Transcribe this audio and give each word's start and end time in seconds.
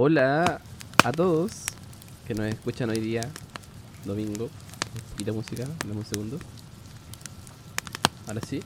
Hola 0.00 0.60
a 1.02 1.10
todos 1.10 1.50
que 2.28 2.32
nos 2.32 2.46
escuchan 2.46 2.88
hoy 2.88 3.00
día, 3.00 3.28
domingo. 4.04 4.48
Poquito 5.10 5.32
de 5.32 5.36
música, 5.36 5.64
dame 5.84 5.98
un 5.98 6.04
segundo. 6.04 6.38
Ahora 8.28 8.40
sí. 8.46 8.62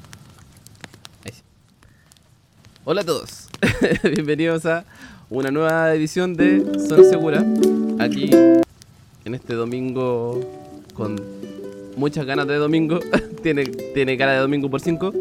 Ahí 1.25 1.33
sí. 1.33 1.41
Hola 2.85 3.01
a 3.01 3.05
todos. 3.05 3.49
Bienvenidos 4.03 4.67
a 4.67 4.85
una 5.31 5.51
nueva 5.51 5.95
edición 5.95 6.35
de 6.35 6.71
Zona 6.87 7.05
Segura. 7.05 7.43
Aquí, 7.99 8.29
en 9.25 9.35
este 9.35 9.55
domingo 9.55 10.39
con 10.93 11.19
muchas 11.97 12.27
ganas 12.27 12.47
de 12.47 12.57
domingo. 12.57 13.01
tiene, 13.43 13.65
tiene 13.65 14.19
cara 14.19 14.33
de 14.33 14.41
domingo 14.41 14.69
por 14.69 14.83
5. 14.83 15.15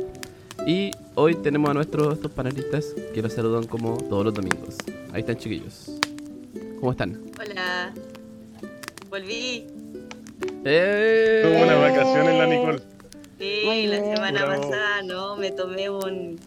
Y 0.67 0.91
hoy 1.15 1.35
tenemos 1.35 1.69
a 1.69 1.73
nuestros 1.73 2.15
estos 2.15 2.31
panelistas 2.31 2.87
que 3.13 3.21
los 3.21 3.31
saludan 3.31 3.63
como 3.63 3.95
todos 3.95 4.25
los 4.25 4.33
domingos. 4.33 4.75
Ahí 5.13 5.21
están 5.21 5.37
chiquillos. 5.37 6.00
¿Cómo 6.81 6.93
están? 6.93 7.21
Hola. 7.39 7.93
Volví. 9.11 9.67
¡Eh! 10.65 11.41
Tuvo 11.43 11.63
una 11.63 11.75
vacación 11.75 12.27
en 12.27 12.37
la 12.39 12.47
Nicole. 12.47 12.81
Sí, 13.37 13.85
la 13.85 13.97
semana 13.97 14.45
Bravo. 14.45 14.63
pasada, 14.63 15.03
¿no? 15.03 15.35
Me 15.35 15.51
tomé 15.51 15.91
un, 15.91 16.39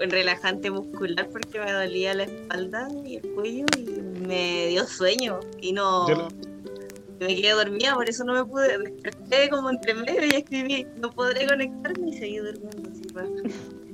un 0.00 0.10
relajante 0.10 0.72
muscular 0.72 1.28
porque 1.30 1.60
me 1.60 1.70
dolía 1.70 2.14
la 2.14 2.24
espalda 2.24 2.88
y 3.04 3.18
el 3.18 3.32
cuello 3.32 3.64
y 3.78 3.84
me 4.26 4.66
dio 4.66 4.84
sueño. 4.88 5.38
Y 5.60 5.72
no. 5.72 6.08
Yo 6.08 6.28
Me 7.20 7.36
quedé 7.36 7.52
dormida, 7.52 7.94
por 7.94 8.10
eso 8.10 8.24
no 8.24 8.34
me 8.34 8.44
pude. 8.44 8.76
Desperté 8.78 9.48
como 9.50 9.70
entre 9.70 9.94
medio 9.94 10.24
y 10.24 10.34
escribí: 10.34 10.84
No 10.96 11.12
podré 11.12 11.46
conectarme 11.46 12.08
y 12.08 12.18
seguí 12.18 12.38
durmiendo. 12.38 12.90
Así. 12.90 13.54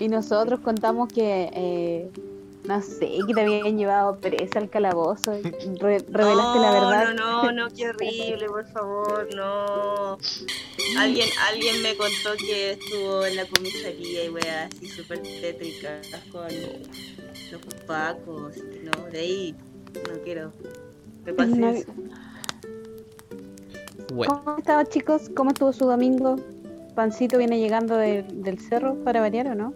Y 0.00 0.06
nosotros 0.06 0.60
contamos 0.60 1.12
que, 1.12 1.50
eh, 1.52 2.10
no 2.68 2.82
sé, 2.82 3.10
que 3.26 3.32
te 3.34 3.40
habían 3.40 3.78
llevado 3.78 4.16
presa 4.20 4.58
al 4.58 4.68
calabozo. 4.68 5.38
y 5.38 5.42
re- 5.42 5.98
revelaste 6.10 6.58
la 6.60 6.70
verdad. 6.70 7.14
No, 7.14 7.44
no, 7.44 7.52
no, 7.52 7.68
qué 7.74 7.88
horrible, 7.88 8.46
por 8.46 8.66
favor, 8.68 9.28
no. 9.34 10.18
Alguien, 10.98 11.28
alguien 11.50 11.82
me 11.82 11.96
contó 11.96 12.36
que 12.38 12.72
estuvo 12.72 13.24
en 13.24 13.36
la 13.36 13.46
comisaría 13.46 14.24
y 14.24 14.28
weas 14.28 14.70
así 14.74 14.86
súper 14.88 15.20
tétricas 15.22 16.06
con 16.30 16.46
los 16.46 17.74
pacos, 17.86 18.54
no, 18.84 19.06
de 19.10 19.18
ahí 19.18 19.54
no 19.94 20.22
quiero. 20.22 20.52
Me 21.24 21.32
No- 21.46 21.68
eso. 21.70 21.92
Bueno, 24.14 24.42
¿Cómo 24.44 24.58
estaban 24.58 24.86
chicos? 24.86 25.30
¿Cómo 25.34 25.50
estuvo 25.50 25.72
su 25.72 25.84
domingo? 25.86 26.36
¿Pancito 26.94 27.38
viene 27.38 27.58
llegando 27.58 27.96
de- 27.96 28.22
del 28.24 28.58
cerro 28.58 28.94
para 29.04 29.20
variar 29.20 29.48
o 29.48 29.54
no? 29.54 29.72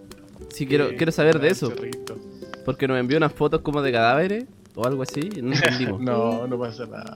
sí 0.51 0.67
quiero, 0.67 0.91
Sí, 0.91 0.97
quiero 0.97 1.13
saber 1.13 1.39
de 1.41 1.49
eso. 1.49 1.69
cerrito. 1.69 2.17
Porque 2.65 2.87
nos 2.87 2.99
envió 2.99 3.17
unas 3.17 3.33
fotos 3.33 3.61
como 3.63 3.83
de 3.83 3.93
cadáveres 3.93 4.45
o 4.75 4.87
algo 4.87 5.03
así. 5.03 5.29
No 5.43 5.53
entendimos. 5.55 6.01
No, 6.03 6.47
no 6.47 6.59
pasa 6.59 6.87
nada. 6.87 7.15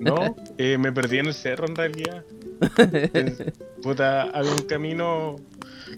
No, 0.00 0.36
eh, 0.58 0.76
me 0.78 0.92
perdí 0.92 1.18
en 1.18 1.26
el 1.26 1.34
cerro 1.34 1.66
en 1.66 1.74
realidad. 1.74 2.24
Puta, 3.82 4.22
había 4.24 4.52
un 4.52 4.62
camino 4.62 5.36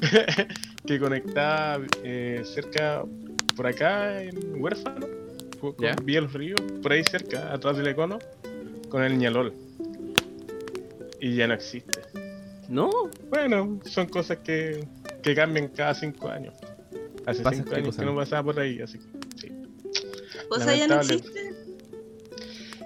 que 0.87 0.99
conectaba 0.99 1.85
eh, 2.05 2.43
cerca, 2.45 3.03
por 3.57 3.67
acá 3.67 4.23
en 4.23 4.63
Huérfano, 4.63 5.07
con 5.61 5.75
Ya. 5.79 5.97
Vía 6.03 6.21
los 6.21 6.33
Ríos, 6.33 6.61
por 6.83 6.93
ahí 6.93 7.03
cerca, 7.05 7.53
atrás 7.53 7.77
del 7.77 7.89
Econo, 7.89 8.19
con 8.89 9.03
el 9.03 9.19
Ñalol. 9.19 9.53
Y 11.21 11.35
ya 11.35 11.47
no 11.49 11.55
existe. 11.55 12.01
No, 12.69 12.91
Bueno, 13.31 13.81
son 13.85 14.07
cosas 14.07 14.39
que, 14.39 14.87
que 15.23 15.35
cambian 15.35 15.69
cada 15.69 15.95
cinco 15.95 16.29
años. 16.29 16.55
Hace 17.29 17.43
Pasa 17.43 17.57
cinco 17.57 17.75
años 17.75 17.95
que 17.95 18.05
no 18.07 18.15
pasaba 18.15 18.43
por 18.43 18.59
ahí, 18.59 18.81
así 18.81 18.99
que 18.99 19.05
sí. 19.37 19.53
¿Vos 20.49 20.65
ya 20.65 20.89
no 20.89 20.95
existe? 20.95 21.53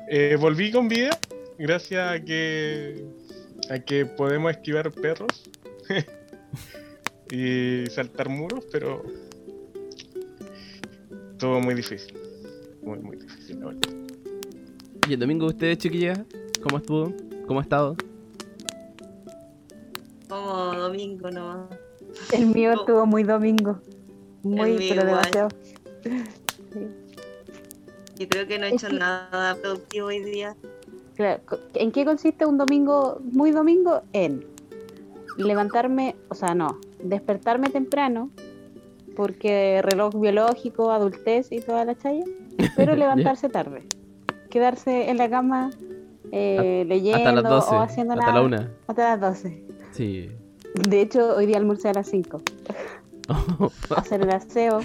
Eh, 0.08 0.36
volví 0.38 0.72
con 0.72 0.88
vida 0.88 1.16
gracias 1.58 2.10
a 2.10 2.24
que 2.24 3.04
a 3.70 3.78
que 3.78 4.04
podemos 4.04 4.50
esquivar 4.50 4.90
perros 4.90 5.48
y 7.30 7.84
saltar 7.88 8.28
muros, 8.28 8.64
pero 8.72 9.04
todo 11.38 11.60
muy 11.60 11.74
difícil. 11.76 12.12
Muy, 12.82 12.98
muy 12.98 13.16
difícil, 13.18 13.60
la 13.60 13.66
verdad. 13.66 13.90
¿Y 15.08 15.12
el 15.14 15.20
domingo 15.20 15.46
ustedes, 15.46 15.78
chiquillas? 15.78 16.18
¿Cómo 16.64 16.78
estuvo? 16.78 17.14
¿Cómo 17.46 17.60
ha 17.60 17.62
estado? 17.62 17.96
Como 20.28 20.74
domingo 20.74 21.30
nomás. 21.30 21.68
El 22.32 22.46
mío 22.46 22.74
No. 22.74 22.80
estuvo 22.80 23.06
muy 23.06 23.22
domingo. 23.22 23.80
Muy, 24.42 24.76
pero 24.76 25.02
igual. 25.02 25.06
demasiado. 25.06 25.48
Yo 28.18 28.28
creo 28.28 28.46
que 28.46 28.58
no 28.58 28.66
he 28.66 28.68
Es 28.68 28.74
hecho 28.74 28.88
que- 28.88 28.98
nada 28.98 29.56
productivo 29.60 30.06
hoy 30.08 30.20
día. 30.22 30.54
Claro, 31.16 31.40
¿En 31.74 31.92
qué 31.92 32.04
consiste 32.04 32.46
un 32.46 32.56
domingo 32.58 33.20
muy 33.32 33.50
domingo? 33.50 34.02
En 34.12 34.44
levantarme, 35.36 36.16
o 36.28 36.34
sea, 36.34 36.54
no, 36.54 36.78
despertarme 37.02 37.68
temprano, 37.70 38.30
porque 39.16 39.80
reloj 39.82 40.14
biológico, 40.18 40.90
adultez 40.90 41.52
y 41.52 41.60
toda 41.60 41.84
la 41.84 41.94
chaya, 41.96 42.24
pero 42.76 42.94
levantarse 42.96 43.48
tarde. 43.48 43.82
Quedarse 44.50 45.08
en 45.10 45.18
la 45.18 45.28
cama 45.30 45.70
eh, 46.30 46.84
leyendo 46.86 47.18
Hasta 47.18 47.32
las 47.32 47.44
12. 47.44 47.74
o 47.74 47.80
haciendo 47.80 48.12
Hasta 48.14 48.26
nada. 48.26 48.40
la 48.40 48.46
1. 48.46 48.68
Hasta 48.86 49.16
las 49.16 49.20
12. 49.42 49.64
Sí. 49.92 50.30
De 50.88 51.00
hecho, 51.02 51.36
hoy 51.36 51.44
día 51.46 51.58
almorcé 51.58 51.88
a 51.90 51.92
las 51.94 52.08
5. 52.08 52.40
Hacer 53.96 54.22
el 54.22 54.30
aseo, 54.30 54.80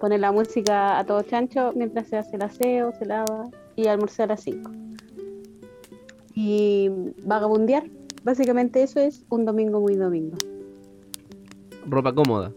poner 0.00 0.20
la 0.20 0.32
música 0.32 0.98
a 0.98 1.04
todo 1.04 1.22
chancho 1.22 1.72
mientras 1.74 2.08
se 2.08 2.16
hace 2.18 2.36
el 2.36 2.42
aseo, 2.42 2.92
se 2.98 3.06
lava 3.06 3.50
y 3.76 3.86
almorcé 3.86 4.22
a 4.24 4.26
las 4.28 4.42
5. 4.42 4.70
Y 6.34 6.90
vagabundear. 7.24 7.84
Básicamente 8.22 8.82
eso 8.82 9.00
es 9.00 9.24
un 9.30 9.44
domingo 9.44 9.80
muy 9.80 9.96
domingo. 9.96 10.36
Ropa 11.86 12.14
cómoda. 12.14 12.52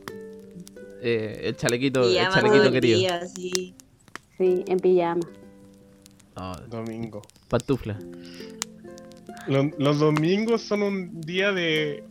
Eh, 1.02 1.42
el 1.44 1.56
chalequito, 1.56 2.04
el 2.04 2.10
Pijama 2.12 2.34
chalequito 2.34 2.72
querido. 2.72 3.00
día, 3.00 3.26
sí. 3.28 3.74
Sí, 4.38 4.64
en 4.68 4.80
pijama. 4.80 5.22
Domingo. 6.70 7.22
pantufla. 7.48 7.98
Los, 9.48 9.68
los 9.78 10.00
domingos 10.00 10.62
son 10.62 10.82
un 10.82 11.22
día 11.22 11.52
de, 11.52 12.04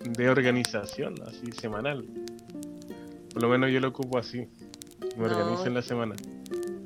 de 0.00 0.28
organización, 0.28 1.14
así 1.26 1.52
semanal. 1.52 2.06
Por 3.36 3.42
lo 3.42 3.50
menos 3.50 3.70
yo 3.70 3.80
lo 3.80 3.88
ocupo 3.88 4.16
así. 4.16 4.48
Me 5.18 5.28
No. 5.28 5.36
organizo 5.36 5.66
en 5.66 5.74
la 5.74 5.82
semana. 5.82 6.14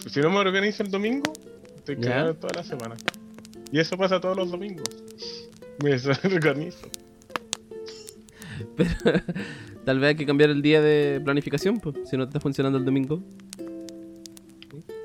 Si 0.08 0.18
no 0.20 0.30
me 0.30 0.38
organizo 0.38 0.82
el 0.82 0.90
domingo, 0.90 1.32
estoy 1.76 1.94
cagado 1.98 2.34
toda 2.34 2.54
la 2.56 2.64
semana. 2.64 2.96
Y 3.70 3.78
eso 3.78 3.96
pasa 3.96 4.20
todos 4.20 4.36
los 4.36 4.50
domingos. 4.50 4.88
Me 5.84 5.90
desorganizo. 5.90 6.88
Pero 8.76 8.90
tal 9.84 10.00
vez 10.00 10.08
hay 10.08 10.16
que 10.16 10.26
cambiar 10.26 10.50
el 10.50 10.60
día 10.60 10.82
de 10.82 11.20
planificación, 11.24 11.78
pues, 11.78 11.94
si 12.10 12.16
no 12.16 12.24
te 12.24 12.30
está 12.30 12.40
funcionando 12.40 12.78
el 12.78 12.84
domingo. 12.84 13.22
Sí, 13.56 13.62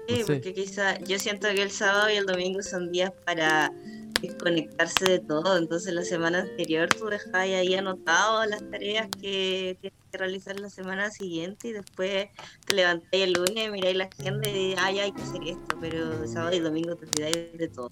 No 0.10 0.16
sé. 0.18 0.24
porque 0.26 0.54
quizá 0.56 0.98
yo 1.02 1.20
siento 1.20 1.48
que 1.54 1.62
el 1.62 1.70
sábado 1.70 2.10
y 2.10 2.16
el 2.16 2.26
domingo 2.26 2.64
son 2.64 2.92
días 2.92 3.12
para 3.24 3.72
desconectarse 4.22 5.06
de 5.10 5.20
todo. 5.20 5.58
Entonces 5.58 5.94
la 5.94 6.04
semana 6.04 6.42
anterior 6.42 6.90
tú 6.90 7.06
dejabas 7.06 7.42
ahí 7.42 7.76
anotado 7.76 8.46
las 8.46 8.70
tareas 8.70 9.08
que 9.22 9.78
tienes 9.82 10.00
que 10.12 10.18
realizar 10.18 10.60
la 10.60 10.70
semana 10.70 11.12
siguiente 11.12 11.70
y 11.70 11.74
después 11.74 12.28
te 12.66 12.74
levantáis 12.74 13.24
el 13.24 13.34
lunes, 13.34 13.72
miráis 13.72 13.98
la 13.98 14.06
agenda 14.06 14.50
y 14.50 14.76
ay, 14.78 15.00
hay 15.00 15.12
que 15.12 15.22
hacer 15.22 15.42
esto. 15.44 15.78
Pero 15.80 16.28
sábado 16.28 16.56
y 16.56 16.60
domingo 16.60 16.96
te 16.96 17.06
olvidáis 17.06 17.58
de 17.58 17.68
todo. 17.68 17.92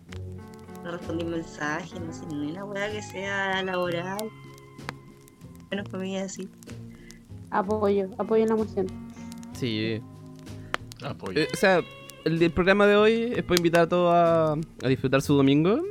No 0.83 0.91
respondí 0.91 1.23
mensajes, 1.23 1.99
no 1.99 2.11
sé, 2.11 2.25
ni 2.27 2.51
una 2.51 2.65
weá 2.65 2.91
que 2.91 3.01
sea 3.01 3.63
laboral. 3.63 4.29
Menos 5.71 5.87
comida 5.89 6.23
así. 6.23 6.49
Apoyo, 7.49 8.09
apoyo 8.17 8.43
en 8.43 8.49
la 8.49 8.55
moción. 8.55 8.87
Sí. 9.57 10.01
Apoyo. 11.03 11.39
Eh, 11.39 11.47
o 11.53 11.55
sea, 11.55 11.81
el, 12.25 12.41
el 12.41 12.51
programa 12.51 12.85
de 12.85 12.95
hoy 12.95 13.33
es 13.35 13.43
para 13.43 13.57
invitar 13.57 13.81
a 13.81 13.89
todos 13.89 14.13
a, 14.13 14.53
a 14.53 14.87
disfrutar 14.87 15.21
su 15.21 15.35
domingo. 15.35 15.81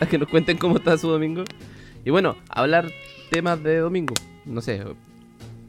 A 0.00 0.06
que 0.10 0.18
nos 0.18 0.28
cuenten 0.28 0.56
cómo 0.58 0.76
está 0.76 0.96
su 0.98 1.08
domingo. 1.08 1.44
Y 2.04 2.10
bueno, 2.10 2.36
hablar 2.48 2.90
temas 3.30 3.62
de 3.62 3.78
domingo. 3.78 4.14
No 4.44 4.60
sé. 4.60 4.82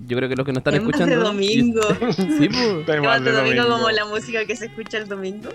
Yo 0.08 0.18
creo 0.18 0.28
que 0.30 0.36
los 0.36 0.46
que 0.46 0.52
nos 0.52 0.60
están 0.62 0.74
Temas 0.74 0.90
escuchando. 0.90 1.16
de 1.16 1.22
domingo. 1.24 1.82
Sí, 2.40 2.50
pues. 2.50 2.86
Temas 2.86 2.86
Temas 2.86 3.24
de 3.24 3.32
de 3.32 3.38
domingo 3.38 3.64
domingo. 3.64 3.78
como 3.78 3.92
la 3.92 4.06
música 4.06 4.46
que 4.46 4.56
se 4.56 4.66
escucha 4.66 4.98
el 4.98 5.08
domingo. 5.08 5.50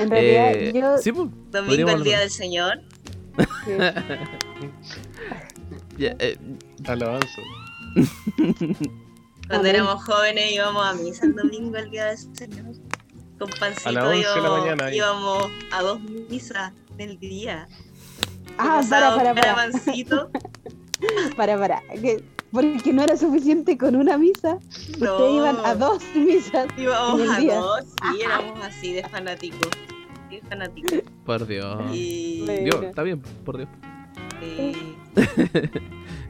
En 0.00 0.10
realidad, 0.10 0.52
Eh, 0.54 0.72
yo. 0.74 0.98
sí, 0.98 1.12
pues. 1.12 1.28
Domingo 1.52 1.90
el 1.90 2.02
día 2.02 2.18
del 2.20 2.30
Señor. 2.30 2.80
Ya, 5.98 6.14
eh, 6.18 6.36
Alabanza. 6.86 7.40
Cuando 9.48 9.60
Amén. 9.60 9.66
éramos 9.66 10.04
jóvenes 10.04 10.52
íbamos 10.52 10.84
a 10.84 10.92
misa 10.94 11.24
el 11.26 11.34
domingo 11.34 11.76
el 11.76 11.90
día 11.90 12.06
del 12.06 12.18
Señor. 12.18 12.74
Con 13.38 13.48
pancito 13.60 13.88
A 13.88 13.92
las 13.92 14.04
11 14.04 14.16
de 14.16 14.22
la 14.24 14.30
íbamos, 14.38 14.60
mañana 14.60 14.84
ahí. 14.86 14.96
íbamos 14.96 15.50
a 15.72 15.82
dos 15.82 16.00
misas 16.30 16.72
del 16.96 17.18
día. 17.18 17.68
Ah, 18.58 18.82
para, 18.88 19.14
para, 19.16 19.34
para. 19.34 19.70
Para, 21.36 21.58
para. 21.58 21.82
que 22.00 22.24
porque 22.50 22.90
no 22.92 23.02
era 23.02 23.16
suficiente 23.18 23.76
con 23.76 23.96
una 23.96 24.16
misa, 24.16 24.58
No. 24.98 25.12
ustedes 25.12 25.34
iban 25.34 25.56
a 25.64 25.74
dos 25.74 26.02
misas. 26.14 26.66
Íbamos 26.78 27.20
en 27.20 27.26
el 27.26 27.30
a 27.32 27.38
día. 27.38 27.56
dos, 27.56 27.80
sí, 27.84 28.22
éramos 28.24 28.64
así 28.64 28.92
de 28.94 29.02
fanáticos. 29.08 29.68
Sí, 30.30 30.40
fanáticos. 30.48 31.02
Por 31.26 31.46
Dios. 31.46 31.82
Y. 31.92 32.46
Dios, 32.64 32.82
está 32.82 33.02
bien, 33.02 33.20
por 33.44 33.58
Dios. 33.58 33.68
eh, 34.40 34.72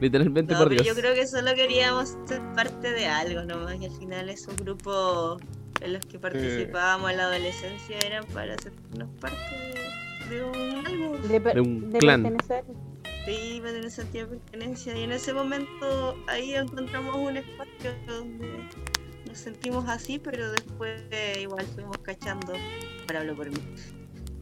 Literalmente 0.01 0.53
no, 0.53 0.59
por 0.59 0.69
Dios. 0.69 0.85
yo 0.85 0.95
creo 0.95 1.15
que 1.15 1.25
solo 1.27 1.53
queríamos 1.55 2.17
ser 2.25 2.41
parte 2.53 2.91
de 2.91 3.05
algo 3.07 3.43
nomás. 3.43 3.79
Y 3.79 3.85
al 3.85 3.91
final, 3.97 4.29
esos 4.29 4.55
grupos 4.57 5.41
en 5.81 5.93
los 5.93 6.05
que 6.05 6.19
participábamos 6.19 7.09
en 7.11 7.17
la 7.17 7.23
adolescencia 7.23 7.97
eran 8.05 8.25
para 8.25 8.55
hacernos 8.55 9.09
parte 9.21 9.37
de, 9.37 9.75
de 10.29 10.43
un 10.43 10.85
algo. 10.85 11.17
De, 11.27 11.41
per- 11.41 11.55
De 11.55 11.61
un 11.61 11.89
de 11.91 11.99
clan. 11.99 12.23
pertenecer. 12.23 12.63
Sí, 13.25 13.59
para 13.61 13.73
tener 13.73 13.91
sentido 13.91 14.27
de 14.27 14.37
pertenencia. 14.37 14.97
Y 14.97 15.03
en 15.03 15.11
ese 15.11 15.33
momento 15.33 16.15
ahí 16.27 16.53
encontramos 16.55 17.15
un 17.17 17.37
espacio 17.37 17.93
donde 18.07 18.47
nos 19.27 19.37
sentimos 19.37 19.87
así, 19.89 20.17
pero 20.19 20.49
después 20.51 21.01
eh, 21.11 21.39
igual 21.41 21.65
fuimos 21.75 21.97
cachando, 21.97 22.53
pero 23.05 23.19
hablo 23.19 23.35
por 23.35 23.49
mí, 23.49 23.57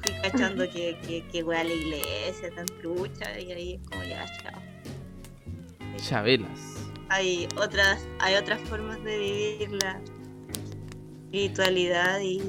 fui 0.04 0.14
cachando 0.22 0.70
que, 0.70 0.98
que, 1.08 1.26
que 1.32 1.44
wea 1.44 1.64
la 1.64 1.74
iglesia, 1.74 2.52
tan 2.56 2.68
trucha, 2.68 3.40
y 3.40 3.52
ahí 3.52 3.74
es 3.82 3.90
como 3.90 4.04
ya, 4.04 4.24
chao. 4.44 4.62
Chabelas. 5.98 6.90
Hay 7.10 7.48
otras, 7.58 8.08
hay 8.20 8.36
otras 8.36 8.62
formas 8.62 9.04
de 9.04 9.18
vivir 9.18 9.72
la 9.82 10.00
espiritualidad 11.26 12.20
y 12.22 12.42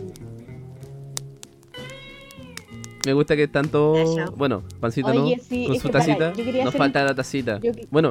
Me 3.06 3.12
gusta 3.12 3.34
que 3.36 3.44
están 3.44 3.68
todos. 3.68 4.36
Bueno, 4.36 4.62
pancito 4.80 5.08
Oye, 5.08 5.36
no. 5.36 5.42
sí, 5.42 5.66
con 5.68 5.76
su 5.80 5.88
para- 5.90 6.04
tacita. 6.04 6.32
quería 6.32 6.64
Nos 6.64 6.74
falta 6.74 7.02
la 7.04 7.14
tacita. 7.14 7.60
Yo 7.62 7.72
Bueno, 7.90 8.08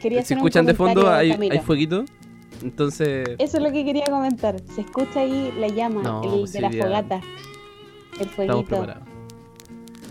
si 0.00 0.34
escuchan 0.34 0.66
de 0.66 0.74
fondo 0.74 1.08
hay, 1.10 1.30
hay 1.30 1.58
fueguito. 1.60 2.04
Entonces. 2.62 3.28
Eso 3.38 3.56
es 3.56 3.62
lo 3.62 3.72
que 3.72 3.84
quería 3.84 4.04
comentar. 4.04 4.56
Se 4.74 4.82
escucha 4.82 5.20
ahí 5.20 5.52
la 5.58 5.68
llama, 5.68 6.02
No, 6.02 6.22
el 6.22 6.50
de 6.52 6.60
la 6.60 6.70
ya 6.70 6.82
fogata. 6.84 7.16
El 7.16 8.20
Estamos 8.20 8.34
fueguito. 8.34 8.64
preparados. 8.66 9.02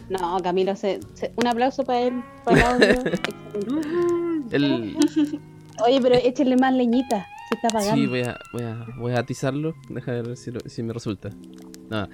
No, 0.09 0.37
Camilo, 0.41 0.75
se, 0.75 0.99
se- 1.13 1.31
un 1.37 1.47
aplauso 1.47 1.83
para 1.83 2.01
él, 2.01 2.23
para. 2.43 2.77
El... 4.51 4.97
Oye, 5.85 5.99
pero 6.01 6.15
échenle 6.15 6.57
más 6.57 6.73
leñita, 6.73 7.25
se 7.51 7.55
está 7.55 7.67
apagando. 7.67 7.95
Sí, 8.01 8.07
voy 8.07 8.21
a, 8.21 8.39
voy, 8.53 8.63
a, 8.63 8.85
voy 8.97 9.11
a 9.13 9.19
atizarlo. 9.19 9.75
Deja 9.89 10.11
ver 10.13 10.37
si, 10.37 10.51
lo- 10.51 10.61
si 10.65 10.81
me 10.83 10.93
resulta. 10.93 11.29
No. 11.89 12.07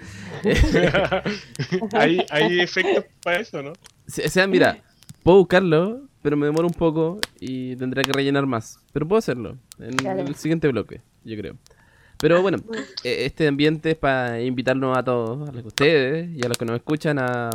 hay, 1.94 2.26
hay 2.30 2.60
efectos 2.62 3.06
para 3.24 3.40
eso, 3.40 3.62
¿no? 3.62 3.74
Sí, 4.08 4.22
O 4.26 4.30
sea, 4.30 4.48
mira, 4.48 4.80
puedo 5.24 5.38
buscarlo, 5.40 6.02
pero 6.22 6.38
me 6.38 6.46
demoro 6.48 6.68
un 6.68 6.74
poco 6.74 7.20
y 7.40 7.76
tendré 7.76 8.02
que 8.04 8.12
rellenar 8.14 8.46
más. 8.46 8.80
Pero 8.94 9.08
puedo 9.08 9.20
hacerlo 9.20 9.58
en 9.80 9.96
Claro. 9.96 10.22
el 10.22 10.36
siguiente 10.36 10.68
bloque, 10.70 11.02
yo 11.24 11.38
creo. 11.38 11.56
Pero 12.20 12.42
bueno, 12.42 12.58
e- 13.04 13.26
este 13.26 13.48
ambiente 13.48 13.92
es 13.92 13.96
para 13.98 14.42
invitarnos 14.42 14.98
a 14.98 15.04
todos, 15.04 15.48
a 15.48 15.52
los 15.52 15.62
que 15.62 15.68
ustedes 15.68 16.30
y 16.36 16.44
a 16.44 16.48
los 16.48 16.58
que 16.58 16.66
nos 16.66 16.76
escuchan 16.78 17.20
a... 17.20 17.52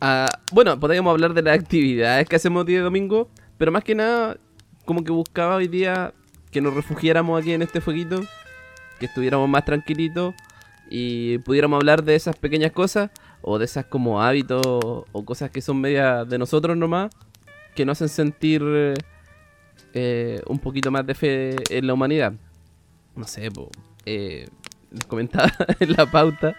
a 0.00 0.26
bueno, 0.52 0.78
podríamos 0.80 1.10
hablar 1.10 1.34
de 1.34 1.42
las 1.42 1.58
actividades 1.58 2.26
que 2.28 2.36
hacemos 2.36 2.64
día 2.64 2.78
de 2.78 2.84
domingo, 2.84 3.28
pero 3.58 3.70
más 3.72 3.84
que 3.84 3.94
nada, 3.94 4.38
como 4.84 5.04
que 5.04 5.12
buscaba 5.12 5.56
hoy 5.56 5.68
día 5.68 6.12
que 6.50 6.60
nos 6.60 6.74
refugiáramos 6.74 7.40
aquí 7.40 7.52
en 7.52 7.62
este 7.62 7.80
fueguito, 7.80 8.22
que 8.98 9.06
estuviéramos 9.06 9.48
más 9.48 9.64
tranquilitos 9.64 10.34
y 10.88 11.38
pudiéramos 11.38 11.78
hablar 11.78 12.04
de 12.04 12.14
esas 12.14 12.36
pequeñas 12.36 12.72
cosas 12.72 13.10
o 13.42 13.58
de 13.58 13.64
esas 13.64 13.86
como 13.86 14.22
hábitos 14.22 14.62
o 14.64 15.24
cosas 15.24 15.50
que 15.50 15.60
son 15.60 15.80
medias 15.80 16.28
de 16.28 16.38
nosotros 16.38 16.76
nomás, 16.76 17.10
que 17.74 17.84
nos 17.84 17.98
hacen 17.98 18.08
sentir 18.08 18.62
eh, 18.64 18.94
eh, 19.96 20.42
un 20.46 20.58
poquito 20.58 20.90
más 20.90 21.06
de 21.06 21.14
fe 21.14 21.56
en 21.70 21.86
la 21.86 21.94
humanidad. 21.94 22.32
No 23.14 23.26
sé, 23.26 23.50
po, 23.50 23.70
eh, 24.04 24.48
les 24.90 25.04
comentaba 25.04 25.52
en 25.80 25.92
la 25.92 26.06
pauta 26.10 26.56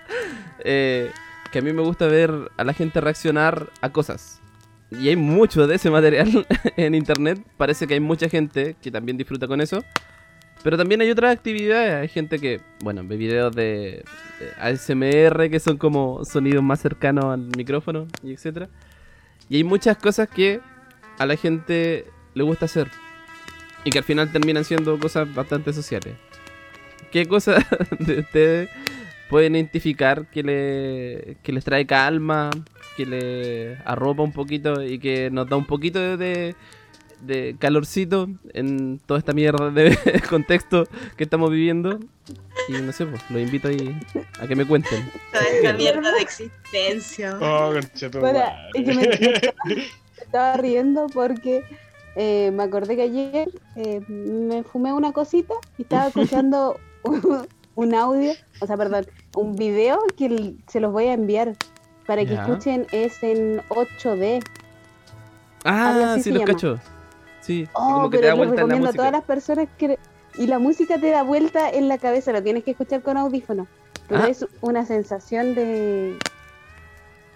eh, 0.63 1.11
que 1.51 1.59
a 1.59 1.61
mí 1.61 1.73
me 1.73 1.81
gusta 1.81 2.07
ver 2.07 2.31
a 2.55 2.63
la 2.63 2.73
gente 2.73 3.01
reaccionar 3.01 3.69
a 3.81 3.91
cosas. 3.91 4.41
Y 4.91 5.09
hay 5.09 5.15
mucho 5.15 5.67
de 5.67 5.75
ese 5.75 5.89
material 5.89 6.45
en 6.77 6.95
internet. 6.95 7.39
Parece 7.57 7.87
que 7.87 7.95
hay 7.95 7.99
mucha 7.99 8.29
gente 8.29 8.75
que 8.81 8.91
también 8.91 9.17
disfruta 9.17 9.47
con 9.47 9.61
eso. 9.61 9.83
Pero 10.63 10.77
también 10.77 11.01
hay 11.01 11.11
otras 11.11 11.35
actividades. 11.35 11.93
Hay 11.95 12.07
gente 12.07 12.39
que, 12.39 12.61
bueno, 12.81 13.03
ve 13.05 13.17
videos 13.17 13.55
de, 13.55 14.03
ASMR 14.59 15.49
que 15.49 15.59
son 15.59 15.77
como 15.77 16.23
sonidos 16.25 16.63
más 16.63 16.81
cercanos 16.81 17.25
al 17.25 17.47
micrófono 17.57 18.07
y 18.23 18.33
etcétera. 18.33 18.69
Y 19.49 19.57
hay 19.57 19.63
muchas 19.63 19.97
cosas 19.97 20.27
que 20.27 20.61
a 21.17 21.25
la 21.25 21.35
gente 21.35 22.05
le 22.33 22.43
gusta 22.43 22.65
hacer. 22.65 22.89
Y 23.83 23.91
que 23.91 23.99
al 23.99 24.03
final 24.03 24.31
terminan 24.31 24.63
siendo 24.63 24.97
cosas 24.99 25.31
bastante 25.33 25.71
sociales. 25.73 26.15
¿Qué 27.11 27.27
cosas 27.27 27.63
de 27.99 28.19
ustedes 28.21 28.69
pueden 29.29 29.55
identificar 29.55 30.27
que, 30.27 30.43
le, 30.43 31.37
que 31.43 31.51
les 31.51 31.63
trae 31.63 31.85
calma, 31.85 32.49
que 32.95 33.05
le 33.05 33.77
arropa 33.85 34.23
un 34.23 34.31
poquito 34.31 34.83
y 34.83 34.99
que 34.99 35.29
nos 35.29 35.49
da 35.49 35.57
un 35.57 35.65
poquito 35.65 35.99
de, 35.99 36.17
de, 36.17 36.55
de 37.21 37.55
calorcito 37.59 38.29
en 38.53 38.99
toda 38.99 39.19
esta 39.19 39.33
mierda 39.33 39.71
de 39.71 39.97
contexto 40.29 40.87
que 41.17 41.23
estamos 41.23 41.51
viviendo? 41.51 41.99
Y 42.67 42.73
no 42.73 42.91
sé, 42.91 43.05
pues, 43.05 43.21
los 43.29 43.41
invito 43.41 43.67
ahí 43.67 43.95
a 44.39 44.47
que 44.47 44.55
me 44.55 44.65
cuenten. 44.65 45.09
toda 45.31 45.43
esta 45.45 45.73
mierda 45.73 46.11
de 46.11 46.21
existencia. 46.21 47.37
Oh, 47.39 47.73
madre. 48.21 48.43
es 48.73 48.83
que 48.83 48.93
me, 48.93 49.75
me 49.75 49.83
estaba, 50.21 50.57
riendo 50.57 51.07
porque 51.13 51.63
eh, 52.15 52.51
me 52.51 52.63
acordé 52.63 52.95
que 52.95 53.03
ayer 53.03 53.49
eh, 53.75 54.01
me 54.07 54.63
fumé 54.63 54.93
una 54.93 55.11
cosita 55.11 55.53
y 55.77 55.83
estaba 55.83 56.07
escuchando 56.07 56.79
un, 57.03 57.47
un 57.75 57.93
audio, 57.93 58.33
o 58.61 58.67
sea, 58.67 58.77
perdón, 58.77 59.05
un 59.35 59.55
video 59.55 59.99
que 60.17 60.55
se 60.67 60.79
los 60.79 60.91
voy 60.91 61.05
a 61.05 61.13
enviar 61.13 61.55
para 62.05 62.23
que 62.25 62.33
Ya. 62.35 62.43
escuchen, 62.43 62.87
es 62.91 63.21
en 63.23 63.61
8D. 63.69 64.41
Algo 65.63 66.05
Ah, 66.05 66.17
sí, 66.21 66.29
los 66.31 66.39
llama. 66.41 66.53
cacho. 66.53 66.79
Sí, 67.41 67.67
Oh, 67.73 67.93
como 67.93 68.09
que 68.09 68.17
te 68.17 68.23
pero 68.23 68.27
da 68.27 68.33
les 68.33 68.37
vuelta 68.37 68.53
en 68.53 68.55
la 68.55 68.61
recomiendo 68.75 68.85
a 68.87 68.89
música. 68.89 68.97
todas 68.97 69.11
las 69.11 69.23
personas 69.23 69.67
que... 69.77 69.99
Y 70.37 70.47
la 70.47 70.59
música 70.59 70.97
te 70.99 71.09
da 71.11 71.23
vuelta 71.23 71.69
en 71.69 71.87
la 71.87 71.97
cabeza, 71.97 72.31
lo 72.33 72.43
tienes 72.43 72.63
que 72.63 72.71
escuchar 72.71 73.01
con 73.01 73.17
audífonos. 73.17 73.67
Pero 74.09 74.23
Ah. 74.23 74.27
es 74.27 74.45
una 74.61 74.85
sensación 74.85 75.55
de, 75.55 76.17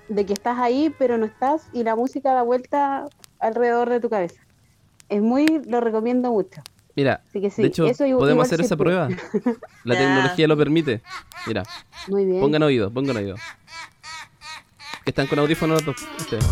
de 0.10 0.25
que 0.25 0.33
estás 0.33 0.60
ahí, 0.60 0.94
pero 1.00 1.18
no 1.18 1.25
estás, 1.25 1.68
y 1.74 1.83
la 1.83 1.95
música 1.95 2.33
da 2.33 2.42
vuelta 2.44 3.06
alrededor 3.39 3.89
de 3.89 4.00
tu 4.00 4.10
cabeza. 4.10 4.42
Es 5.07 5.21
muy, 5.21 5.45
lo 5.66 5.80
recomiendo 5.80 6.31
mucho. 6.31 6.62
Mira, 6.95 7.21
sí, 7.31 7.39
de 7.39 7.68
hecho, 7.68 7.83
podemos 7.85 8.09
igual 8.30 8.42
hacer 8.42 8.59
esa 8.61 8.76
prueba. 8.76 9.07
La 9.85 9.97
tecnología 9.97 10.47
lo 10.47 10.57
permite. 10.57 11.02
Mira, 11.47 11.64
Muy 12.09 12.26
bien. 12.26 12.42
pongan 12.42 12.64
oído, 12.64 12.92
pongan 12.92 13.16
oído. 13.18 13.35
Que 15.09 15.11
están 15.11 15.25
con 15.25 15.39
audífonos 15.39 15.83
los 15.83 15.95
dos. 15.97 16.07
ustedes. 16.19 16.45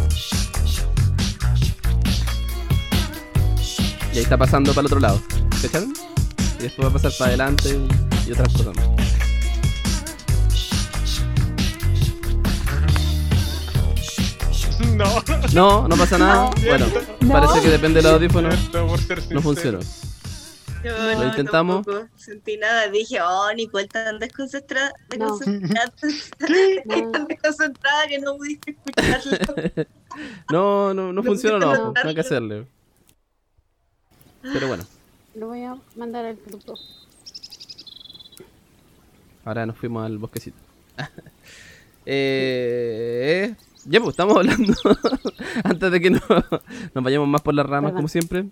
Y 4.11 4.17
ahí 4.17 4.23
está 4.23 4.35
pasando 4.35 4.71
para 4.71 4.79
el 4.81 4.85
otro 4.87 4.99
lado. 4.99 5.21
¿Cacharon? 5.61 5.93
Y 6.57 6.63
después 6.63 6.87
va 6.87 6.89
a 6.89 6.93
pasar 6.93 7.11
para 7.19 7.27
adelante 7.27 7.69
y, 7.69 8.29
y 8.29 8.31
otras 8.31 8.51
cosas 8.53 8.75
más. 8.75 8.87
No, 14.95 15.23
No, 15.53 15.87
no 15.87 15.95
pasa 15.95 16.17
nada. 16.17 16.49
No. 16.55 16.61
Bueno, 16.67 16.85
No. 17.21 17.31
parece 17.31 17.61
que 17.61 17.69
depende 17.69 18.01
del 18.01 18.11
audífono. 18.13 18.49
no, 19.29 19.41
funcionó. 19.41 19.79
Yo 20.83 20.91
Lo 21.15 21.25
intentamos. 21.27 21.85
tampoco 21.85 22.07
sentí 22.17 22.57
nada. 22.57 22.87
Dije, 22.89 23.19
oh, 23.21 23.51
Nicole 23.55 23.87
tan 23.87 24.19
desconcentrada, 24.19 24.93
No. 25.17 25.37
desconcentrada, 25.37 25.91
No. 26.85 27.11
tan 27.11 27.27
desconcentrada 27.27 28.07
que 28.07 28.19
no 28.19 28.37
pudiste 28.37 28.71
escucharlo. 28.85 29.85
No, 30.51 30.93
no, 30.95 31.07
no 31.07 31.13
No 31.13 31.23
funciona, 31.23 31.59
no, 31.59 31.91
no 31.91 31.93
hay 32.03 32.15
que 32.15 32.21
hacerle. 32.21 32.65
Pero 34.41 34.67
bueno, 34.67 34.83
Lo 35.35 35.47
voy 35.47 35.63
a 35.63 35.75
mandar 35.95 36.25
al 36.25 36.37
grupo. 36.37 36.73
ahora 39.45 39.65
nos 39.67 39.77
fuimos 39.77 40.03
al 40.05 40.17
bosquecito. 40.17 40.57
eh, 42.05 43.53
ya, 43.85 43.99
pues 43.99 44.11
estamos 44.13 44.37
hablando. 44.37 44.73
Antes 45.63 45.91
de 45.91 46.01
que 46.01 46.09
no- 46.09 46.19
nos 46.95 47.03
vayamos 47.03 47.27
más 47.27 47.41
por 47.41 47.53
las 47.53 47.65
ramas, 47.65 47.89
Perdón. 47.91 47.95
como 47.97 48.07
siempre. 48.07 48.45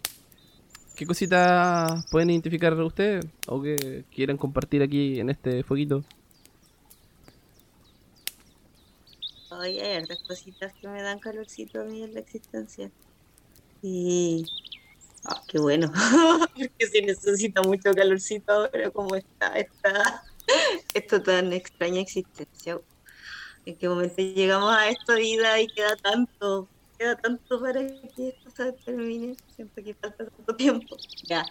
¿Qué 0.95 1.05
cositas 1.05 2.05
pueden 2.09 2.29
identificar 2.29 2.73
ustedes? 2.73 3.25
O 3.47 3.61
que 3.61 4.05
quieran 4.13 4.37
compartir 4.37 4.81
aquí 4.81 5.19
en 5.19 5.29
este 5.29 5.61
fueguito. 5.63 6.03
Oye, 9.51 9.81
hay 9.81 9.97
hartas 9.97 10.23
cositas 10.23 10.73
que 10.73 10.87
me 10.87 11.01
dan 11.01 11.19
calorcito 11.19 11.81
a 11.81 11.83
mí 11.83 12.01
en 12.01 12.13
la 12.13 12.21
existencia. 12.21 12.89
Y. 13.81 14.45
Ah, 15.25 15.41
qué 15.47 15.59
bueno. 15.59 15.91
Porque 16.55 16.87
sí 16.87 17.01
necesito 17.01 17.61
mucho 17.63 17.91
calorcito 17.93 18.53
ahora, 18.53 18.89
como 18.91 19.15
está, 19.15 19.47
está 19.59 20.23
esto 20.93 21.21
tan 21.21 21.51
extraña 21.51 21.99
existencia. 21.99 22.79
¿En 23.65 23.75
qué 23.75 23.89
momento 23.89 24.15
llegamos 24.21 24.73
a 24.73 24.89
esta 24.89 25.15
vida 25.15 25.59
y 25.59 25.67
queda 25.67 25.97
tanto, 25.97 26.69
queda 26.97 27.15
tanto 27.15 27.59
para 27.59 27.81
que 27.85 28.35
termine. 28.55 29.35
Siento 29.55 29.83
que 29.83 29.93
falta 29.93 30.25
tanto 30.25 30.55
tiempo. 30.55 30.95
Ya. 31.27 31.45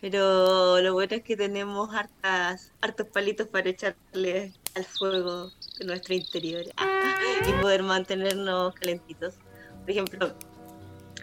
Pero 0.00 0.80
lo 0.80 0.94
bueno 0.94 1.16
es 1.16 1.22
que 1.22 1.36
tenemos 1.36 1.94
hartas, 1.94 2.72
hartos 2.80 3.06
palitos 3.08 3.48
para 3.48 3.68
echarle 3.68 4.54
al 4.74 4.84
fuego 4.84 5.50
de 5.78 5.84
nuestro 5.84 6.14
interior 6.14 6.64
ah, 6.78 7.18
y 7.48 7.52
poder 7.60 7.82
mantenernos 7.82 8.74
calentitos. 8.74 9.34
Por 9.80 9.90
ejemplo, 9.90 10.34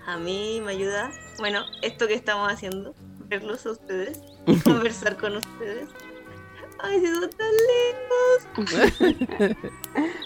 a 0.05 0.17
mí 0.17 0.61
me 0.63 0.73
ayuda, 0.73 1.11
bueno, 1.39 1.65
esto 1.81 2.07
que 2.07 2.13
estamos 2.13 2.51
haciendo, 2.51 2.93
verlos 3.27 3.65
a 3.65 3.71
ustedes, 3.71 4.21
conversar 4.63 5.17
con 5.17 5.37
ustedes. 5.37 5.89
Ay, 6.79 6.99
si 6.99 7.07
son 7.07 7.29
tan 7.31 7.51
lejos. 8.67 8.87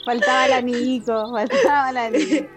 Faltaba 0.06 0.48
el 0.48 0.54
amigo, 0.54 1.32
faltaba 1.32 1.90
el 1.92 1.98
amigo. 1.98 2.48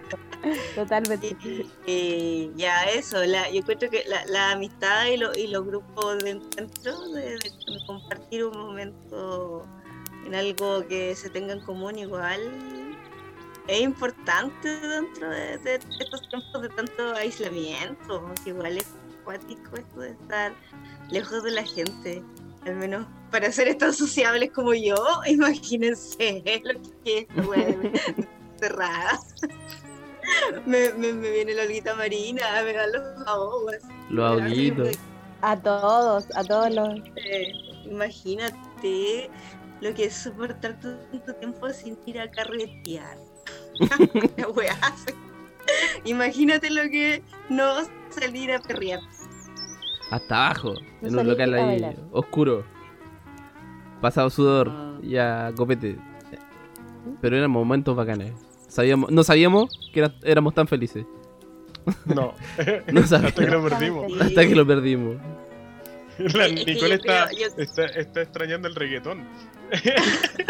Totalmente. 0.75 1.37
Y, 1.43 1.71
y 1.87 2.53
ya 2.57 2.85
eso, 2.85 3.25
la, 3.25 3.51
yo 3.51 3.59
encuentro 3.61 3.89
que 3.91 4.05
la, 4.07 4.25
la 4.27 4.51
amistad 4.53 5.07
y, 5.07 5.17
lo- 5.17 5.35
y 5.35 5.47
los 5.49 5.65
grupos 5.67 6.19
de 6.23 6.31
encuentro, 6.31 7.09
de, 7.11 7.31
de 7.35 7.51
compartir 7.87 8.45
un 8.45 8.57
momento 8.59 9.67
en 10.27 10.35
algo 10.35 10.87
que 10.89 11.15
se 11.15 11.29
tenga 11.31 11.53
en 11.53 11.61
común 11.61 11.99
igual, 11.99 12.41
es 13.69 13.81
importante 13.81 14.69
dentro 14.81 15.31
de, 15.31 15.59
de 15.59 15.75
estos 15.99 16.29
tiempos 16.29 16.63
de 16.63 16.69
tanto 16.71 17.15
aislamiento, 17.15 18.23
porque 18.23 18.51
igual 18.51 18.79
es 18.79 18.87
cuático 19.25 19.77
esto 19.77 20.01
de 20.01 20.11
estar 20.11 20.53
lejos 21.11 21.43
de 21.43 21.51
la 21.51 21.65
gente, 21.65 22.23
al 22.67 22.77
menos 22.77 23.07
para 23.31 23.51
seres 23.53 23.79
tan 23.79 23.93
sociables 23.95 24.51
como 24.53 24.75
yo, 24.75 24.97
imagínense 25.27 26.43
lo 26.65 26.81
que 27.05 27.27
es, 27.29 27.47
bueno, 27.47 27.91
cerrada. 28.61 29.19
Me, 30.67 30.93
me, 30.95 31.13
me 31.13 31.31
viene 31.31 31.55
la 31.55 31.63
olguita 31.65 31.95
marina, 31.95 32.43
me 32.65 32.73
dan 32.73 32.93
los 32.93 33.27
ahogas. 33.27 33.83
Los 34.11 34.31
ahoguitos. 34.43 34.99
A 35.43 35.57
todos, 35.61 36.27
a 36.37 36.45
todos 36.45 36.71
los. 36.75 36.89
Eh, 37.17 37.53
imagínate 37.85 39.31
lo 39.81 39.93
que 39.95 40.05
es 40.07 40.15
soportar 40.15 40.79
tanto 40.81 41.35
tiempo 41.35 41.69
sin 41.71 41.99
ir 42.07 42.21
a 42.21 42.31
carretear. 42.31 43.19
Imagínate 46.05 46.71
lo 46.71 46.83
que 46.91 47.23
no 47.49 47.75
salir 48.11 48.53
a 48.53 48.61
perrear. 48.61 49.01
Hasta 50.11 50.47
abajo, 50.47 50.75
No 51.01 51.09
en 51.09 51.19
un 51.19 51.29
local 51.29 51.55
a 51.55 51.69
ahí, 51.69 51.97
oscuro. 52.13 52.65
Pasado 54.01 54.31
sudor, 54.31 54.71
Ah. 54.71 54.99
ya 55.03 55.53
copete. 55.57 55.99
Pero 57.21 57.37
eran 57.37 57.51
momentos 57.51 57.97
bacanes. 57.97 58.33
Sabíamos, 58.75 59.11
no 59.11 59.23
sabíamos 59.23 59.71
que 59.93 60.01
era- 60.01 60.13
éramos 60.25 60.53
tan 60.55 60.67
felices. 60.67 61.07
No, 62.07 62.35
No 62.93 63.01
hasta 63.01 63.31
que 63.33 63.47
lo 63.47 63.63
perdimos. 63.63 64.21
Hasta 64.21 64.47
que 64.49 64.55
lo 64.55 64.67
perdimos. 64.67 65.17
La 66.19 66.47
Es 66.47 66.67
Nicole 66.67 66.95
está, 66.97 67.27
creo- 67.29 67.39
yo- 67.57 67.63
está, 67.63 67.85
está 67.87 68.23
extrañando 68.23 68.67
el 68.69 68.75
reggaetón. 68.75 69.25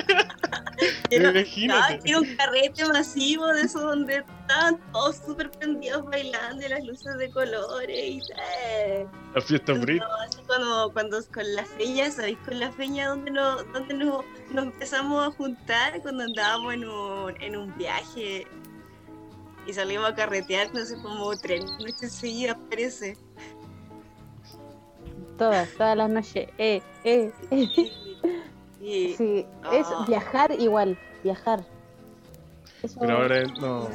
Quiero, 1.09 1.31
Imagínate. 1.31 1.97
no, 1.97 2.03
quiero 2.03 2.21
un 2.21 2.37
carrete 2.37 2.85
masivo 2.87 3.47
de 3.47 3.63
eso 3.63 3.81
donde 3.81 4.17
están 4.17 4.79
todos 4.93 5.17
súper 5.25 5.51
prendidos 5.53 6.05
bailando 6.07 6.67
y 6.67 6.69
las 6.69 6.85
luces 6.85 7.17
de 7.19 7.31
colores 7.31 7.97
y 7.97 8.21
eh, 8.67 9.07
La 9.35 9.41
fiesta 9.41 9.73
Brit. 9.75 10.03
No, 10.03 10.09
cuando, 10.57 10.93
cuando 10.93 11.19
con 11.33 11.55
la 11.55 11.65
feña, 11.65 12.11
¿sabéis? 12.11 12.39
Con 12.45 12.61
la 12.61 12.71
feña 12.73 13.09
donde, 13.09 13.31
nos, 13.31 13.73
donde 13.73 13.95
nos, 13.95 14.25
nos 14.53 14.65
empezamos 14.67 15.27
a 15.27 15.31
juntar 15.33 16.01
cuando 16.03 16.25
andábamos 16.25 16.75
en 16.75 16.85
un, 16.89 17.43
en 17.43 17.57
un 17.57 17.77
viaje 17.77 18.47
y 19.67 19.73
salimos 19.73 20.09
a 20.09 20.15
carretear, 20.15 20.73
no 20.75 20.85
sé, 20.85 21.01
como 21.01 21.35
tres 21.37 21.65
noches 21.81 22.13
seguidas 22.13 22.57
parece. 22.69 23.17
Todas, 25.39 25.69
todas 25.73 25.97
las 25.97 26.11
noches. 26.11 26.49
Eh, 26.59 26.83
eh, 27.05 27.33
eh. 27.51 27.69
Y, 28.81 29.15
Sí, 29.15 29.47
es 29.73 29.87
Ah. 29.89 30.05
viajar 30.07 30.53
igual, 30.61 30.99
viajar. 31.23 31.65
Eso, 32.83 33.01
Pero 33.01 33.17
ahora 33.17 33.43
no. 33.61 33.89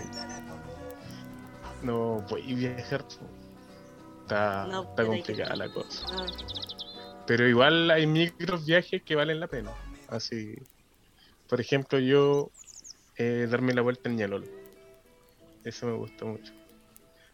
No 1.84 2.26
voy 2.30 2.42
a 2.52 2.56
viajar. 2.56 3.06
Está, 4.30 4.68
No, 4.68 4.94
complicada 4.96 5.56
la 5.56 5.70
cosa. 5.70 6.06
ah, 6.12 6.26
Pero 7.26 7.48
igual 7.48 7.90
hay 7.90 8.06
micros 8.06 8.64
viajes 8.66 9.02
que 9.02 9.16
valen 9.16 9.40
la 9.40 9.48
pena. 9.48 9.72
Así. 10.08 10.54
Por 11.48 11.60
ejemplo, 11.60 11.98
yo 11.98 12.52
eh, 13.18 13.48
darme 13.50 13.74
la 13.74 13.82
vuelta 13.82 14.08
en 14.08 14.18
Ñalol. 14.18 14.46
Eso 15.64 15.88
me 15.88 15.94
gusta 15.94 16.26
mucho. 16.26 16.54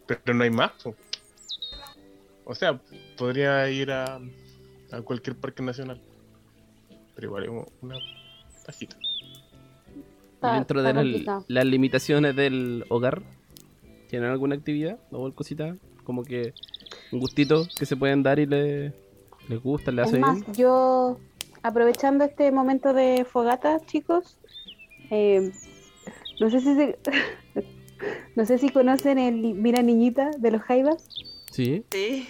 Pero 0.07 0.33
no 0.33 0.43
hay 0.45 0.51
más. 0.51 0.71
po. 0.81 0.95
O 2.45 2.55
sea, 2.55 2.79
podría 3.17 3.69
ir 3.69 3.91
a, 3.91 4.19
a 4.91 5.01
cualquier 5.01 5.35
parque 5.35 5.63
nacional. 5.63 6.01
Pero 7.13 7.27
igual 7.27 7.43
es 7.43 7.49
una 7.81 7.97
pajita. 8.65 8.97
Dentro 10.41 10.81
de 10.81 11.25
las 11.47 11.65
limitaciones 11.65 12.35
del 12.37 12.85
hogar, 12.87 13.21
¿tienen 14.07 14.29
alguna 14.29 14.55
actividad 14.55 14.97
o 15.11 15.29
cosita? 15.33 15.75
Como 16.03 16.23
que 16.23 16.53
un 17.15 17.19
gustito 17.21 17.65
que 17.77 17.85
se 17.85 17.95
pueden 17.95 18.21
dar 18.23 18.39
y 18.39 18.45
le, 18.45 18.93
les 19.47 19.61
gusta, 19.61 19.91
le 19.91 20.01
hace 20.03 20.19
más, 20.19 20.41
bien. 20.41 20.53
yo, 20.53 21.17
aprovechando 21.63 22.23
este 22.25 22.51
momento 22.51 22.93
de 22.93 23.25
fogata, 23.25 23.79
chicos, 23.85 24.37
eh, 25.09 25.51
no 26.39 26.49
sé 26.49 26.59
si 26.59 26.75
se- 26.75 26.99
no 28.35 28.45
sé 28.45 28.57
si 28.57 28.69
conocen 28.69 29.17
el 29.17 29.53
Mira 29.55 29.81
Niñita 29.81 30.29
de 30.37 30.51
los 30.51 30.61
Jaivas. 30.61 31.07
Sí. 31.51 31.83
sí. 31.91 32.27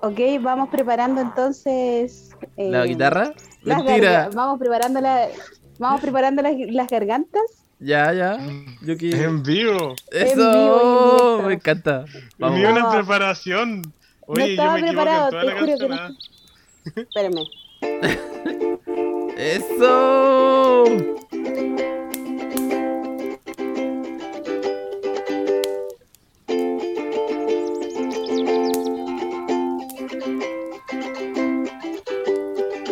Ok, 0.00 0.18
vamos 0.40 0.68
preparando 0.70 1.20
entonces. 1.20 2.30
eh, 2.56 2.70
¿La 2.70 2.86
guitarra? 2.86 3.34
las 3.62 3.84
Mentira. 3.84 4.30
Vamos 4.34 4.58
preparando 4.58 5.00
la, 5.00 5.28
vamos 5.78 6.00
preparando 6.00 6.42
las, 6.42 6.54
las 6.70 6.88
gargantas. 6.88 7.65
Ya, 7.78 8.12
ya. 8.12 8.38
Yo 8.82 8.96
que... 8.96 9.10
En 9.10 9.42
vivo. 9.42 9.94
Eso, 10.10 10.34
vivo 10.34 10.80
en 10.80 10.86
directo. 11.10 11.42
me 11.48 11.54
encanta. 11.54 12.04
Vamos. 12.38 12.58
Ni 12.58 12.64
una 12.64 12.80
No. 12.80 12.90
preparación. 12.92 13.82
Oye, 14.26 14.46
yo 14.46 14.50
estaba 14.52 14.72
me 14.74 14.78
equivoco 14.80 15.02
preparado, 15.04 15.24
en 15.26 15.30
toda 15.30 15.42
te 15.42 15.46
la 15.46 15.52
juro 15.60 15.66
que 15.66 15.78
canción. 15.88 16.16
no. 16.16 17.02
Espérame. 17.02 17.44
Eso. 19.36 20.84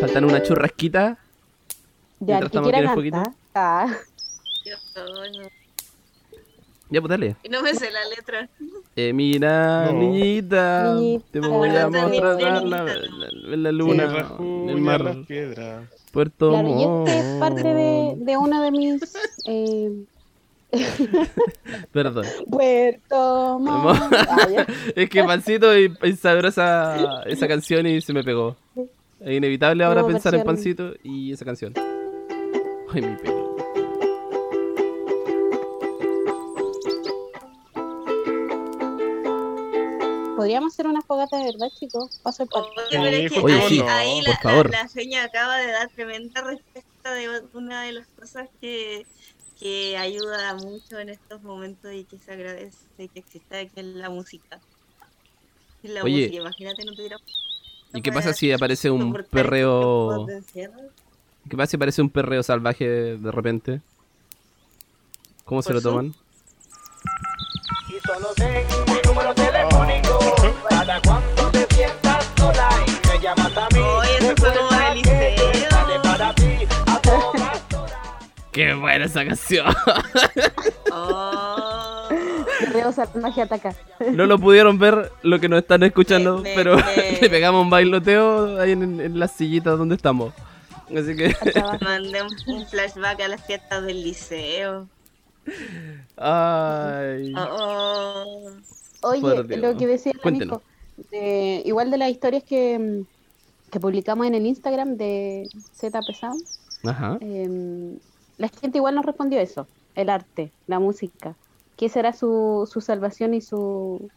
Faltan 0.00 0.24
una 0.24 0.42
churrasquita. 0.42 1.18
Ya, 2.20 2.38
Mientras 2.40 2.40
el 2.40 2.40
que 2.40 2.46
estamos 2.46 2.68
aquí 2.68 2.72
quiera 2.72 2.78
en 2.78 2.84
el 2.84 2.94
foguito. 2.94 3.16
cantar. 3.22 3.34
Ah, 3.54 3.86
No, 4.94 5.02
Ya, 6.90 7.00
pues 7.00 7.08
dale. 7.10 7.36
y 7.42 7.48
no 7.48 7.62
me 7.62 7.74
sé 7.74 7.90
la 7.90 8.04
letra. 8.08 8.48
Eh, 8.96 9.12
mira, 9.12 9.86
No. 9.86 9.98
niñita, 9.98 10.94
Niñita. 10.94 11.24
te 11.32 11.40
voy 11.40 11.68
a 11.70 11.88
mostrar 11.88 12.36
la, 12.40 12.60
la, 12.62 12.84
la- 12.84 13.56
la 13.56 13.72
luna, 13.72 14.06
rajuña 14.06 14.72
el 14.72 14.80
mar, 14.80 15.00
las 15.00 15.16
piedras. 15.26 15.88
Puerto 16.12 16.50
claro, 16.50 16.68
y 16.68 16.82
este 17.10 17.18
es 17.18 17.40
parte 17.40 17.62
de, 17.64 18.02
Montt. 18.14 18.18
de 18.24 18.36
uno 18.36 18.62
de 18.62 18.70
mis 18.70 19.02
eh, 19.46 20.04
Perdón. 21.92 22.24
Puerto 22.50 23.58
Montt. 23.58 24.12
Ah. 24.28 24.66
Es 24.94 25.10
que 25.10 25.24
Pancito 25.24 25.76
y, 25.76 25.92
y 26.04 26.12
sabrá 26.12 26.48
esa, 26.50 27.22
esa 27.24 27.48
canción 27.48 27.84
y 27.86 28.00
se 28.00 28.12
me 28.12 28.22
pegó. 28.22 28.56
Es 29.20 29.36
inevitable 29.36 29.82
ahora 29.82 30.02
No, 30.02 30.06
pensar 30.06 30.34
en 30.36 30.44
Pancito 30.44 30.92
y 31.02 31.32
esa 31.32 31.44
canción. 31.44 31.72
Ay, 32.92 33.02
mi 33.02 33.16
pelo. 33.16 33.43
Podríamos 40.36 40.72
hacer 40.72 40.86
una 40.86 41.00
fogata 41.02 41.36
de 41.38 41.44
verdad, 41.44 41.68
chicos. 41.78 42.20
Paso 42.22 42.42
el. 42.44 42.48
Oye, 42.52 42.66
pero 42.90 43.06
es 43.06 43.32
que 43.32 43.40
Oye, 43.40 43.54
ahí, 43.54 43.68
sí, 43.68 43.80
ahí 43.80 44.20
por 44.20 44.28
la, 44.28 44.40
favor. 44.40 44.70
La, 44.70 44.82
la 44.82 44.88
feña 44.88 45.24
acaba 45.24 45.56
de 45.58 45.72
dar 45.72 45.88
tremenda 45.90 46.42
respuesta 46.42 47.14
de 47.14 47.42
una 47.52 47.82
de 47.82 47.92
las 47.92 48.06
cosas 48.08 48.48
que, 48.60 49.06
que 49.58 49.96
ayuda 49.96 50.54
mucho 50.54 50.98
en 50.98 51.10
estos 51.10 51.42
momentos 51.42 51.92
y 51.92 52.04
que 52.04 52.18
se 52.18 52.32
agradece 52.32 52.76
que 52.96 53.10
exista, 53.14 53.64
que 53.66 53.80
es 53.80 53.86
la 53.86 54.10
música. 54.10 54.60
Es 55.82 55.90
la 55.90 56.02
Oye. 56.02 56.26
música, 56.26 56.40
imagínate, 56.42 56.84
no 56.84 56.94
tuviera... 56.94 57.16
¿Y 57.92 58.02
qué 58.02 58.10
pasa 58.10 58.32
si 58.32 58.50
aparece 58.50 58.90
un 58.90 59.14
estos 59.14 59.28
perreo? 59.28 60.08
tiempos 60.08 60.26
de 60.26 60.36
encierro. 60.36 60.80
¿Qué 61.48 61.56
pasa 61.56 61.70
si 61.70 61.76
aparece 61.76 62.02
un 62.02 62.10
perreo 62.10 62.42
salvaje 62.42 62.88
de 62.88 63.30
repente? 63.30 63.82
¿Cómo 65.44 65.62
se 65.62 65.72
lo 65.74 65.80
toman? 65.80 66.14
Y 67.88 68.00
solo 68.06 68.28
tengo 68.34 68.78
un 68.78 69.03
número 69.24 69.34
telefónico 69.34 70.18
Para 70.68 71.00
cuando 71.00 71.50
te 71.50 71.66
sientas 71.74 72.30
sola 72.36 72.68
y 72.86 73.08
me 73.08 73.18
llamas 73.22 73.56
a 73.56 73.68
mí 73.74 73.80
Oye, 73.80 74.34
fue 74.36 74.54
como 74.54 74.70
estaré 74.70 75.98
para 76.02 76.34
ti 76.34 76.58
a 76.86 76.98
todas 77.00 77.24
horas 77.34 77.60
¡Qué 78.52 78.74
buena 78.74 79.04
esa 79.06 79.24
canción! 79.24 79.74
Oh, 80.92 82.08
Salvaje 82.94 83.42
ataca. 83.42 83.74
No 84.12 84.26
lo 84.26 84.38
pudieron 84.38 84.78
ver 84.78 85.10
lo 85.22 85.40
que 85.40 85.48
nos 85.48 85.60
están 85.60 85.82
escuchando, 85.82 86.36
Me- 86.38 86.50
me- 86.50 86.54
pero 86.54 86.76
me- 86.76 87.18
le 87.22 87.30
pegamos 87.30 87.62
un 87.62 87.70
bailoteo 87.70 88.60
ahí 88.60 88.72
en, 88.72 89.00
en 89.00 89.18
las 89.18 89.32
sillitas 89.32 89.76
donde 89.78 89.96
estamos. 89.96 90.32
Así 90.96 91.16
que, 91.16 91.34
Mandé 91.80 92.22
un, 92.22 92.66
flashback 92.66 93.20
a 93.22 93.28
las 93.28 93.44
fiestas 93.44 93.84
del 93.84 94.02
liceo. 94.04 94.86
ay. 96.16 97.32
Oh, 97.36 98.50
Oye, 99.04 99.20
lo 99.56 99.76
que 99.76 99.86
decía. 99.86 100.12
Nico, 100.30 100.62
de- 101.10 101.62
igual 101.64 101.90
de 101.90 101.98
las 101.98 102.10
historias 102.10 102.42
que, 102.44 102.78
mm, 102.78 103.70
que 103.70 103.80
publicamos 103.80 104.26
en 104.26 104.34
el 104.34 104.46
Instagram 104.46 104.96
de 104.96 105.48
Z 105.72 106.00
Pesado, 106.06 106.36
Ajá. 106.84 107.18
em, 107.20 107.98
la 108.38 108.48
gente 108.48 108.78
igual 108.78 108.94
nos 108.94 109.04
respondió 109.04 109.40
eso, 109.40 109.66
el 109.94 110.08
arte, 110.08 110.52
la 110.66 110.78
música, 110.78 111.36
que 111.76 111.88
será 111.88 112.12
su, 112.12 112.68
su 112.70 112.80
salvación 112.80 113.34
y 113.34 113.40
su, 113.40 114.08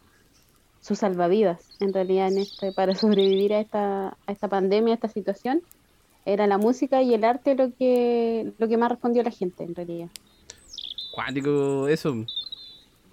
su 0.80 0.94
salvavidas, 0.94 1.60
en 1.80 1.92
realidad, 1.92 2.28
en 2.28 2.38
este, 2.38 2.72
para 2.72 2.94
sobrevivir 2.94 3.52
a 3.52 3.60
esta, 3.60 4.08
a 4.26 4.32
esta 4.32 4.48
pandemia, 4.48 4.94
a 4.94 4.96
esta 4.96 5.08
situación, 5.08 5.62
era 6.24 6.46
la 6.46 6.58
música 6.58 7.02
y 7.02 7.14
el 7.14 7.24
arte 7.24 7.54
lo 7.54 7.72
que, 7.74 8.52
lo 8.58 8.68
que 8.68 8.76
más 8.76 8.90
respondió 8.90 9.22
la 9.22 9.30
gente, 9.30 9.64
en 9.64 9.74
realidad. 9.74 10.08
Cuático 11.14 11.88
eso. 11.88 12.14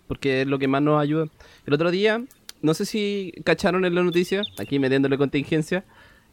Porque 0.08 0.42
es 0.42 0.48
lo 0.48 0.60
que 0.60 0.68
más 0.68 0.82
nos 0.82 1.02
ayuda. 1.02 1.28
El 1.66 1.74
otro 1.74 1.92
día, 1.92 2.24
no 2.62 2.74
sé 2.74 2.86
si 2.86 3.34
cacharon 3.44 3.86
en 3.86 3.96
la 3.96 4.04
noticia, 4.04 4.44
aquí 4.60 4.80
metiéndole 4.80 5.18
contingencia, 5.18 5.84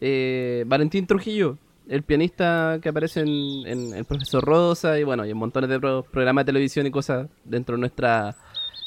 eh, 0.01 0.65
Valentín 0.67 1.07
Trujillo, 1.07 1.59
el 1.89 2.03
pianista 2.03 2.79
que 2.83 2.89
aparece 2.89 3.21
en, 3.21 3.93
El 3.95 4.05
Profesor 4.05 4.45
Rosa 4.45 4.99
y 4.99 5.05
bueno, 5.05 5.25
y 5.27 5.31
en 5.31 5.37
montones 5.37 5.69
de 5.71 5.81
pro- 5.81 6.05
programas 6.05 6.45
de 6.45 6.53
televisión 6.53 6.87
y 6.87 6.91
cosas 6.91 7.29
dentro 7.45 7.77
de 7.77 7.81
nuestra 7.81 8.37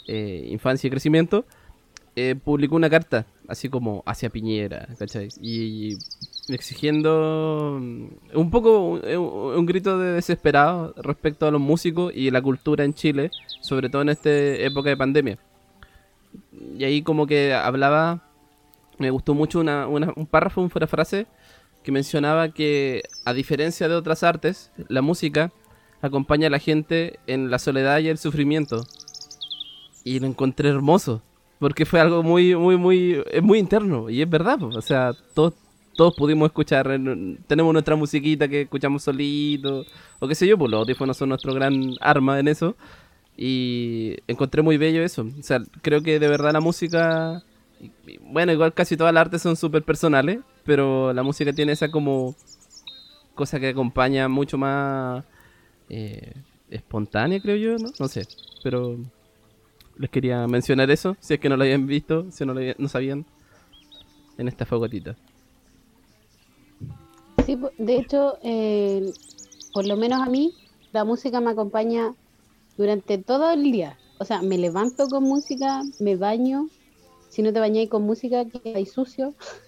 eh, 0.08 0.48
infancia 0.50 0.88
y 0.88 0.92
crecimiento, 0.92 1.46
eh, 2.15 2.36
publicó 2.36 2.75
una 2.75 2.89
carta, 2.89 3.25
así 3.48 3.70
como 3.70 4.04
hacia 4.06 4.30
Piñera, 4.30 4.88
¿cachai? 4.98 5.30
Y, 5.42 5.98
exigiendo 6.50 7.80
mm, 7.82 8.06
un 8.36 8.52
poco 8.52 8.80
un- 8.80 9.02
un 9.58 9.66
grito 9.66 9.98
de 9.98 10.12
desesperado 10.14 10.94
respecto 10.98 11.48
a 11.48 11.52
los 11.52 11.62
músicos 11.62 12.14
y 12.16 12.30
la 12.32 12.42
cultura 12.42 12.84
en 12.84 12.94
Chile, 12.94 13.32
sobre 13.62 13.90
todo 13.90 14.02
en 14.04 14.10
esta 14.10 14.30
época 14.32 14.90
de 14.90 14.98
pandemia. 14.98 15.40
Y 16.78 16.84
ahí 16.84 17.02
como 17.02 17.25
que 17.28 17.54
hablaba, 17.54 18.22
me 18.98 19.10
gustó 19.10 19.34
mucho 19.34 19.60
una, 19.60 19.88
una- 19.88 20.14
un 20.16 20.25
párrafo, 20.28 20.62
una 20.62 20.88
frase 20.88 21.25
que 21.84 21.92
mencionaba 21.92 22.50
que 22.50 23.04
a 23.25 23.34
diferencia 23.34 23.88
de 23.88 23.96
otras 23.96 24.24
artes, 24.24 24.72
la 24.88 25.02
música 25.02 25.52
acompaña 26.02 26.48
a 26.48 26.50
la 26.52 26.60
gente 26.60 27.20
en 27.28 27.50
la 27.50 27.60
soledad 27.60 28.00
y 28.00 28.08
el 28.10 28.18
sufrimiento. 28.18 28.84
Y 30.04 30.20
lo 30.20 30.28
encontré 30.28 30.70
hermoso, 30.70 31.22
porque 31.60 31.86
fue 31.86 32.00
algo 32.00 32.24
muy, 32.24 32.56
muy, 32.56 32.78
muy, 32.78 33.24
es 33.32 33.44
muy 33.44 33.60
interno, 33.60 34.10
y 34.10 34.22
es 34.22 34.30
verdad, 34.30 34.60
po. 34.60 34.68
o 34.68 34.82
sea, 34.82 35.14
todos, 35.34 35.54
todos 35.96 36.14
pudimos 36.16 36.48
escuchar, 36.48 36.92
en- 36.92 37.40
tenemos 37.48 37.72
nuestra 37.74 37.96
musiquita 37.96 38.48
que 38.48 38.62
escuchamos 38.62 39.04
solito, 39.04 39.86
o 40.20 40.28
qué 40.28 40.36
sé 40.36 40.48
yo, 40.48 40.58
pues 40.58 40.70
los 40.72 40.80
audífonos 40.82 41.18
son 41.18 41.30
nuestro 41.30 41.54
gran 41.54 41.96
arma 42.02 42.40
en 42.40 42.48
eso, 42.50 42.76
y 43.38 44.16
encontré 44.28 44.62
muy 44.62 44.78
bello 44.78 45.02
eso, 45.04 45.26
o 45.40 45.44
sea, 45.44 45.62
creo 45.82 46.02
que 46.02 46.20
de 46.20 46.28
verdad 46.28 46.54
la 46.54 46.62
música, 46.62 47.44
bueno, 48.22 48.52
igual 48.54 48.74
casi 48.74 48.96
todas 48.98 49.14
las 49.14 49.22
artes 49.22 49.42
son 49.42 49.56
súper 49.56 49.84
personales, 49.84 50.40
pero 50.66 51.14
la 51.14 51.24
música 51.24 51.52
tiene 51.54 51.72
esa 51.74 51.90
como 51.92 52.36
cosa 53.34 53.60
que 53.60 53.70
acompaña 53.70 54.28
mucho 54.30 54.58
más 54.58 55.24
eh, 55.90 56.34
espontánea, 56.70 57.40
creo 57.42 57.56
yo, 57.58 57.78
¿no? 57.78 57.92
No 58.00 58.08
sé, 58.08 58.26
pero 58.64 58.98
les 59.98 60.10
quería 60.10 60.48
mencionar 60.48 60.92
eso, 60.92 61.16
si 61.20 61.36
es 61.36 61.40
que 61.40 61.50
no 61.50 61.58
lo 61.58 61.64
habían 61.64 61.88
visto, 61.88 62.32
si 62.32 62.46
no 62.46 62.54
lo 62.54 62.60
habían- 62.60 62.75
no 62.78 62.88
sabían, 62.88 63.25
en 64.38 64.48
esta 64.48 64.66
fogotita. 64.66 65.16
Sí, 67.46 67.58
de 67.78 67.96
hecho, 67.96 68.38
eh, 68.41 69.13
por 69.72 69.86
lo 69.86 69.98
menos 69.98 70.26
a 70.26 70.30
mí, 70.30 70.54
la 70.91 71.04
música 71.04 71.39
me 71.41 71.52
acompaña 71.52 72.15
durante 72.78 73.17
todo 73.17 73.52
el 73.52 73.63
día. 73.63 74.00
O 74.17 74.26
sea, 74.26 74.41
me 74.41 74.58
levanto 74.58 75.10
con 75.10 75.24
música, 75.24 75.84
me 76.00 76.15
baño. 76.15 76.69
Si 77.30 77.41
no 77.41 77.52
te 77.54 77.60
bañáis 77.60 77.89
con 77.89 78.04
música, 78.04 78.46
quedáis 78.46 78.91
sucio. 78.91 79.36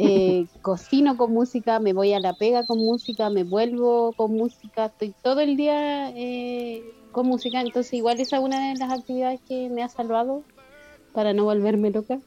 Eh, 0.00 0.46
cocino 0.62 1.16
con 1.16 1.32
música, 1.32 1.80
me 1.80 1.92
voy 1.92 2.12
a 2.12 2.20
la 2.20 2.32
pega 2.34 2.64
con 2.66 2.78
música, 2.78 3.30
me 3.30 3.42
vuelvo 3.42 4.12
con 4.12 4.32
música. 4.32 4.86
Estoy 4.86 5.12
todo 5.22 5.40
el 5.40 5.56
día 5.56 6.10
eh, 6.10 6.82
con 7.12 7.26
música. 7.26 7.60
Entonces, 7.60 7.94
igual 7.94 8.20
esa 8.20 8.36
es 8.36 8.42
una 8.42 8.68
de 8.68 8.78
las 8.78 8.92
actividades 8.92 9.40
que 9.46 9.68
me 9.68 9.82
ha 9.82 9.88
salvado 9.88 10.42
para 11.12 11.32
no 11.32 11.44
volverme 11.44 11.90
loca 11.90 12.20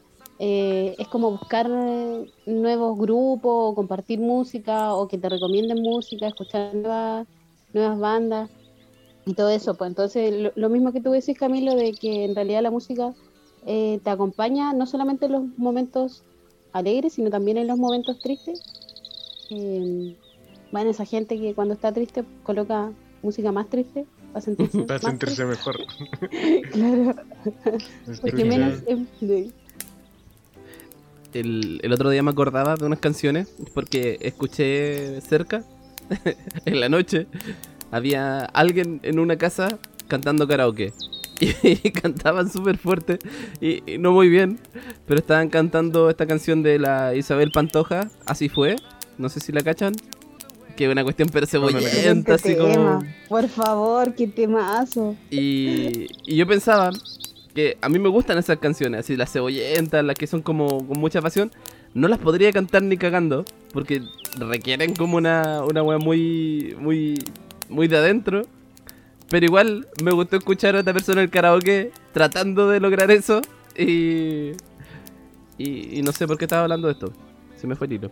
eh, 0.44 0.96
es 0.98 1.06
como 1.06 1.30
buscar 1.30 1.70
nuevos 2.46 2.98
grupos, 2.98 3.70
o 3.70 3.74
compartir 3.76 4.18
música, 4.18 4.94
o 4.94 5.06
que 5.06 5.16
te 5.16 5.28
recomienden 5.28 5.82
música, 5.82 6.26
escuchar 6.26 6.74
nuevas, 6.74 7.28
nuevas 7.72 7.98
bandas 7.98 8.50
y 9.24 9.34
todo 9.34 9.50
eso. 9.50 9.76
Pues 9.76 9.90
entonces, 9.90 10.32
lo, 10.32 10.52
lo 10.56 10.68
mismo 10.68 10.92
que 10.92 11.00
tú 11.00 11.12
decís, 11.12 11.38
Camilo, 11.38 11.76
de 11.76 11.92
que 11.92 12.24
en 12.24 12.34
realidad 12.34 12.62
la 12.62 12.72
música 12.72 13.14
eh, 13.66 14.00
te 14.02 14.10
acompaña 14.10 14.72
no 14.72 14.86
solamente 14.86 15.26
en 15.26 15.32
los 15.32 15.44
momentos 15.58 16.24
alegres, 16.72 17.12
sino 17.12 17.30
también 17.30 17.58
en 17.58 17.68
los 17.68 17.78
momentos 17.78 18.18
tristes. 18.18 18.62
Eh, 19.50 20.16
bueno, 20.72 20.90
esa 20.90 21.04
gente 21.04 21.38
que 21.38 21.54
cuando 21.54 21.74
está 21.74 21.92
triste 21.92 22.24
coloca 22.42 22.92
música 23.22 23.52
más 23.52 23.68
triste 23.68 24.06
para 24.32 24.40
sentirse, 24.40 24.78
Para 24.84 25.00
más 25.00 25.10
sentirse 25.10 25.44
mejor. 25.44 25.76
Claro, 26.72 27.14
porque 28.20 28.44
menos... 28.44 28.84
de- 29.20 29.50
El, 31.32 31.80
el 31.82 31.92
otro 31.92 32.10
día 32.10 32.22
me 32.22 32.30
acordaba 32.30 32.76
de 32.76 32.84
unas 32.84 32.98
canciones 32.98 33.54
porque 33.74 34.18
escuché 34.20 35.20
cerca, 35.22 35.64
en 36.66 36.80
la 36.80 36.88
noche, 36.88 37.26
había 37.90 38.44
alguien 38.44 39.00
en 39.02 39.18
una 39.18 39.36
casa 39.36 39.78
cantando 40.08 40.46
karaoke. 40.46 40.92
Y, 41.40 41.90
cantaban 41.90 42.48
súper 42.48 42.78
fuerte 42.78 43.18
y, 43.60 43.82
y 43.94 43.98
no 43.98 44.12
muy 44.12 44.28
bien, 44.28 44.60
pero 45.06 45.18
estaban 45.18 45.48
cantando 45.48 46.08
esta 46.08 46.24
canción 46.24 46.62
de 46.62 46.78
la 46.78 47.16
Isabel 47.16 47.50
Pantoja, 47.50 48.08
Así 48.26 48.48
fue, 48.48 48.76
no 49.18 49.28
sé 49.28 49.40
si 49.40 49.50
la 49.50 49.62
cachan, 49.62 49.92
que 50.76 50.84
es 50.86 50.90
una 50.90 51.04
cuestión 51.04 51.28
no 51.28 51.34
la 51.34 51.40
percebollenta, 51.40 52.34
así 52.34 52.56
como... 52.56 52.72
tema. 52.72 53.16
Por 53.28 53.48
favor, 53.48 54.14
qué 54.14 54.26
temazo. 54.26 55.16
Y, 55.30 56.06
y 56.26 56.36
yo 56.36 56.46
pensaba 56.46 56.90
que 57.54 57.76
a 57.80 57.88
mí 57.88 57.98
me 57.98 58.08
gustan 58.08 58.38
esas 58.38 58.58
canciones, 58.58 59.00
así 59.00 59.16
las 59.16 59.32
cebollentas, 59.32 60.04
las 60.04 60.16
que 60.16 60.26
son 60.26 60.42
como 60.42 60.86
con 60.86 60.98
mucha 60.98 61.20
pasión. 61.20 61.50
No 61.94 62.08
las 62.08 62.18
podría 62.18 62.50
cantar 62.52 62.82
ni 62.82 62.96
cagando, 62.96 63.44
porque 63.72 64.02
requieren 64.38 64.94
como 64.94 65.18
una, 65.18 65.62
una 65.62 65.82
wea 65.82 65.98
muy, 65.98 66.74
muy, 66.80 67.18
muy 67.68 67.88
de 67.88 67.98
adentro. 67.98 68.42
Pero 69.28 69.46
igual 69.46 69.88
me 70.02 70.12
gustó 70.12 70.36
escuchar 70.36 70.76
a 70.76 70.80
otra 70.80 70.92
persona 70.92 71.20
en 71.20 71.24
el 71.24 71.30
karaoke 71.30 71.90
tratando 72.12 72.68
de 72.68 72.80
lograr 72.80 73.10
eso. 73.10 73.42
Y, 73.76 74.52
y, 75.58 75.98
y 75.98 76.02
no 76.02 76.12
sé 76.12 76.26
por 76.26 76.38
qué 76.38 76.46
estaba 76.46 76.62
hablando 76.62 76.88
de 76.88 76.94
esto. 76.94 77.12
Se 77.60 77.66
me 77.66 77.76
fue 77.76 77.86
el 77.86 77.94
hilo. 77.94 78.10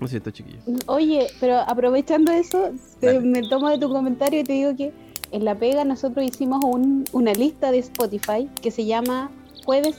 Lo 0.00 0.08
siento, 0.08 0.30
chiquillo. 0.30 0.58
Oye, 0.86 1.28
pero 1.40 1.58
aprovechando 1.58 2.32
eso, 2.32 2.72
te- 3.00 3.20
me 3.20 3.42
tomo 3.42 3.68
de 3.70 3.78
tu 3.78 3.88
comentario 3.88 4.40
y 4.40 4.44
te 4.44 4.52
digo 4.52 4.74
que 4.76 4.92
en 5.30 5.44
La 5.44 5.54
Pega 5.54 5.84
nosotros 5.84 6.24
hicimos 6.24 6.62
un- 6.64 7.04
una 7.12 7.32
lista 7.32 7.70
de 7.70 7.78
Spotify 7.78 8.48
que 8.60 8.70
se 8.70 8.84
llama 8.84 9.30
Jueves 9.64 9.96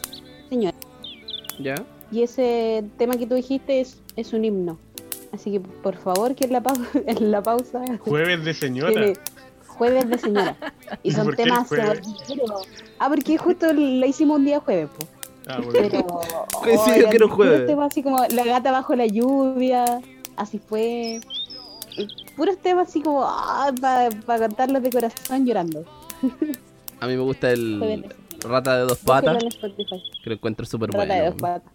Señor. 0.49 0.73
¿Ya? 1.59 1.75
Y 2.11 2.21
ese 2.23 2.83
tema 2.97 3.15
que 3.15 3.25
tú 3.25 3.35
dijiste 3.35 3.79
es, 3.81 3.97
es 4.15 4.33
un 4.33 4.45
himno. 4.45 4.77
Así 5.31 5.51
que 5.51 5.59
por 5.59 5.95
favor 5.97 6.35
que 6.35 6.45
en 6.45 6.53
la, 6.53 6.61
pau- 6.61 6.75
en 7.07 7.31
la 7.31 7.41
pausa 7.41 7.81
Jueves 7.99 8.43
de 8.45 8.53
señora. 8.53 8.91
tiene 8.91 9.13
Jueves 9.67 10.09
de 10.09 10.17
Señora. 10.17 10.55
Y 11.03 11.09
¿Y 11.09 11.11
son 11.11 11.35
temas. 11.35 11.67
Ah, 12.99 13.09
porque 13.09 13.37
justo 13.37 13.73
la 13.73 14.07
hicimos 14.07 14.37
un 14.37 14.45
día 14.45 14.59
jueves, 14.59 14.87
po. 14.97 15.05
Ah, 15.47 15.59
bueno. 15.63 15.71
Pero. 15.91 16.07
Coincidió 16.61 16.95
oigan, 16.95 17.09
que 17.09 17.15
era 17.17 17.25
un 17.25 17.31
jueves. 17.31 17.55
puros 17.61 17.67
temas 17.67 17.91
así 17.91 18.03
como 18.03 18.17
La 18.29 18.43
gata 18.43 18.71
bajo 18.71 18.95
la 18.95 19.05
lluvia, 19.05 20.01
así 20.35 20.59
fue. 20.59 21.19
Y 21.97 22.07
Puros 22.35 22.57
temas 22.57 22.89
así 22.89 23.01
como 23.01 23.25
para 23.81 24.39
cantarlos 24.39 24.81
de 24.83 24.89
corazón 24.89 25.45
llorando. 25.45 25.85
A 26.99 27.07
mí 27.07 27.15
me 27.15 27.21
gusta 27.21 27.51
el. 27.51 28.05
Rata 28.41 28.77
de 28.77 28.83
dos 28.83 28.99
patas, 28.99 29.43
que 30.23 30.29
lo 30.29 30.35
encuentro 30.35 30.65
súper 30.65 30.91
Rata 30.91 31.13
de 31.13 31.19
bueno. 31.21 31.31
dos 31.31 31.41
patas. 31.41 31.71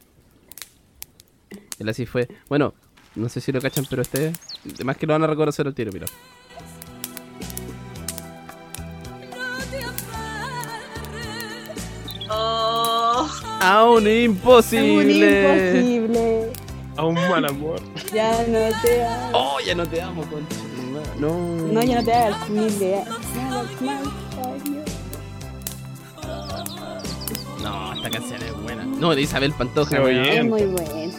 Él 1.79 1.89
así 1.89 2.05
fue. 2.07 2.29
Bueno, 2.49 2.75
no 3.15 3.29
sé 3.29 3.41
si 3.41 3.51
lo 3.53 3.61
cachan, 3.61 3.87
pero 3.89 4.03
este. 4.03 4.33
Además 4.75 4.97
que 4.99 5.07
lo 5.07 5.15
van 5.15 5.23
a 5.25 5.27
reconocer 5.27 5.67
al 5.67 5.75
tiro, 5.75 5.91
mira. 5.93 6.07
oh, 12.31 12.90
¡Aún 13.61 14.07
Es 14.07 14.29
un 14.29 14.35
imposible! 14.37 15.73
imposible. 15.75 16.53
A 16.97 17.05
un 17.05 17.15
mal 17.15 17.45
amor. 17.45 17.81
Ya 18.13 18.33
no 18.49 18.59
te 18.83 19.05
hagas. 19.05 19.31
¡Oh, 19.33 19.59
ya 19.65 19.75
no 19.75 19.87
te 19.87 20.03
amo, 20.03 20.23
concha! 20.23 20.57
No. 21.19 21.35
No, 21.73 21.83
ya 21.83 21.97
no 22.01 22.05
te 22.05 22.13
hagas 22.15 22.49
ni 22.51 22.67
idea. 22.67 23.05
No 27.63 27.93
esta 27.95 28.11
canción 28.11 28.43
es 28.43 28.63
buena. 28.63 28.85
No, 28.85 29.15
de 29.15 29.23
Isabel 29.23 29.53
Pantoja. 29.53 29.97
Es 30.11 30.45
muy 30.45 30.65
bueno. 30.65 31.15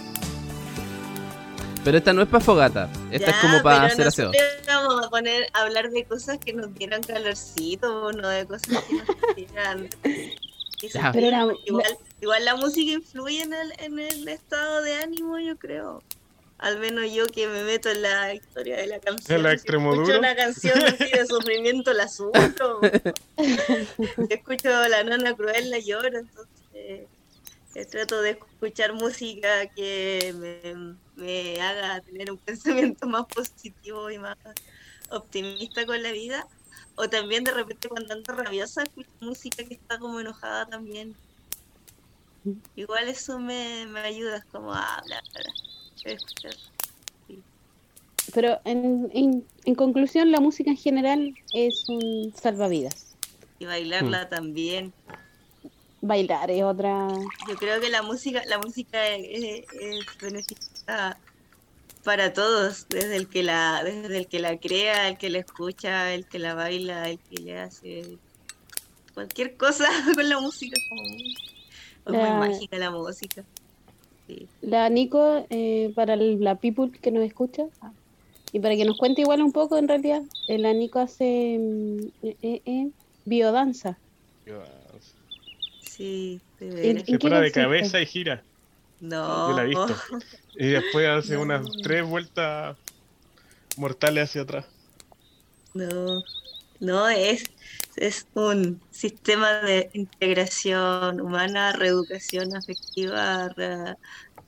Pero 1.84 1.98
esta 1.98 2.14
no 2.14 2.22
es 2.22 2.28
para 2.28 2.44
fogata. 2.44 2.90
Esta 3.12 3.32
es 3.32 3.36
como 3.38 3.62
para 3.64 3.86
hacer 3.86 4.08
aseo. 4.08 4.32
Vamos 4.68 5.06
a 5.06 5.10
poner 5.10 5.48
a 5.54 5.62
hablar 5.62 5.90
de 5.90 6.06
cosas 6.06 6.38
que 6.38 6.54
nos 6.54 6.74
dieran 6.76 7.02
calorcito, 7.02 8.12
no 8.12 8.28
de 8.28 8.46
cosas 8.46 8.84
que 8.84 8.96
nos 8.96 9.36
dieran. 9.36 9.90
Pero 11.13 11.28
era- 11.28 11.48
igual, 11.65 11.98
igual 12.22 12.46
la 12.46 12.56
música 12.56 12.91
influye 12.94 13.41
en 13.41 13.54
el, 13.54 13.74
en 13.80 14.00
el 14.00 14.28
estado 14.28 14.82
de 14.82 14.96
ánimo, 14.96 15.39
yo 15.39 15.58
creo. 15.58 16.04
Al 16.58 16.78
menos 16.80 17.12
yo 17.12 17.26
que 17.26 17.48
me 17.48 17.63
meto 17.63 17.89
en 17.89 18.04
la 18.04 18.34
historia 18.36 18.78
de 18.78 18.86
la 18.88 19.00
canción. 19.00 19.38
En 19.38 19.44
la 19.44 19.58
si 19.58 19.67
escucho 19.67 20.20
una 20.20 20.36
canción 20.36 20.80
así 20.84 21.06
de 21.12 21.26
sufrimiento, 21.26 21.91
la 21.94 22.08
sufro. 22.08 22.80
si 23.38 24.34
escucho 24.34 24.70
la 24.88 25.04
nona 25.04 25.36
cruel, 25.36 25.72
la 25.72 25.80
lloro. 25.80 26.20
Entonces, 26.20 27.08
eh, 27.74 27.86
trato 27.89 28.22
de 28.22 28.32
escuchar 28.32 28.94
música 28.94 29.65
que 29.76 30.36
me, 30.38 30.96
me 31.15 31.60
haga 31.62 32.00
tener 32.02 32.32
un 32.32 32.38
pensamiento 32.46 33.08
más 33.08 33.26
positivo 33.26 34.12
y 34.12 34.20
más 34.20 34.38
optimista 35.10 35.86
con 35.86 36.02
la 36.04 36.12
vida. 36.12 36.48
O 37.02 37.10
también 37.10 37.44
de 37.44 37.50
repente 37.50 37.90
cuando 37.90 38.14
ando 38.14 38.32
rabiosa 38.32 38.84
escucho 38.84 39.10
música 39.22 39.64
que 39.64 39.74
está 39.74 39.98
como 39.98 40.20
enojada 40.20 40.68
también. 40.68 41.16
Igual 42.76 43.08
eso 43.08 43.40
me, 43.40 43.88
me 43.88 44.02
ayuda, 44.02 44.38
es 44.38 44.46
como 44.46 44.72
a 44.72 44.98
hablar, 44.98 45.24
escuchar. 46.06 46.54
Pero 48.36 48.60
en, 48.66 49.10
en, 49.16 49.44
en 49.66 49.74
conclusión, 49.74 50.32
la 50.32 50.40
música 50.40 50.70
en 50.70 50.78
general 50.78 51.34
es 51.56 51.90
un 51.90 52.32
salvavidas. 52.40 53.16
Y 53.58 53.66
bailarla 53.66 54.30
también. 54.30 54.94
Bailar 56.02 56.52
es 56.52 56.62
otra. 56.62 57.08
Yo 57.50 57.56
creo 57.56 57.82
que 57.82 57.90
la 57.90 58.04
música, 58.04 58.44
la 58.46 58.60
música 58.60 59.08
es, 59.08 59.66
es 59.74 60.06
beneficiosa 60.22 61.18
para 62.04 62.34
todos, 62.34 62.88
desde 62.90 63.16
el 63.16 63.28
que 63.28 63.44
la, 63.44 63.84
desde 63.84 64.18
el 64.18 64.28
que 64.28 64.40
la 64.40 64.58
crea, 64.58 65.08
el 65.10 65.18
que 65.18 65.30
la 65.30 65.40
escucha, 65.40 66.14
el 66.14 66.26
que 66.26 66.40
la 66.40 66.54
baila, 66.56 67.10
el 67.10 67.20
que 67.20 67.42
le 67.42 67.60
hace 67.60 68.18
cualquier 69.14 69.56
cosa 69.58 69.86
con 70.16 70.28
la 70.30 70.40
música, 70.40 70.76
es 70.78 70.88
como 70.90 71.02
muy, 71.04 71.36
La- 72.06 72.34
mágica 72.40 72.78
la 72.78 72.92
música. 72.92 73.44
Sí. 74.28 74.48
La 74.62 74.90
Nico, 74.90 75.46
eh, 75.50 75.92
para 75.96 76.14
el- 76.16 76.42
la 76.44 76.56
people 76.56 76.92
que 76.92 77.12
nos 77.12 77.24
escucha, 77.24 77.64
y 78.54 78.60
para 78.60 78.76
que 78.76 78.86
nos 78.86 78.98
cuente 78.98 79.22
igual 79.22 79.42
un 79.42 79.52
poco, 79.52 79.78
en 79.78 79.88
realidad, 79.88 80.22
eh, 80.48 80.58
la 80.58 80.74
Nico 80.74 81.00
hace 81.00 81.58
mm, 81.60 82.00
eh, 82.24 82.36
eh, 82.42 82.62
eh, 82.66 82.88
biodanza. 83.26 83.98
Sí, 85.82 86.40
de 86.60 86.68
¿En- 86.68 86.74
veras. 86.76 86.88
en 87.02 87.06
Se 87.06 87.12
qué 87.12 87.20
para 87.20 87.42
de 87.42 87.52
cabeza 87.52 88.02
y 88.02 88.06
gira. 88.06 88.44
No. 89.02 89.50
Yo 89.50 89.56
la 89.58 89.64
he 89.64 89.68
visto. 89.68 89.96
Y 90.56 90.68
después 90.70 91.08
hace 91.10 91.34
No. 91.36 91.42
unas 91.42 91.66
tres 91.84 92.06
vueltas 92.06 92.78
mortales 93.78 94.30
hacia 94.30 94.42
atrás. 94.44 94.66
No, 95.74 96.22
no 96.80 97.08
es, 97.10 97.46
es 97.96 98.28
un 98.34 98.82
sistema 98.92 99.50
de 99.62 99.90
integración 99.94 101.22
humana, 101.22 101.74
reeducación 101.74 102.56
afectiva 102.56 103.50
re- 103.50 103.96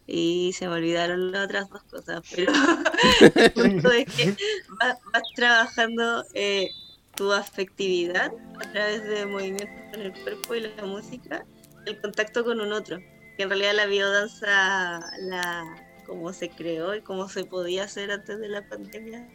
y 0.06 0.52
se 0.54 0.68
me 0.68 0.74
olvidaron 0.76 1.32
las 1.32 1.46
otras 1.46 1.70
dos 1.70 1.84
cosas, 1.84 2.22
pero 2.36 2.52
el 3.36 3.52
punto 3.54 3.92
es 3.92 4.06
que 4.14 4.36
vas, 4.82 4.98
vas 5.14 5.24
trabajando 5.36 6.26
eh, 6.34 6.70
tu 7.16 7.32
afectividad 7.32 8.32
a 8.60 8.72
través 8.74 9.04
de 9.06 9.26
movimientos 9.26 9.70
con 9.92 10.02
el 10.02 10.12
cuerpo 10.24 10.56
y 10.56 10.60
la 10.62 10.84
música, 10.86 11.46
el 11.86 12.02
contacto 12.02 12.44
con 12.44 12.60
un 12.60 12.74
otro, 12.74 13.00
que 13.38 13.44
en 13.44 13.50
realidad 13.50 13.74
la 13.76 13.86
biodanza, 13.86 15.00
la, 15.20 15.88
como 16.06 16.34
se 16.34 16.50
creó 16.50 16.96
y 16.96 17.02
como 17.02 17.30
se 17.30 17.46
podía 17.46 17.84
hacer 17.84 18.12
antes 18.12 18.40
de 18.40 18.50
la 18.50 18.68
pandemia, 18.68 19.28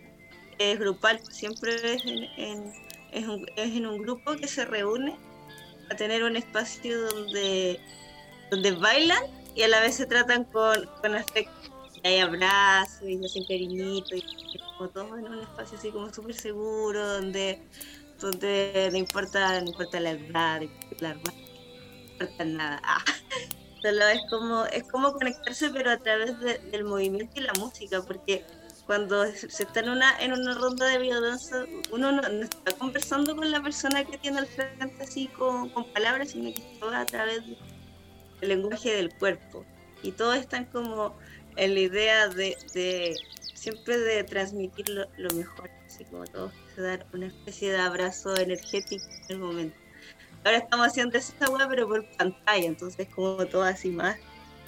es 0.59 0.79
grupal, 0.79 1.21
siempre 1.31 1.75
es 1.75 2.05
en, 2.05 2.73
es, 3.13 3.27
un, 3.27 3.47
es 3.57 3.77
en 3.77 3.87
un 3.87 4.03
grupo 4.03 4.37
que 4.37 4.49
se 4.49 4.65
reúne 4.65 5.17
a 5.91 5.97
tener 5.97 6.23
un 6.25 6.37
espacio 6.37 7.01
donde, 7.09 7.81
donde 8.51 8.73
bailan 8.73 9.23
y 9.55 9.63
a 9.63 9.69
la 9.69 9.81
vez 9.81 9.97
se 9.97 10.07
tratan 10.07 10.45
con, 10.45 10.89
con 11.01 11.15
afecto. 11.15 11.53
Hay 12.05 12.19
abrazos 12.19 13.03
y 13.03 13.25
hacen 13.25 13.45
cariñitos 13.45 14.13
y 14.13 14.59
como 14.77 14.89
todos 14.91 15.19
en 15.19 15.27
un 15.27 15.41
espacio 15.41 15.77
así 15.79 15.91
como 15.91 16.13
súper 16.13 16.35
seguro 16.35 17.07
donde, 17.15 17.61
donde 18.21 18.89
no 18.93 18.99
importa, 18.99 19.61
no 19.61 19.67
importa 19.67 19.99
la 19.99 20.11
edad, 20.11 20.61
no 21.01 21.13
importa 22.13 22.45
nada. 22.45 22.81
Solo 23.83 24.09
es 24.09 24.21
como, 24.29 24.65
es 24.67 24.85
como 24.85 25.13
conectarse 25.13 25.71
pero 25.71 25.91
a 25.91 25.97
través 25.99 26.39
de- 26.41 26.59
del 26.59 26.85
movimiento 26.85 27.41
y 27.41 27.45
la 27.45 27.53
música, 27.55 28.03
porque 28.03 28.45
cuando 28.87 29.25
se 29.27 29.47
está 29.63 29.81
en 29.81 29.91
una, 29.91 30.19
en 30.21 30.33
una 30.33 30.55
ronda 30.55 30.87
de 30.87 30.99
biodanza, 30.99 31.65
uno 31.93 32.11
no, 32.11 32.23
está 32.23 32.73
conversando 32.73 33.37
con 33.37 33.51
la 33.53 33.63
persona 33.63 34.05
que 34.05 34.17
tiene 34.19 34.39
al 34.39 34.47
frente 34.47 35.03
así 35.03 35.29
con, 35.29 35.69
con 35.71 35.85
palabras, 35.93 36.31
sino 36.31 36.53
que 36.55 36.63
todo 36.81 36.95
a 36.95 37.05
través 37.05 37.47
de- 37.47 37.57
del 38.41 38.49
lenguaje 38.49 38.93
del 38.95 39.13
cuerpo. 39.15 39.65
Y 40.03 40.13
todos 40.13 40.37
están 40.37 40.65
como 40.67 41.17
en 41.57 41.75
la 41.75 41.81
idea 41.81 42.29
de, 42.29 42.57
de 42.73 43.17
siempre 43.55 43.99
de 43.99 44.23
transmitir 44.25 44.89
lo, 44.89 45.07
lo 45.19 45.31
mejor, 45.35 45.69
así 45.87 46.05
como 46.05 46.25
todos 46.25 46.53
dar 46.77 47.05
una 47.13 47.27
especie 47.27 47.73
de 47.73 47.79
abrazo 47.79 48.37
energético 48.37 49.05
en 49.29 49.31
el 49.31 49.39
momento. 49.41 49.77
Ahora 50.45 50.59
estamos 50.59 50.87
haciendo 50.87 51.19
esa 51.19 51.51
weá, 51.51 51.69
pero 51.69 51.89
por 51.89 52.05
pantalla, 52.17 52.67
entonces 52.67 53.09
como 53.15 53.45
todo 53.47 53.63
así 53.63 53.91
más 53.91 54.17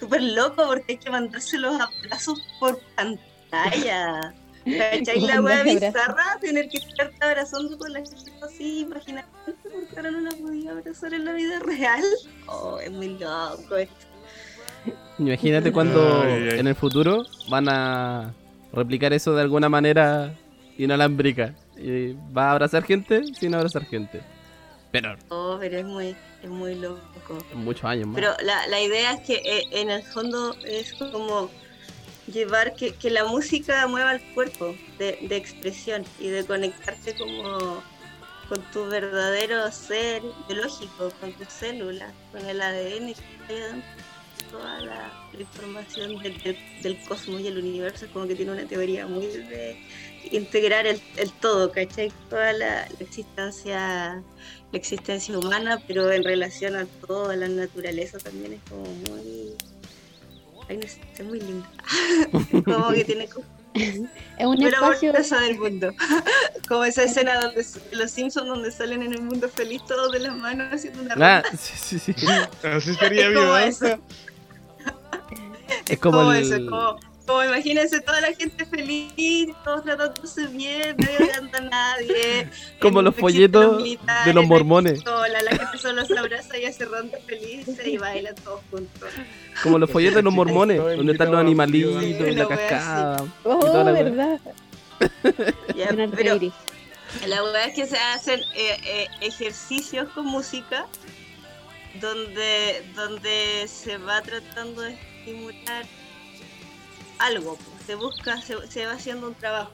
súper 0.01 0.23
loco 0.23 0.63
porque 0.67 0.93
hay 0.93 0.97
que 0.97 1.09
mandarse 1.09 1.57
los 1.57 1.79
abrazos 1.79 2.41
por 2.59 2.79
pantalla. 2.95 4.33
¿Cachai? 4.65 5.21
La 5.21 5.41
wea 5.41 5.63
bizarra, 5.63 6.37
tener 6.39 6.69
que 6.69 6.77
estarte 6.77 7.17
abrazando 7.21 7.77
con 7.77 7.93
la 7.93 7.99
gente 7.99 8.31
así, 8.41 8.81
imagínate, 8.81 9.27
porque 9.45 9.95
ahora 9.95 10.11
no 10.11 10.19
la 10.19 10.31
podía 10.31 10.71
abrazar 10.71 11.13
en 11.13 11.25
la 11.25 11.33
vida 11.33 11.59
real. 11.59 12.03
Oh, 12.47 12.79
es 12.79 12.91
muy 12.91 13.17
loco 13.17 13.75
esto. 13.75 14.05
Imagínate 15.17 15.71
cuando 15.71 16.23
Ay, 16.23 16.49
ay. 16.51 16.59
en 16.59 16.67
el 16.67 16.75
futuro 16.75 17.23
van 17.49 17.69
a 17.69 18.33
replicar 18.73 19.13
eso 19.13 19.33
de 19.35 19.41
alguna 19.41 19.69
manera 19.69 20.35
inalámbrica. 20.77 21.55
Y 21.77 22.13
va 22.35 22.49
a 22.49 22.51
abrazar 22.51 22.83
gente 22.83 23.23
sin 23.33 23.55
abrazar 23.55 23.85
gente. 23.85 24.21
Pero 24.91 25.15
Oh, 25.29 25.57
pero 25.59 25.77
es 25.79 25.85
muy, 25.85 26.15
es 26.43 26.49
muy 26.49 26.75
loco. 26.75 27.43
muchos 27.53 27.83
años 27.85 28.07
más. 28.07 28.15
Pero 28.15 28.33
la, 28.43 28.67
la 28.67 28.81
idea 28.81 29.13
es 29.13 29.21
que 29.21 29.35
eh, 29.35 29.67
en 29.71 29.89
el 29.89 30.03
fondo 30.03 30.55
es 30.65 30.93
como 30.93 31.49
llevar 32.27 32.75
que, 32.75 32.93
que 32.93 33.09
la 33.09 33.25
música 33.25 33.87
mueva 33.87 34.13
el 34.13 34.21
cuerpo 34.33 34.75
de, 34.99 35.17
de 35.21 35.35
expresión 35.35 36.03
y 36.19 36.27
de 36.29 36.45
conectarte 36.45 37.15
como 37.15 37.81
con 38.47 38.61
tu 38.73 38.85
verdadero 38.87 39.71
ser 39.71 40.21
biológico, 40.47 41.11
con 41.21 41.31
tus 41.33 41.47
células, 41.47 42.11
con 42.33 42.45
el 42.45 42.61
ADN, 42.61 43.13
toda 44.51 44.81
la, 44.81 45.11
la 45.31 45.39
información 45.39 46.21
del, 46.21 46.37
del, 46.43 46.57
del 46.81 46.97
cosmos 47.05 47.39
y 47.41 47.47
el 47.47 47.57
universo, 47.57 48.05
es 48.05 48.11
como 48.11 48.27
que 48.27 48.35
tiene 48.35 48.51
una 48.51 48.65
teoría 48.65 49.07
muy 49.07 49.25
de 49.27 49.81
integrar 50.31 50.85
el, 50.87 51.01
el 51.17 51.31
todo, 51.33 51.71
¿cachai? 51.71 52.11
Toda 52.29 52.53
la, 52.53 52.87
la 52.87 52.97
existencia 52.99 54.21
la 54.71 54.77
existencia 54.77 55.37
humana, 55.37 55.81
pero 55.85 56.09
en 56.11 56.23
relación 56.23 56.75
a 56.77 56.85
todo, 57.05 57.29
a 57.29 57.35
la 57.35 57.49
naturaleza 57.49 58.17
también 58.19 58.53
es 58.53 58.59
como 58.69 58.83
muy... 58.85 59.53
Ay, 60.69 60.77
no 60.77 60.83
sé, 60.83 61.01
es 61.17 61.25
muy 61.25 61.41
linda. 61.41 61.69
como 62.65 62.91
que 62.93 63.03
tiene 63.03 63.27
como 63.27 63.45
Es 63.73 63.99
un 64.45 64.63
amor 64.73 64.93
espacio. 64.95 65.11
del 65.41 65.59
mundo. 65.59 65.91
como 66.69 66.85
esa 66.85 67.03
escena 67.03 67.41
donde 67.41 67.65
los 67.91 68.11
Simpsons 68.11 68.47
donde 68.47 68.71
salen 68.71 69.03
en 69.03 69.11
el 69.13 69.21
mundo 69.23 69.49
feliz 69.49 69.81
todos 69.85 70.09
de 70.13 70.19
las 70.19 70.37
manos 70.37 70.73
haciendo 70.73 71.01
una 71.01 71.15
Ah, 71.15 71.41
ronda. 71.41 71.57
sí, 71.57 71.99
sí, 71.99 72.13
sí. 72.15 72.25
Así 72.63 72.93
sería 72.95 73.27
Es 73.27 73.33
como 73.33 73.45
biodanza. 73.45 73.99
Es 75.89 75.99
como 75.99 76.17
como 76.19 76.31
el- 76.33 76.43
eso, 76.43 76.55
como, 76.69 76.99
como 77.25 77.43
imagínense 77.43 78.01
toda 78.01 78.21
la 78.21 78.33
gente 78.33 78.65
feliz, 78.65 79.55
todos 79.63 79.83
tratándose 79.83 80.47
bien, 80.47 80.95
nadie 80.97 81.31
anda 81.37 81.57
a 81.59 81.61
nadie. 81.61 82.49
Como 82.79 83.01
los 83.01 83.15
no 83.15 83.21
folletos 83.21 83.77
militares, 83.77 84.25
de 84.25 84.33
los 84.33 84.43
no 84.43 84.49
mormones. 84.49 85.03
la 85.05 85.57
gente 85.57 85.77
solo 85.77 86.05
se 86.05 86.17
abraza 86.17 86.57
y 86.57 86.65
hace 86.65 86.85
ronda 86.85 87.17
felices 87.25 87.85
y 87.85 87.97
bailan 87.97 88.35
todos 88.35 88.61
juntos. 88.69 89.09
Como 89.63 89.77
los 89.79 89.89
folletos 89.89 90.17
de 90.17 90.23
los 90.23 90.33
mormones, 90.33 90.77
donde 90.77 91.11
están 91.11 91.31
los 91.31 91.39
animalitos, 91.39 92.01
Sí, 92.01 92.13
la 92.13 92.31
una 92.31 92.47
wea 92.47 92.67
cascada. 92.67 93.25
Oh, 93.43 93.59
toda 93.59 93.83
la 93.83 93.91
verdad. 93.91 94.39
Ya, 95.75 95.89
pero 96.15 96.39
la 97.25 97.41
verdad 97.41 97.65
es 97.65 97.73
que 97.73 97.87
se 97.87 97.97
hacen 97.97 98.39
eh, 98.55 98.77
eh, 98.83 99.07
ejercicios 99.21 100.09
con 100.09 100.27
música 100.27 100.85
donde, 101.99 102.83
donde 102.95 103.67
se 103.67 103.97
va 103.97 104.21
tratando 104.21 104.81
de 104.81 104.93
estimular 104.93 105.85
algo, 107.25 107.55
pues, 107.55 107.85
se 107.85 107.95
busca, 107.95 108.41
se, 108.41 108.85
va 108.85 108.93
haciendo 108.93 109.27
un 109.27 109.35
trabajo. 109.35 109.71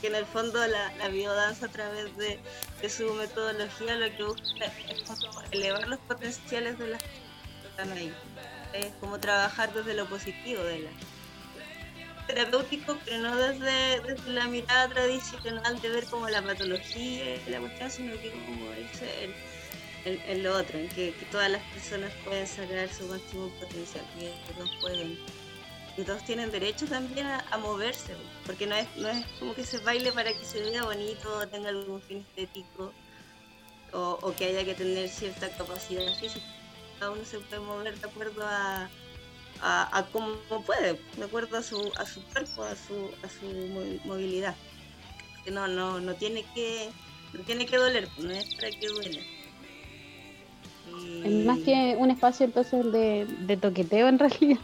que 0.00 0.06
en 0.08 0.14
el 0.16 0.26
fondo 0.26 0.66
la, 0.66 0.92
la 0.96 1.08
biodanza 1.08 1.66
a 1.66 1.68
través 1.70 2.14
de, 2.16 2.38
de 2.82 2.88
su 2.90 3.12
metodología 3.14 3.94
lo 3.96 4.14
que 4.16 4.22
busca 4.22 4.64
es 4.88 5.02
como 5.02 5.40
elevar 5.50 5.88
los 5.88 5.98
potenciales 6.00 6.78
de 6.78 6.88
las 6.88 7.02
que 7.02 7.68
están 7.70 7.92
ahí. 7.92 8.12
Es 8.72 8.92
como 9.00 9.18
trabajar 9.20 9.72
desde 9.72 9.94
lo 9.94 10.06
positivo 10.06 10.62
de 10.62 10.80
la 10.80 10.90
terapéutico, 12.26 12.98
pero 13.04 13.18
no 13.18 13.36
desde, 13.36 14.00
desde 14.00 14.30
la 14.30 14.46
mirada 14.46 14.88
tradicional 14.88 15.80
de 15.80 15.88
ver 15.90 16.04
como 16.06 16.28
la 16.28 16.40
patología 16.42 17.36
y 17.36 17.50
la 17.50 17.60
cuestión, 17.60 17.90
sino 17.90 18.12
que 18.20 18.30
como 18.30 18.72
en, 18.72 19.34
en- 20.06 20.20
en 20.30 20.42
lo 20.42 20.56
otro, 20.56 20.78
en 20.78 20.88
que, 20.88 21.12
que 21.14 21.24
todas 21.26 21.50
las 21.50 21.62
personas 21.72 22.10
pueden 22.24 22.46
sacar 22.46 22.88
su 22.92 23.06
máximo 23.06 23.48
potencial, 23.60 24.04
que 24.18 24.32
todos 24.54 24.70
pueden 24.80 25.18
y 25.96 26.02
todos 26.02 26.24
tienen 26.24 26.50
derecho 26.50 26.86
también 26.86 27.26
a, 27.26 27.44
a 27.50 27.58
moverse, 27.58 28.14
porque 28.46 28.66
no 28.66 28.74
es, 28.74 28.86
no 28.96 29.08
es 29.08 29.24
como 29.38 29.54
que 29.54 29.64
se 29.64 29.78
baile 29.78 30.10
para 30.12 30.32
que 30.32 30.44
se 30.44 30.60
vea 30.60 30.84
bonito 30.84 31.46
tenga 31.48 31.68
algún 31.68 32.02
fin 32.02 32.18
estético 32.18 32.92
o, 33.92 34.18
o 34.20 34.34
que 34.34 34.46
haya 34.46 34.64
que 34.64 34.74
tener 34.74 35.08
cierta 35.08 35.48
capacidad 35.50 36.12
física. 36.18 36.44
Cada 36.98 37.12
uno 37.12 37.24
se 37.24 37.38
puede 37.38 37.60
mover 37.60 37.98
de 37.98 38.06
acuerdo 38.08 38.44
a, 38.44 38.88
a, 39.60 39.98
a 39.98 40.06
cómo 40.06 40.36
puede, 40.66 41.00
de 41.16 41.24
acuerdo 41.24 41.58
a 41.58 41.62
su, 41.62 41.92
a 41.96 42.04
su 42.06 42.22
cuerpo, 42.24 42.64
a 42.64 42.74
su, 42.74 43.10
a 43.22 43.28
su 43.28 43.46
movi- 43.46 44.00
movilidad. 44.04 44.56
Que 45.44 45.50
no, 45.50 45.68
no, 45.68 46.00
no 46.00 46.14
tiene 46.14 46.44
que, 46.54 46.90
no 47.34 47.40
tiene 47.44 47.66
que 47.66 47.76
doler, 47.76 48.08
no 48.18 48.30
es 48.32 48.52
para 48.56 48.70
que 48.70 48.88
duela. 48.88 49.20
Es 51.24 51.46
más 51.46 51.58
que 51.60 51.96
un 51.98 52.10
espacio 52.10 52.46
entonces 52.46 52.90
de, 52.92 53.26
de 53.40 53.56
toqueteo 53.56 54.08
en 54.08 54.18
realidad. 54.18 54.60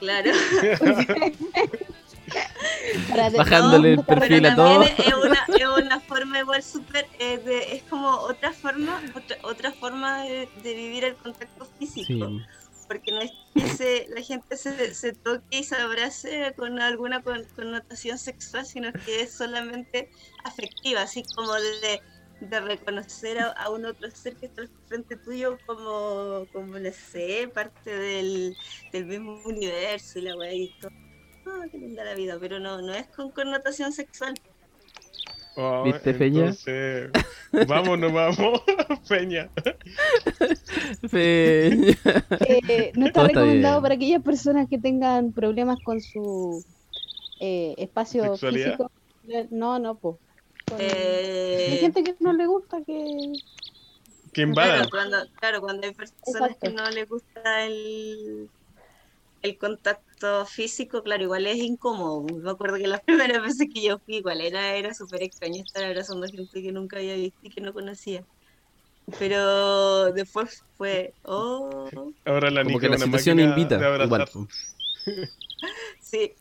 Claro. 0.00 0.32
Bajándole 3.36 3.90
el 3.90 3.96
no, 3.96 4.04
perfil 4.04 4.42
Pero 4.42 4.48
a 4.48 4.54
todo. 4.56 4.84
también 4.84 4.94
es 4.98 5.14
una, 5.14 5.46
es 5.56 5.84
una 5.84 6.00
forma 6.00 6.38
igual 6.38 6.62
súper, 6.62 7.06
eh, 7.18 7.38
de- 7.38 7.74
es 7.76 7.82
como 7.84 8.08
otra 8.08 8.52
forma, 8.52 9.00
otra, 9.14 9.36
otra 9.42 9.72
forma 9.72 10.22
de, 10.24 10.48
de 10.62 10.74
vivir 10.74 11.04
el 11.04 11.16
contacto 11.16 11.66
físico, 11.78 12.06
Sí. 12.06 12.40
porque 12.88 13.12
no 13.12 13.20
es 13.20 13.30
que 13.54 13.68
se- 13.68 14.06
la 14.14 14.22
gente 14.22 14.56
se, 14.56 14.94
se 14.94 15.12
toque 15.12 15.58
y 15.58 15.64
se 15.64 15.76
abrace 15.76 16.52
con 16.56 16.80
alguna 16.80 17.22
con- 17.22 17.44
connotación 17.56 18.18
sexual, 18.18 18.64
sino 18.66 18.92
que 18.92 19.22
es 19.22 19.32
solamente 19.36 20.10
afectiva, 20.44 21.02
así 21.02 21.22
como 21.34 21.52
de, 21.52 22.00
de 22.40 22.60
reconocer 22.60 23.38
a, 23.38 23.48
a 23.50 23.70
un 23.70 23.84
otro 23.84 24.10
ser 24.10 24.34
que 24.36 24.46
está 24.46 24.62
al 24.62 24.70
frente 24.86 25.16
tuyo 25.16 25.58
como, 25.66 26.46
como 26.52 26.78
no 26.78 26.90
sé, 26.92 27.50
parte 27.54 27.90
del, 27.96 28.56
del 28.92 29.06
mismo 29.06 29.40
universo 29.44 30.18
y 30.18 30.22
la 30.22 30.36
weá 30.36 30.52
y 30.54 30.72
todo. 30.80 30.90
Ah, 31.46 31.64
qué 31.70 31.78
linda 31.78 32.04
la 32.04 32.14
vida, 32.14 32.38
pero 32.40 32.58
no, 32.58 32.80
no 32.82 32.94
es 32.94 33.06
con 33.08 33.30
connotación 33.30 33.92
sexual. 33.92 34.34
Oh, 35.56 35.82
¿Viste, 35.84 36.14
Peña? 36.14 36.40
Entonces, 36.40 37.10
vámonos, 37.66 38.12
vamos, 38.12 38.62
Peña. 39.08 39.50
Fe- 41.08 41.96
Eh, 42.48 42.92
no 42.94 43.06
está 43.06 43.24
recomendado 43.26 43.82
para 43.82 43.94
aquellas 43.94 44.22
personas 44.22 44.68
que 44.68 44.78
tengan 44.78 45.32
problemas 45.32 45.78
con 45.84 46.00
su 46.00 46.64
eh, 47.40 47.74
espacio 47.78 48.24
¿Sexualidad? 48.32 48.76
físico. 48.78 48.90
No, 49.50 49.78
no, 49.78 49.98
pues. 49.98 50.16
Hay 51.66 51.76
Eh, 51.76 51.78
gente 51.78 52.02
que 52.04 52.16
no 52.20 52.32
le 52.32 52.46
gusta 52.46 52.82
que. 52.84 53.42
Que 54.32 54.42
invadan. 54.42 54.82
claro, 54.82 54.88
cuando, 54.90 55.16
claro, 55.38 55.60
cuando 55.60 55.86
hay 55.86 55.94
personas 55.94 56.56
que 56.60 56.70
no 56.70 56.88
les 56.90 57.08
gusta 57.08 57.64
el, 57.66 58.50
el 59.42 59.58
contacto 59.58 60.46
físico, 60.46 61.02
claro, 61.02 61.24
igual 61.24 61.46
es 61.46 61.58
incómodo. 61.58 62.24
Me 62.42 62.50
acuerdo 62.50 62.78
que 62.78 62.86
las 62.88 63.02
primeras 63.04 63.42
veces 63.42 63.68
que 63.72 63.82
yo 63.82 63.98
fui, 64.00 64.16
igual 64.18 64.40
era, 64.42 64.76
era 64.76 64.94
súper 64.94 65.22
extraño 65.24 65.62
estar 65.62 65.84
abrazando 65.84 66.26
a 66.26 66.30
gente 66.30 66.62
que 66.62 66.72
nunca 66.72 66.98
había 66.98 67.16
visto 67.16 67.38
y 67.42 67.50
que 67.50 67.60
no 67.62 67.72
conocía. 67.74 68.26
Pero 69.18 70.12
después 70.12 70.64
fue, 70.76 71.16
oh, 71.24 71.90
Ahora 72.24 72.50
la 72.50 72.64
Como 72.64 72.78
que 72.78 72.88
la 72.88 72.98
situación 72.98 73.40
invita. 73.40 73.76
Igual. 74.04 74.26
sí, 76.00 76.36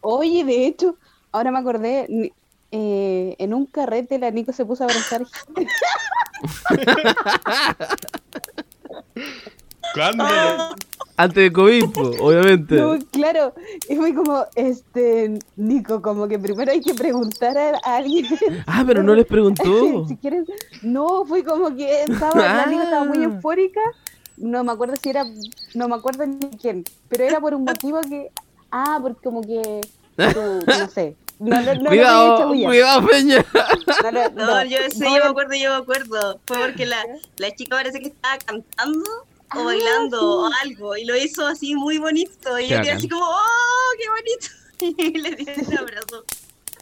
Oye, 0.00 0.44
de 0.44 0.66
hecho, 0.66 0.98
ahora 1.32 1.50
me 1.52 1.58
acordé. 1.58 2.06
Eh, 2.70 3.34
en 3.38 3.54
un 3.54 3.66
carrete 3.66 4.18
la 4.18 4.30
Nico 4.30 4.52
se 4.52 4.64
puso 4.64 4.84
a 4.84 4.86
abrazar 4.86 5.24
gente. 5.26 5.66
¿Cuándo? 9.94 10.24
Oh, 10.24 10.74
Antes 11.16 11.44
de 11.44 11.52
COVID, 11.52 11.84
obviamente. 12.20 12.76
No, 12.76 12.96
claro, 13.10 13.52
y 13.88 13.96
fue 13.96 14.14
como, 14.14 14.44
este, 14.54 15.38
Nico, 15.56 16.00
como 16.00 16.28
que 16.28 16.38
primero 16.38 16.70
hay 16.70 16.80
que 16.80 16.94
preguntar 16.94 17.56
a, 17.58 17.96
alguien. 17.96 18.26
Ah, 18.66 18.84
pero 18.86 19.02
no 19.02 19.14
les 19.14 19.26
preguntó. 19.26 20.06
si 20.08 20.16
quieres. 20.16 20.46
No, 20.82 21.24
fue 21.24 21.42
como 21.42 21.74
que 21.74 22.04
estaba, 22.04 22.38
la 22.40 22.66
Nico 22.66 22.82
estaba 22.82 23.04
muy 23.04 23.18
Ah. 23.18 23.24
eufórica. 23.24 23.80
No 24.36 24.62
me 24.62 24.70
acuerdo 24.70 24.94
si 25.02 25.10
era, 25.10 25.24
no 25.74 25.88
me 25.88 25.96
acuerdo 25.96 26.24
ni 26.24 26.50
quién, 26.50 26.84
pero 27.08 27.24
era 27.24 27.40
por 27.40 27.54
un 27.54 27.64
motivo 27.64 28.00
que, 28.02 28.30
ah, 28.70 29.00
porque 29.02 29.20
como 29.20 29.40
que, 29.40 29.80
no 30.16 30.88
sé. 30.88 31.16
No, 31.40 31.60
no, 31.62 31.84
cuidado, 31.88 32.48
cuidado, 32.48 33.06
Peña. 33.06 33.44
No, 34.02 34.10
no, 34.12 34.28
no, 34.30 34.46
no. 34.46 34.64
yo 34.64 34.78
sí, 34.90 34.98
No 35.00 35.16
yo 35.16 35.24
me 35.24 35.30
acuerdo, 35.30 35.54
yo 35.54 35.70
me 35.70 35.76
acuerdo. 35.76 36.40
Fue 36.46 36.58
porque 36.58 36.84
la, 36.86 37.04
la 37.36 37.54
chica 37.54 37.76
parece 37.76 38.00
que 38.00 38.08
estaba 38.08 38.38
cantando 38.38 39.08
o 39.10 39.60
Ah, 39.60 39.62
bailando 39.64 40.18
sí. 40.18 40.24
o 40.26 40.50
algo 40.62 40.96
y 40.96 41.04
lo 41.06 41.16
hizo 41.16 41.46
así 41.46 41.74
muy 41.74 41.96
bonito 41.98 42.58
y 42.58 42.68
Qué 42.68 42.74
yo 42.74 42.82
quedé 42.82 42.90
así 42.92 43.08
como 43.08 43.24
¡oh, 43.24 43.90
qué 43.98 44.08
bonito! 44.10 44.96
y 45.14 45.18
le 45.18 45.30
di 45.36 45.46
un 45.66 45.78
abrazo 45.78 46.24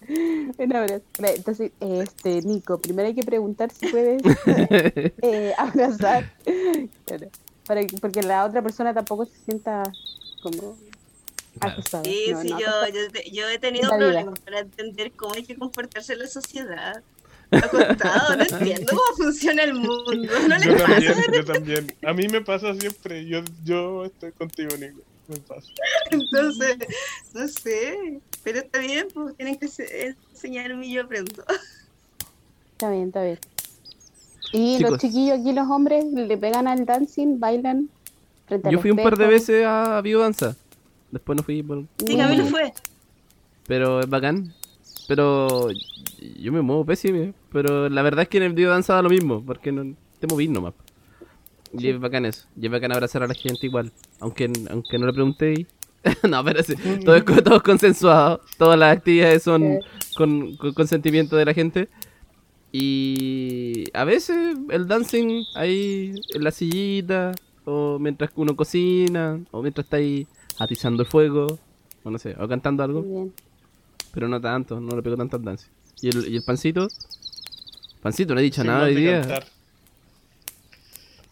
Un 0.59 0.77
abrazo. 0.77 1.05
Entonces, 1.19 1.73
este, 1.81 2.42
Nico, 2.42 2.79
primero 2.79 3.09
hay 3.09 3.14
que 3.14 3.23
preguntar 3.23 3.71
si 3.73 3.87
puedes 3.88 4.23
eh, 5.23 5.53
abrazar. 5.59 6.31
Claro, 7.07 7.29
para 7.66 7.85
que- 7.85 7.97
porque 7.99 8.23
la 8.23 8.45
otra 8.45 8.62
persona 8.62 8.92
tampoco 8.95 9.25
se 9.27 9.37
sienta 9.45 9.83
como 10.42 10.77
Claro. 11.61 11.83
sí, 12.05 12.27
No, 12.31 12.42
sí, 12.42 12.49
no, 12.51 12.61
yo, 12.61 12.66
yo, 12.92 13.01
yo 13.33 13.49
he 13.49 13.59
tenido 13.59 13.85
vida. 13.88 13.97
problemas 13.99 14.40
para 14.40 14.61
entender 14.61 15.12
cómo 15.12 15.35
hay 15.35 15.42
que 15.45 15.57
comportarse 15.57 16.12
en 16.12 16.19
la 16.21 16.27
sociedad 16.27 17.03
acostado, 17.51 18.37
no 18.37 18.42
entiendo 18.45 18.87
cómo 18.90 19.03
funciona 19.16 19.62
el 19.62 19.75
mundo 19.75 20.12
no 20.14 20.59
Yo 20.64 20.77
también, 20.77 21.14
yo 21.33 21.45
también. 21.45 21.95
A 22.05 22.12
mí 22.12 22.27
me 22.29 22.40
pasa 22.40 22.75
siempre. 22.75 23.25
Yo, 23.27 23.40
yo 23.64 24.05
estoy 24.05 24.33
contigo, 24.33 24.71
Nico. 24.77 25.01
Me 25.29 25.37
pasa. 25.40 25.66
entonces 26.12 26.77
no 27.35 27.49
sé 27.49 28.21
pero 28.45 28.61
está 28.61 28.79
bien 28.79 29.09
pues 29.12 29.37
tienen 29.37 29.57
que 29.57 29.66
se- 29.66 30.14
enseñarme 30.33 30.87
y 30.87 30.92
yo 30.92 31.03
aprendo 31.03 31.42
Está 32.73 32.90
bien, 32.90 33.09
está 33.09 33.23
bien. 33.25 33.38
Y 34.53 34.77
Chicos. 34.77 34.90
los 34.92 35.01
chiquillos 35.01 35.40
aquí, 35.40 35.53
los 35.53 35.69
hombres, 35.69 36.05
le 36.05 36.37
pegan 36.38 36.69
al 36.69 36.85
dancing, 36.87 37.40
bailan 37.40 37.88
frente 38.47 38.71
Yo 38.71 38.79
fui 38.79 38.90
un 38.92 38.99
par 38.99 39.16
de 39.16 39.27
veces 39.27 39.64
a 39.66 40.01
biodanza. 40.03 40.55
Después 41.11 41.37
no 41.37 41.42
fui 41.42 41.62
por... 41.62 41.85
sí 42.05 42.16
Camilo 42.16 42.45
fue 42.47 42.73
Pero 43.66 44.01
es 44.01 44.09
bacán. 44.09 44.53
Pero 45.09 45.69
yo 46.38 46.53
me 46.53 46.62
muevo 46.62 46.85
pésimo. 46.85 47.33
Pero 47.53 47.88
la 47.88 48.03
verdad 48.03 48.23
es 48.23 48.29
que 48.29 48.38
en 48.38 48.45
el 48.45 48.53
biodanza 48.53 48.95
da 48.95 49.03
lo 49.03 49.11
mismo. 49.11 49.42
Porque 49.45 49.73
no 49.73 49.95
te 50.19 50.27
movís 50.27 50.51
nomás. 50.51 50.75
Y 51.73 51.88
es 51.88 52.01
bacán 52.01 52.27
eso. 52.27 52.47
Y 52.61 52.66
es 52.66 52.73
bacán 52.73 52.92
abrazar 52.92 53.23
a 53.23 53.27
la 53.27 53.35
gente 53.35 53.66
igual. 53.66 53.92
Aunque, 54.21 54.51
aunque 54.71 54.99
no 54.99 55.07
le 55.07 55.12
preguntéis. 55.12 55.66
no, 56.29 56.45
pero 56.45 56.62
sí, 56.62 56.75
todo 57.05 57.16
es, 57.16 57.25
todo 57.25 57.57
es 57.57 57.62
consensuado. 57.62 58.40
Todas 58.59 58.79
las 58.79 58.97
actividades 58.97 59.42
son 59.42 59.81
con, 60.16 60.57
con 60.57 60.73
consentimiento 60.73 61.37
de 61.37 61.45
la 61.45 61.55
gente. 61.55 61.88
Y 62.73 63.85
a 63.95 64.05
veces 64.05 64.57
el 64.69 64.87
dancing 64.87 65.45
ahí 65.55 66.14
en 66.35 66.45
la 66.45 66.51
sillita, 66.51 67.33
o 67.64 67.99
mientras 67.99 68.31
uno 68.37 68.55
cocina, 68.55 69.40
o 69.51 69.62
mientras 69.62 69.87
está 69.87 69.97
ahí 69.97 70.27
atizando 70.59 71.03
el 71.03 71.09
fuego, 71.09 71.59
o 72.05 72.11
no 72.11 72.19
sé, 72.19 72.35
o 72.38 72.47
cantando 72.49 72.83
algo, 72.83 73.03
Muy 73.03 73.11
bien. 73.12 73.35
pero 74.12 74.29
no 74.29 74.40
tanto, 74.40 74.81
no 74.81 74.95
le 74.97 75.03
pego 75.03 75.16
tanto 75.16 75.37
al 75.37 75.45
dance. 75.45 75.66
¿Y 76.01 76.09
el, 76.09 76.29
y 76.33 76.37
el 76.37 76.42
pancito? 76.45 76.88
Pancito, 78.03 78.35
no 78.35 78.40
he 78.40 78.45
dicho 78.45 78.62
nada 78.64 78.85
hoy 78.85 78.95
día. 78.95 79.21
cantar. 79.21 79.47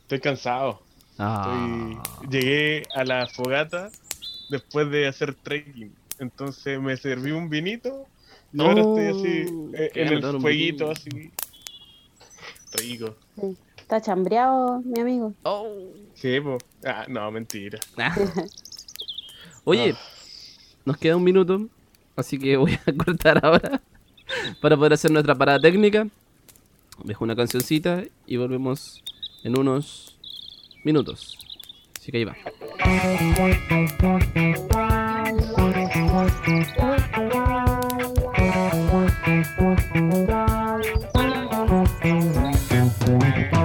Estoy 0.03 0.21
cansado. 0.21 0.83
Ah, 1.19 1.91
Estoy- 2.23 2.29
Llegué 2.31 2.83
a 2.95 3.05
la 3.05 3.27
fogata 3.27 3.91
después 4.51 4.91
de 4.91 5.07
hacer 5.07 5.35
trekking. 5.35 5.93
Entonces 6.19 6.81
me 6.81 6.97
serví 6.97 7.31
un 7.31 7.49
vinito. 7.49 8.07
Y 8.53 8.61
ahora 8.61 8.81
estoy 8.83 9.07
así 9.07 9.71
eh, 9.75 9.91
en 9.95 10.09
el 10.13 10.41
fueguito, 10.41 10.91
así. 10.91 11.31
Rico. 12.75 13.15
Sí. 13.41 13.57
Está 13.77 14.01
chambreado, 14.01 14.81
mi 14.81 15.01
amigo. 15.01 15.35
Oh. 15.43 15.69
Sí, 16.15 16.41
po. 16.41 16.59
Ah, 16.85 17.05
no, 17.09 17.31
mentira. 17.31 17.79
Oye, 19.64 19.94
ah. 19.96 19.98
nos 20.85 20.98
queda 20.98 21.16
un 21.16 21.24
minuto, 21.24 21.68
así 22.16 22.38
que 22.38 22.57
voy 22.59 22.79
a 22.87 22.92
cortar 22.92 23.44
ahora 23.44 23.83
para 24.61 24.77
poder 24.77 24.92
hacer 24.92 25.11
nuestra 25.11 25.35
parada 25.35 25.59
técnica. 25.59 26.07
Dejo 27.03 27.24
una 27.24 27.35
cancioncita 27.35 28.05
y 28.27 28.37
volvemos 28.37 29.03
en 29.42 29.59
unos 29.59 30.16
minutos. 30.85 31.38
Así 31.98 32.12
que 32.12 32.18
ahí 32.18 32.24
va. 32.24 32.37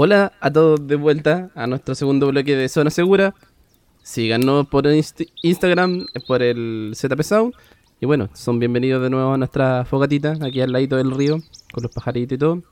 Hola 0.00 0.32
a 0.38 0.52
todos 0.52 0.86
de 0.86 0.94
vuelta 0.94 1.50
a 1.56 1.66
nuestro 1.66 1.92
segundo 1.96 2.28
bloque 2.28 2.54
de 2.54 2.68
Zona 2.68 2.88
Segura. 2.88 3.34
Síganos 4.04 4.68
por 4.68 4.84
Inst- 4.84 5.28
Instagram, 5.42 6.06
por 6.28 6.40
el 6.40 6.92
ZP 6.94 7.20
Sound. 7.24 7.52
Y 7.98 8.06
bueno, 8.06 8.28
son 8.32 8.60
bienvenidos 8.60 9.02
de 9.02 9.10
nuevo 9.10 9.32
a 9.32 9.36
nuestra 9.36 9.84
fogatita, 9.84 10.36
aquí 10.40 10.60
al 10.60 10.70
ladito 10.70 10.94
del 10.94 11.10
río, 11.10 11.38
con 11.72 11.82
los 11.82 11.90
pajaritos 11.92 12.36
y 12.36 12.38
todo. 12.38 12.62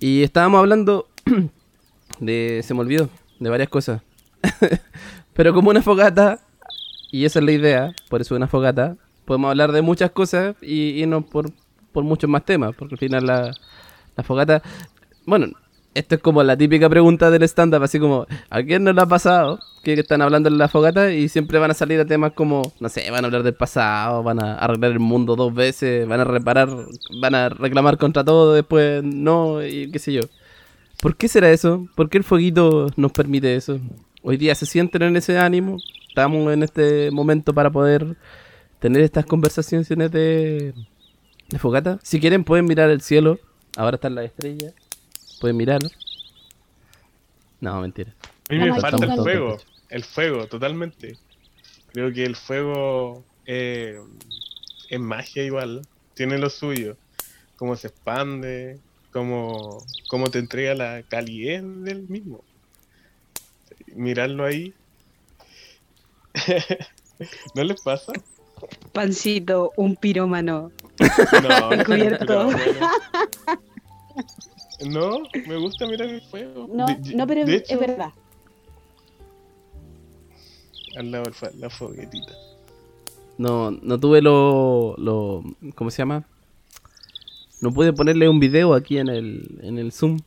Y 0.00 0.24
estábamos 0.24 0.58
hablando 0.58 1.06
de. 2.18 2.60
Se 2.64 2.74
me 2.74 2.80
olvidó, 2.80 3.08
de 3.38 3.48
varias 3.48 3.68
cosas. 3.68 4.02
Pero 5.32 5.54
como 5.54 5.70
una 5.70 5.80
fogata, 5.80 6.40
y 7.12 7.24
esa 7.24 7.38
es 7.38 7.44
la 7.44 7.52
idea, 7.52 7.94
por 8.08 8.20
eso 8.20 8.34
una 8.34 8.48
fogata, 8.48 8.96
podemos 9.26 9.50
hablar 9.50 9.70
de 9.70 9.82
muchas 9.82 10.10
cosas 10.10 10.56
y 10.60 11.00
irnos 11.00 11.26
por, 11.26 11.52
por 11.92 12.02
muchos 12.02 12.28
más 12.28 12.44
temas, 12.44 12.74
porque 12.74 12.96
al 12.96 12.98
final 12.98 13.26
la, 13.26 13.52
la 14.16 14.24
fogata. 14.24 14.60
Bueno, 15.24 15.52
esto 15.94 16.14
es 16.14 16.20
como 16.20 16.42
la 16.42 16.56
típica 16.56 16.88
pregunta 16.88 17.30
del 17.30 17.42
stand-up, 17.42 17.82
así 17.82 17.98
como, 17.98 18.26
¿a 18.48 18.62
quién 18.62 18.84
no 18.84 18.92
le 18.92 19.00
ha 19.00 19.06
pasado? 19.06 19.58
Que 19.82 19.94
están 19.94 20.22
hablando 20.22 20.48
en 20.48 20.58
la 20.58 20.68
fogata 20.68 21.12
y 21.12 21.28
siempre 21.28 21.58
van 21.58 21.70
a 21.70 21.74
salir 21.74 21.98
a 21.98 22.04
temas 22.04 22.32
como, 22.32 22.72
no 22.78 22.88
sé, 22.88 23.10
van 23.10 23.24
a 23.24 23.26
hablar 23.26 23.42
del 23.42 23.54
pasado, 23.54 24.22
van 24.22 24.42
a 24.42 24.54
arreglar 24.56 24.92
el 24.92 25.00
mundo 25.00 25.34
dos 25.36 25.52
veces, 25.52 26.06
van 26.06 26.20
a 26.20 26.24
reparar, 26.24 26.68
van 27.20 27.34
a 27.34 27.48
reclamar 27.48 27.98
contra 27.98 28.24
todo, 28.24 28.54
después 28.54 29.02
no, 29.02 29.64
y 29.64 29.90
qué 29.90 29.98
sé 29.98 30.12
yo. 30.12 30.22
¿Por 31.00 31.16
qué 31.16 31.28
será 31.28 31.50
eso? 31.50 31.86
¿Por 31.96 32.08
qué 32.08 32.18
el 32.18 32.24
fueguito 32.24 32.88
nos 32.96 33.10
permite 33.12 33.56
eso? 33.56 33.80
Hoy 34.22 34.36
día 34.36 34.54
se 34.54 34.66
sienten 34.66 35.02
en 35.02 35.16
ese 35.16 35.38
ánimo, 35.38 35.78
estamos 36.08 36.52
en 36.52 36.62
este 36.62 37.10
momento 37.10 37.54
para 37.54 37.70
poder 37.70 38.16
tener 38.78 39.02
estas 39.02 39.26
conversaciones 39.26 39.88
de, 39.88 40.74
de 41.48 41.58
fogata. 41.58 41.98
Si 42.02 42.20
quieren 42.20 42.44
pueden 42.44 42.66
mirar 42.66 42.90
el 42.90 43.00
cielo, 43.00 43.38
ahora 43.76 43.96
están 43.96 44.14
las 44.14 44.26
estrellas. 44.26 44.74
Pueden 45.40 45.56
mirar. 45.56 45.80
No, 47.60 47.80
mentira. 47.80 48.14
A 48.48 48.52
mí 48.52 48.58
me 48.58 48.68
Estamos 48.68 48.82
falta 48.82 49.14
el 49.14 49.20
fuego. 49.20 49.56
El 49.88 50.04
fuego, 50.04 50.46
totalmente. 50.46 51.16
Creo 51.92 52.12
que 52.12 52.24
el 52.24 52.36
fuego 52.36 53.24
eh, 53.46 53.98
es 54.90 55.00
magia 55.00 55.42
igual. 55.42 55.86
Tiene 56.14 56.38
lo 56.38 56.50
suyo. 56.50 56.96
Cómo 57.56 57.74
se 57.74 57.88
expande, 57.88 58.78
cómo, 59.12 59.82
cómo 60.08 60.28
te 60.30 60.38
entrega 60.38 60.74
la 60.74 61.02
calidez 61.08 61.62
del 61.84 62.06
mismo. 62.08 62.44
Mirarlo 63.94 64.44
ahí. 64.44 64.74
¿No 67.54 67.64
les 67.64 67.80
pasa? 67.80 68.12
Pancito, 68.92 69.72
un 69.76 69.96
pirómano. 69.96 70.70
No, 71.42 71.72
Encubierto. 71.72 72.26
pero 72.26 72.44
bueno. 72.44 72.90
No, 74.86 75.22
me 75.46 75.56
gusta 75.56 75.86
mirar 75.86 76.08
el 76.08 76.20
fuego. 76.22 76.66
No, 76.72 76.86
De- 76.86 77.14
no, 77.14 77.26
pero 77.26 77.44
de 77.44 77.56
es, 77.56 77.62
hecho, 77.62 77.74
es 77.74 77.80
verdad. 77.80 78.10
Al 80.96 81.10
lado 81.12 81.24
de 81.30 81.54
la 81.58 81.70
foguetita. 81.70 82.32
No, 83.38 83.70
no 83.70 83.98
tuve 84.00 84.20
lo, 84.22 84.94
lo. 84.98 85.42
¿Cómo 85.74 85.90
se 85.90 85.98
llama? 85.98 86.24
No 87.60 87.70
pude 87.72 87.92
ponerle 87.92 88.28
un 88.28 88.40
video 88.40 88.74
aquí 88.74 88.98
en 88.98 89.08
el, 89.08 89.58
en 89.62 89.78
el 89.78 89.92
Zoom 89.92 90.18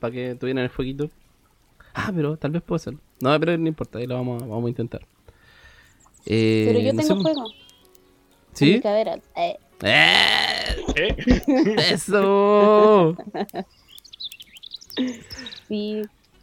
para 0.00 0.12
que 0.12 0.34
tuvieran 0.34 0.64
el 0.64 0.70
fueguito. 0.70 1.10
Ah, 1.94 2.12
pero 2.14 2.36
tal 2.36 2.50
vez 2.52 2.62
puedo 2.62 2.76
hacerlo. 2.76 3.00
No, 3.20 3.38
pero 3.40 3.56
no 3.56 3.68
importa, 3.68 3.98
ahí 3.98 4.06
lo 4.06 4.14
vamos, 4.16 4.42
a- 4.42 4.46
vamos 4.46 4.66
a 4.66 4.68
intentar. 4.68 5.00
Eh, 6.26 6.64
Pero 6.68 6.80
yo 6.80 6.92
no 6.92 7.02
tengo 7.02 7.16
sé, 7.16 7.22
fuego. 7.22 7.44
¿Sí? 8.52 8.64
mi 8.74 8.80
cadera. 8.80 9.18
Eh, 9.36 9.56
¡Eh! 9.82 10.76
¿Eh? 10.96 11.16
¡Eso! 11.92 13.16
sí. 15.68 16.02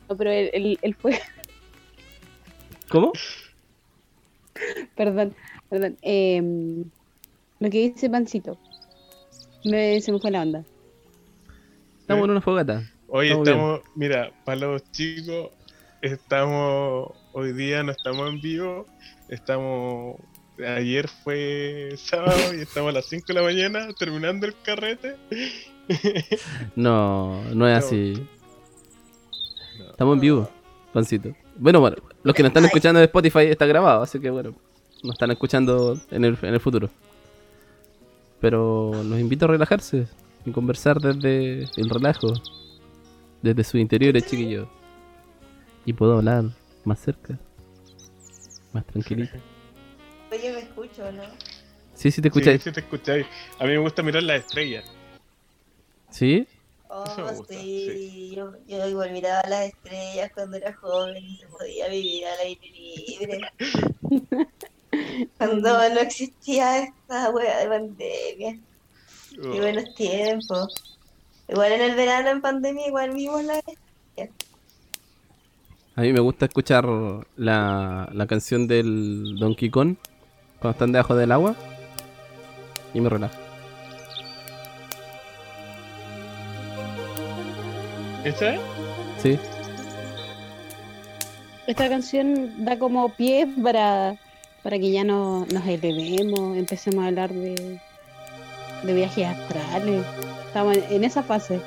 No, 0.10 0.18
pero 0.18 0.32
el, 0.32 0.50
el, 0.54 0.80
el 0.82 0.96
fuego. 0.96 1.20
¿Cómo? 2.90 3.14
Perdón, 4.96 5.34
perdón. 5.70 5.98
em, 6.02 6.84
lo 7.60 7.70
que 7.70 7.90
dice 7.90 8.10
Pancito. 8.10 8.58
Me, 9.64 10.02
se 10.02 10.12
me 10.12 10.20
fue 10.20 10.32
la 10.32 10.42
onda. 10.42 10.66
Estamos 12.02 12.26
en 12.26 12.32
una 12.32 12.42
fogata. 12.42 12.84
Hoy 13.08 13.28
Estamos 13.28 13.48
estamos, 13.48 13.82
mira, 13.96 14.32
para 14.46 14.58
los 14.60 14.92
chicos, 14.92 15.50
estamos, 16.02 17.12
hoy 17.34 17.54
día 17.54 17.84
no 17.84 17.92
estamos 17.92 18.30
en 18.30 18.40
vivo, 18.42 18.86
estamos, 19.30 20.16
ayer 20.66 21.08
fue 21.10 21.94
sábado 21.98 22.54
y 22.58 22.62
estamos 22.62 22.90
a 22.92 22.94
las 22.94 23.06
5 23.08 23.26
de 23.28 23.34
la 23.34 23.42
mañana 23.44 23.88
terminando 24.00 24.46
el 24.48 24.56
carrete. 24.64 25.16
No, 26.76 27.44
no 27.54 27.68
es 27.68 27.74
No. 27.74 27.76
así. 27.76 28.14
Estamos 30.02 30.16
en 30.16 30.22
vivo, 30.22 30.50
pancito. 30.94 31.32
Bueno, 31.58 31.80
bueno, 31.80 31.96
los 32.24 32.34
que 32.34 32.42
nos 32.42 32.50
están 32.50 32.66
escuchando 32.66 32.98
de 33.00 33.06
Spotify 33.06 33.42
está 33.42 33.68
grabado, 33.68 34.02
así 34.02 34.20
que 34.20 34.32
bueno, 34.32 34.56
nos 35.04 35.14
están 35.14 35.30
escuchando 35.30 35.96
en 36.10 36.26
el, 36.26 36.36
en 36.42 36.56
el 36.56 36.60
futuro. 36.60 36.90
Pero 38.40 38.94
los 39.04 39.20
invito 39.20 39.46
a 39.46 39.50
relajarse 39.50 40.08
y 40.44 40.50
conversar 40.50 41.00
desde 41.00 41.66
el 41.80 41.88
relajo, 41.88 42.34
desde 43.44 43.64
sus 43.64 43.76
interiores, 43.80 44.26
chiquillos. 44.26 44.68
Y 45.86 45.94
puedo 45.94 46.18
hablar 46.18 46.46
más 46.84 46.98
cerca, 47.00 47.38
más 48.74 48.84
tranquilito. 48.88 49.38
Oye, 50.32 50.52
me 50.52 50.60
escucho, 50.62 51.12
¿no? 51.12 51.22
Sí, 51.94 52.10
sí, 52.10 52.24
te 52.24 52.30
Sí, 52.32 52.40
escucháis. 52.40 52.64
sí 52.64 52.72
te 52.72 52.80
escucháis. 52.80 53.28
A 53.60 53.66
mí 53.66 53.70
me 53.70 53.78
gusta 53.78 54.02
mirar 54.02 54.24
las 54.24 54.40
estrellas. 54.40 54.84
¿Sí? 56.10 56.48
Oh, 56.94 57.06
Eso 57.06 57.18
me 57.26 57.32
gusta, 57.32 57.54
sí. 57.54 58.34
Yo, 58.36 58.52
yo 58.68 58.88
igual 58.88 59.12
miraba 59.12 59.42
las 59.48 59.68
estrellas 59.68 60.32
cuando 60.34 60.58
era 60.58 60.74
joven 60.74 61.24
y 61.24 61.38
se 61.38 61.48
podía 61.48 61.88
vivir 61.88 62.26
al 62.26 62.40
aire 62.40 62.70
libre. 62.70 63.42
cuando 65.38 65.90
no 65.90 66.00
existía 66.02 66.84
esta 66.84 67.30
wea 67.30 67.60
de 67.60 67.68
pandemia. 67.68 68.60
Oh, 69.40 69.52
Qué 69.54 69.62
buenos 69.62 69.96
tiempos. 69.96 70.98
Igual 71.48 71.72
en 71.72 71.82
el 71.82 71.96
verano, 71.96 72.30
en 72.30 72.42
pandemia, 72.42 72.88
igual 72.88 73.12
vimos 73.12 73.44
la 73.44 73.62
A 75.96 76.02
mí 76.02 76.14
me 76.14 76.20
gusta 76.20 76.46
escuchar 76.46 76.86
la, 77.38 78.10
la 78.12 78.28
canción 78.28 78.68
del 78.68 79.38
Donkey 79.40 79.70
Kong 79.70 79.96
cuando 80.60 80.72
están 80.72 80.92
debajo 80.92 81.16
del 81.16 81.32
agua 81.32 81.56
y 82.94 83.00
me 83.00 83.10
relaja. 83.10 83.41
¿Esa 88.24 88.56
es? 88.56 88.62
Sí, 89.22 89.40
Esta 91.68 91.90
canción 91.90 92.66
da 92.66 92.78
como 92.78 93.10
pie 93.10 93.48
para, 93.64 94.16
para 94.64 94.78
que 94.80 94.92
ya 94.92 95.04
no 95.04 95.46
nos 95.52 95.66
elevemos, 95.66 96.58
empecemos 96.58 97.04
a 97.04 97.08
hablar 97.08 97.32
de, 97.32 97.80
de 98.84 98.94
viajes 98.94 99.28
astrales. 99.28 100.06
Estamos 100.48 100.78
en, 100.90 101.04
esa 101.04 101.24
fase. 101.24 101.62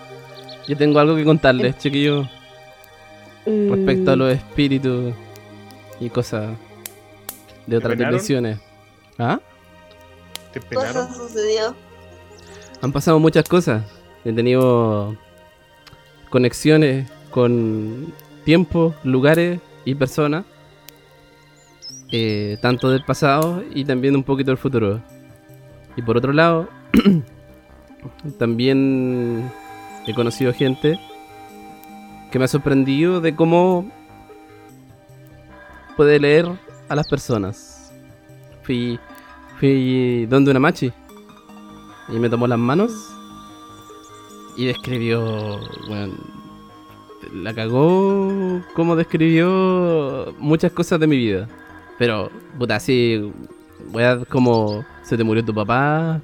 yo 0.69 0.77
tengo 0.77 0.99
algo 0.99 1.17
que 1.17 1.25
contarles, 1.25 1.79
chiquillos, 1.79 2.29
respecto 3.47 4.11
a 4.11 4.17
Mm, 4.17 4.19
los 4.19 4.33
espíritus 4.35 5.15
y 6.01 6.11
cosas 6.11 6.57
de 7.67 7.77
otras 7.77 7.97
dimensiones. 7.99 8.59
¿Ah? 9.19 9.41
¿Te 10.53 10.61
penaron? 10.61 11.07
cosa 11.07 11.15
sucedió. 11.15 11.75
Han 12.81 12.93
pasado 12.93 13.19
muchas 13.19 13.49
cosas. 13.49 13.85
He 14.25 14.33
tenido 14.33 15.17
conexiones 16.35 17.09
con 17.31 18.13
tiempos, 18.45 18.93
lugares 19.05 19.61
y 19.85 19.95
personas. 19.95 20.45
eh, 22.11 22.59
tanto 22.61 22.91
del 22.91 23.05
pasado 23.05 23.63
y 23.73 23.85
también 23.85 24.17
un 24.17 24.25
poquito 24.25 24.51
del 24.51 24.59
futuro. 24.59 25.01
Y 25.97 26.03
por 26.03 26.17
otro 26.17 26.33
lado, 26.33 26.69
también 28.39 29.49
he 30.09 30.15
conocido 30.15 30.53
gente 30.53 30.99
que 32.33 32.39
me 32.41 32.47
ha 32.47 32.49
sorprendido 32.49 33.21
de 33.21 33.37
cómo 33.37 33.89
puede 35.97 36.19
leer 36.19 36.47
a 36.89 36.97
las 36.97 37.07
personas. 37.07 37.93
Fui, 38.65 38.99
fui 39.61 40.27
donde 40.27 40.51
una 40.51 40.59
machi 40.59 40.93
y 42.09 42.19
me 42.19 42.29
tomó 42.29 42.49
las 42.49 42.59
manos 42.59 43.14
y 44.57 44.67
describió, 44.67 45.61
bueno, 45.89 46.15
la 47.33 47.55
cagó 47.55 48.63
como 48.75 48.97
describió 48.97 50.35
muchas 50.39 50.73
cosas 50.73 51.01
de 51.01 51.07
mi 51.07 51.17
vida. 51.17 51.49
Pero, 51.99 52.31
puta, 52.59 52.77
así, 52.77 53.33
weas 53.93 54.27
como 54.27 54.85
se 55.03 55.17
te 55.17 55.25
murió 55.25 55.45
tu 55.45 55.55
papá 55.55 56.21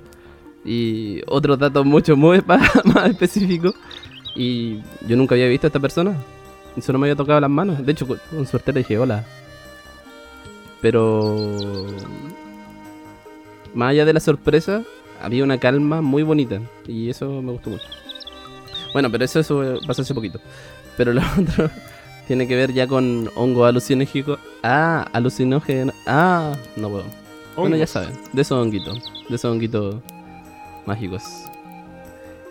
y 0.64 1.20
otros 1.26 1.58
datos 1.58 1.84
mucho 1.86 2.16
muy 2.16 2.42
más 2.46 3.10
específicos. 3.10 3.74
Y 4.34 4.78
yo 5.06 5.16
nunca 5.16 5.34
había 5.34 5.48
visto 5.48 5.66
a 5.66 5.68
esta 5.68 5.80
persona. 5.80 6.16
Solo 6.80 6.98
me 6.98 7.06
había 7.06 7.16
tocado 7.16 7.40
las 7.40 7.50
manos. 7.50 7.84
De 7.84 7.92
hecho, 7.92 8.06
con 8.06 8.46
suerte 8.46 8.72
le 8.72 8.80
dije 8.80 8.98
hola. 8.98 9.24
Pero 10.80 11.86
más 13.74 13.90
allá 13.90 14.04
de 14.04 14.12
la 14.12 14.20
sorpresa, 14.20 14.82
había 15.20 15.44
una 15.44 15.58
calma 15.58 16.00
muy 16.00 16.22
bonita. 16.22 16.60
Y 16.86 17.10
eso 17.10 17.42
me 17.42 17.52
gustó 17.52 17.70
mucho. 17.70 17.86
Bueno, 18.92 19.10
pero 19.10 19.24
eso, 19.24 19.40
eso 19.40 19.78
pasó 19.86 20.02
hace 20.02 20.14
poquito. 20.14 20.40
Pero 20.96 21.12
lo 21.12 21.20
otro 21.40 21.70
tiene 22.26 22.46
que 22.46 22.56
ver 22.56 22.72
ya 22.72 22.86
con 22.86 23.30
hongo 23.34 23.64
alucinógeno. 23.64 24.38
Ah, 24.62 25.06
alucinógeno. 25.12 25.92
Ah, 26.06 26.52
no 26.76 26.88
puedo. 26.90 27.04
Bueno, 27.56 27.76
ya 27.76 27.82
Hongos. 27.84 27.90
saben, 27.90 28.12
de 28.32 28.42
esos 28.42 28.58
honguitos. 28.62 29.02
De 29.28 29.36
esos 29.36 29.50
honguitos 29.50 29.96
mágicos. 30.86 31.22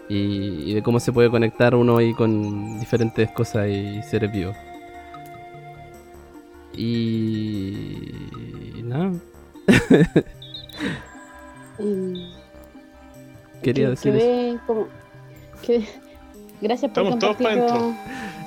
Y, 0.08 0.72
y 0.72 0.74
de 0.74 0.82
cómo 0.84 1.00
se 1.00 1.12
puede 1.14 1.30
conectar 1.30 1.76
uno 1.76 1.98
ahí 1.98 2.14
con 2.14 2.80
diferentes 2.80 3.30
cosas 3.32 3.68
y 3.70 4.02
seres 4.04 4.32
vivos. 4.32 4.56
Y. 6.76 8.12
nada, 8.84 9.12
quería 13.64 13.86
que- 13.86 13.90
decir 13.92 14.12
que 14.14 14.18
eso. 14.18 14.28
ve 14.28 14.60
como- 14.66 14.88
que- 15.62 15.88
gracias 16.62 16.92
por 16.92 17.04
Estamos 17.04 17.24
compartirlo. 17.38 17.94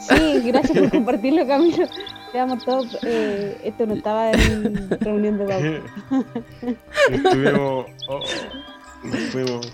Sí, 0.01 0.41
gracias 0.47 0.79
por 0.79 0.91
compartirlo, 0.91 1.47
Camilo. 1.47 1.87
Quedamos 2.33 2.65
todos. 2.65 2.99
eh, 3.03 3.59
esto 3.65 3.87
no 3.87 3.95
estaba 3.95 4.31
en 4.33 4.91
reunión 5.01 5.39
de 5.39 5.45
pauta. 5.45 6.27
Estuvimos. 7.11 7.87
oh, 8.09 8.21
nos 9.05 9.21
fuimos. 9.31 9.73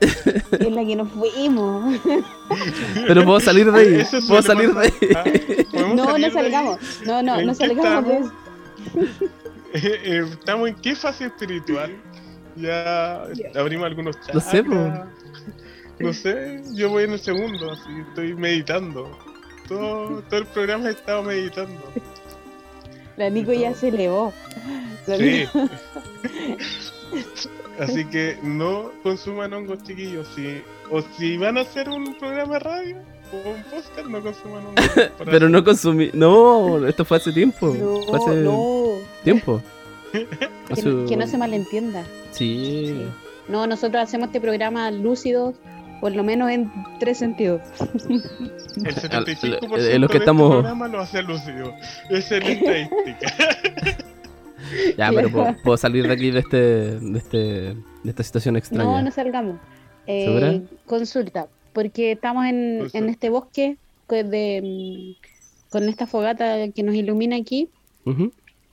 Es 0.00 0.70
la 0.72 0.84
que 0.84 0.96
nos 0.96 1.08
fuimos. 1.12 2.00
Pero 3.06 3.24
puedo 3.24 3.38
salir 3.40 3.70
de 3.70 3.80
ahí. 3.80 3.94
Eso 4.00 4.18
Puedo 4.26 4.42
suele 4.42 4.68
salir 4.68 4.74
de 4.74 4.80
ahí. 4.80 4.92
Ah, 5.14 5.24
¿podemos 5.70 5.94
No, 5.96 6.04
salir 6.04 6.06
no 6.06 6.16
de 6.18 6.24
ahí? 6.24 6.30
salgamos. 6.32 6.78
No, 7.04 7.22
no, 7.22 7.38
¿En 7.38 7.46
no 7.46 7.54
salgamos 7.54 8.06
de 8.06 8.14
estamos? 8.16 8.32
eso. 8.96 9.30
Eh, 9.72 10.00
eh, 10.04 10.24
¿Estamos 10.32 10.68
en 10.68 10.74
qué 10.74 10.96
fase 10.96 11.26
espiritual? 11.26 11.92
Ya 12.56 13.22
abrimos 13.54 13.86
algunos 13.86 14.16
chats. 14.18 14.34
No 14.34 14.40
sé, 14.40 14.64
po. 14.64 14.74
No 16.00 16.12
sé, 16.12 16.60
yo 16.74 16.90
voy 16.90 17.04
en 17.04 17.12
el 17.12 17.20
segundo, 17.20 17.72
así 17.72 17.90
estoy 18.08 18.34
meditando. 18.34 19.10
Todo, 19.68 20.22
todo 20.22 20.40
el 20.40 20.46
programa 20.46 20.88
he 20.88 20.92
estado 20.92 21.22
meditando. 21.22 21.80
La 23.16 23.30
Nico 23.30 23.52
ya 23.52 23.74
se 23.74 23.88
elevó. 23.88 24.32
Sí. 25.06 25.44
Así 27.78 28.04
que 28.04 28.36
no 28.42 28.90
consuman 29.02 29.52
hongos 29.54 29.82
chiquillos. 29.84 30.28
Si, 30.34 30.62
o 30.90 31.00
si 31.16 31.36
van 31.38 31.56
a 31.56 31.62
hacer 31.62 31.88
un 31.88 32.14
programa 32.18 32.54
de 32.54 32.58
radio 32.60 32.96
o 33.32 33.50
un 33.50 33.62
podcast, 33.64 34.06
no 34.08 34.20
consuman 34.22 34.66
hongos. 34.66 34.90
Pero 35.24 35.48
no 35.48 35.64
consumí. 35.64 36.10
No, 36.12 36.86
esto 36.86 37.04
fue 37.04 37.16
hace 37.16 37.32
tiempo. 37.32 37.74
No, 37.74 38.02
Fue 38.02 38.18
hace 38.18 38.30
no. 38.40 38.94
tiempo. 39.24 39.62
Que, 40.12 40.26
no- 40.82 41.06
que 41.06 41.16
no 41.16 41.26
se 41.26 41.38
malentienda. 41.38 42.04
Sí. 42.32 42.86
Sí. 42.88 43.06
No, 43.48 43.66
nosotros 43.66 44.02
hacemos 44.02 44.26
este 44.28 44.40
programa 44.40 44.90
lúcido, 44.90 45.54
por 46.00 46.14
lo 46.14 46.22
menos 46.24 46.50
en 46.50 46.70
tres 46.98 47.18
sentidos. 47.18 47.60
El 47.78 48.94
75% 48.94 49.78
Eh, 49.78 49.98
lo 49.98 50.08
que 50.08 50.14
de 50.14 50.18
estamos- 50.20 50.46
este 50.50 50.54
programa 50.60 50.88
lo 50.88 51.00
hace 51.00 51.22
lúcido. 51.22 51.74
Es 52.10 52.30
estadística. 52.32 53.34
Ya, 54.96 55.10
pero 55.12 55.30
puedo, 55.30 55.56
puedo 55.64 55.76
salir 55.76 56.06
de 56.06 56.12
aquí 56.12 56.30
de 56.30 56.38
este, 56.40 56.56
de 57.00 57.18
este, 57.18 57.38
de 57.38 57.74
esta 58.10 58.22
situación 58.22 58.56
extraña. 58.56 58.84
No, 58.84 59.02
no 59.02 59.10
salgamos. 59.10 59.58
Eh, 60.06 60.62
consulta, 60.86 61.48
porque 61.72 62.12
estamos 62.12 62.46
en, 62.46 62.88
en 62.92 63.08
este 63.08 63.30
bosque 63.30 63.78
de, 64.08 64.60
mm, 64.62 65.70
con 65.70 65.88
esta 65.88 66.06
fogata 66.06 66.68
que 66.70 66.82
nos 66.84 66.94
ilumina 66.94 67.36
aquí. 67.36 67.68
Eh, 68.06 68.14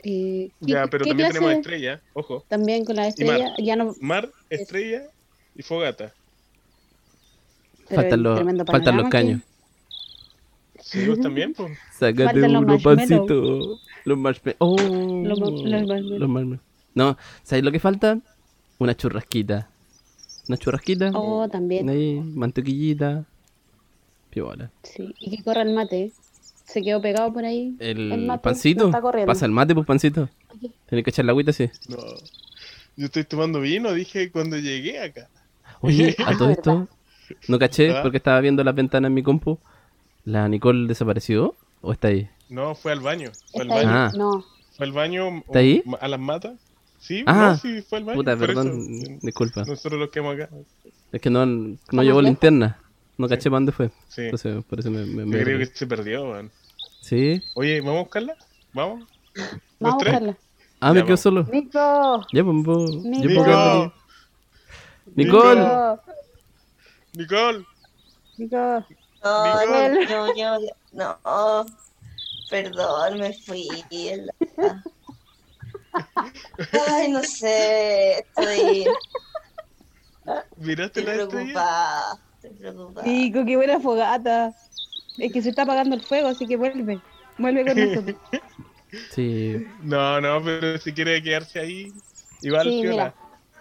¿qué- 0.03 0.51
Ya, 0.61 0.86
pero 0.88 1.05
también 1.05 1.30
clase 1.30 1.34
tenemos 1.39 1.51
estrella, 1.57 2.01
ojo. 2.13 2.43
También 2.47 2.86
con 2.86 2.95
la 2.97 3.07
estrella, 3.07 3.53
ya 3.57 3.75
no. 3.75 3.95
Mar, 3.99 4.30
estrella 4.51 5.03
y 5.55 5.63
fogata. 5.63 6.13
Faltan 7.93 8.23
los, 8.23 8.41
faltan 8.67 8.97
los 8.97 9.09
caños. 9.09 9.41
Sí, 10.81 11.05
vos 11.07 11.19
también, 11.19 11.53
pues. 11.53 11.77
Sácate 11.97 12.41
uno, 12.43 12.77
pancito. 12.79 13.79
Los 14.05 14.17
marshmallows. 14.17 14.57
Oh, 14.59 14.77
Los 15.23 15.39
los 15.39 16.29
marshmallows. 16.29 16.59
No, 16.93 17.17
¿sabéis 17.43 17.65
lo 17.65 17.71
que 17.71 17.79
falta? 17.79 18.19
Una 18.79 18.95
churrasquita. 18.95 19.69
Una 20.47 20.57
churrasquita. 20.57 21.11
Oh, 21.13 21.47
también. 21.49 21.89
Ahí, 21.89 22.19
mantequillita. 22.19 23.25
Piola. 24.29 24.71
Sí. 24.83 25.13
Y 25.19 25.35
que 25.35 25.43
corra 25.43 25.61
el 25.63 25.73
mate. 25.73 26.11
Se 26.65 26.81
quedó 26.81 27.01
pegado 27.01 27.31
por 27.31 27.45
ahí. 27.45 27.75
El, 27.79 28.11
El 28.11 28.25
mate 28.25 28.43
pancito. 28.43 28.83
no 28.83 28.89
está 28.89 29.01
corriendo. 29.01 29.31
Pasa 29.31 29.45
el 29.45 29.51
mate, 29.51 29.73
pues 29.73 29.85
pancito. 29.85 30.29
Tienes 30.88 31.03
que 31.03 31.09
echar 31.09 31.25
la 31.25 31.31
agüita, 31.31 31.53
sí. 31.53 31.69
No. 31.88 31.97
Yo 32.95 33.05
estoy 33.05 33.23
tomando 33.25 33.61
vino, 33.61 33.93
dije 33.93 34.31
cuando 34.31 34.57
llegué 34.57 34.99
acá. 35.01 35.29
Oye, 35.81 36.15
a 36.25 36.38
todo 36.38 36.49
esto, 36.49 36.88
no 37.47 37.59
caché 37.59 37.91
¿Ah? 37.95 38.01
porque 38.03 38.17
estaba 38.17 38.39
viendo 38.41 38.63
las 38.63 38.75
ventanas 38.75 39.09
en 39.09 39.13
mi 39.13 39.23
compu. 39.23 39.57
¿La 40.25 40.47
Nicole 40.49 40.88
desapareció 40.88 41.55
o 41.82 41.91
está 41.93 42.09
ahí? 42.09 42.30
No, 42.49 42.75
fue 42.75 42.91
al 42.91 42.99
baño. 42.99 43.32
Fue 43.51 43.61
al 43.61 43.67
baño. 43.69 43.89
Ah. 43.89 44.11
No. 44.15 44.45
Fue 44.75 44.86
al 44.86 44.91
baño. 44.91 45.38
¿Está 45.47 45.59
ahí? 45.59 45.82
um, 45.86 45.95
A 45.99 46.07
las 46.07 46.19
matas. 46.19 46.53
Sí, 46.99 47.23
Ah, 47.28 47.51
no, 47.51 47.57
sí, 47.57 47.82
fue 47.82 47.99
al 47.99 48.03
baño. 48.05 48.17
Puta, 48.17 48.36
perdón, 48.36 48.67
eso. 48.89 49.11
disculpa. 49.21 49.63
Nosotros 49.65 49.99
los 49.99 50.09
quedamos 50.09 50.36
acá. 50.36 50.49
Es 51.11 51.21
que 51.21 51.30
no, 51.30 51.45
no 51.45 51.73
¿Estamos 51.75 52.05
llevó 52.05 52.21
linterna. 52.21 52.80
No 53.17 53.28
caché 53.30 53.49
para 53.49 53.57
dónde 53.57 53.71
fue. 53.71 53.89
Sí. 54.09 54.23
Entonces, 54.23 54.63
por 54.65 54.80
eso 54.80 54.91
me, 54.91 55.05
me, 55.05 55.21
Yo 55.21 55.25
me- 55.25 55.43
creo 55.43 55.57
que 55.59 55.65
se 55.67 55.88
perdió, 55.88 56.25
man. 56.25 56.51
Sí. 57.01 57.41
Oye, 57.55 57.80
¿vamos 57.82 57.95
a 57.97 58.01
buscarla? 58.01 58.36
¿Vamos? 58.73 59.03
¿Los 59.34 59.47
Vamos 59.80 59.95
a 59.95 59.97
tres? 59.99 60.13
buscarla. 60.13 60.38
Ah, 60.80 60.93
me 60.93 60.99
Ya, 60.99 61.05
quedo 61.05 61.15
vamos. 61.15 61.19
solo. 61.21 61.43
Nico. 61.51 62.21
Ya, 62.34 62.43
pues, 62.43 62.91
yo 62.91 63.01
Nico. 63.03 63.43
puedo 63.43 63.93
Nico. 65.15 65.39
aquí. 65.47 66.01
Nicole. 67.18 67.65
Nico. 68.38 68.86
Nicole. 68.86 68.86
Nico. 68.86 68.86
No, 69.24 69.59
Nicole. 69.59 70.05
no, 70.05 70.28
yo, 70.36 70.59
yo- 70.61 70.76
no, 70.93 71.65
perdón, 72.49 73.20
me 73.20 73.34
fui. 73.34 73.68
Ay, 76.89 77.11
no 77.11 77.24
sé, 77.24 78.20
estoy, 78.20 78.86
¿Miraste 80.57 80.99
estoy 80.99 81.15
la 81.15 81.24
estrella? 81.24 81.28
preocupada, 81.30 82.20
estoy 82.36 82.51
preocupada. 82.59 83.07
Nico, 83.07 83.45
qué 83.45 83.55
buena 83.55 83.80
fogata. 83.80 84.53
Es 85.18 85.34
que 85.34 85.41
se 85.41 85.49
está 85.49 85.63
apagando 85.63 85.95
el 85.95 86.01
fuego, 86.01 86.28
así 86.28 86.45
que 86.45 86.57
vuelve. 86.57 86.99
Vuelve 87.38 87.65
con 87.65 87.80
nosotros. 87.89 88.15
Sí. 89.13 89.68
No, 89.82 90.22
no, 90.22 90.41
pero 90.41 90.78
si 90.78 90.93
quiere 90.93 91.22
quedarse 91.22 91.59
ahí, 91.59 91.91
igual 92.41 92.63
Sí, 92.70 92.84
mira. 92.84 93.13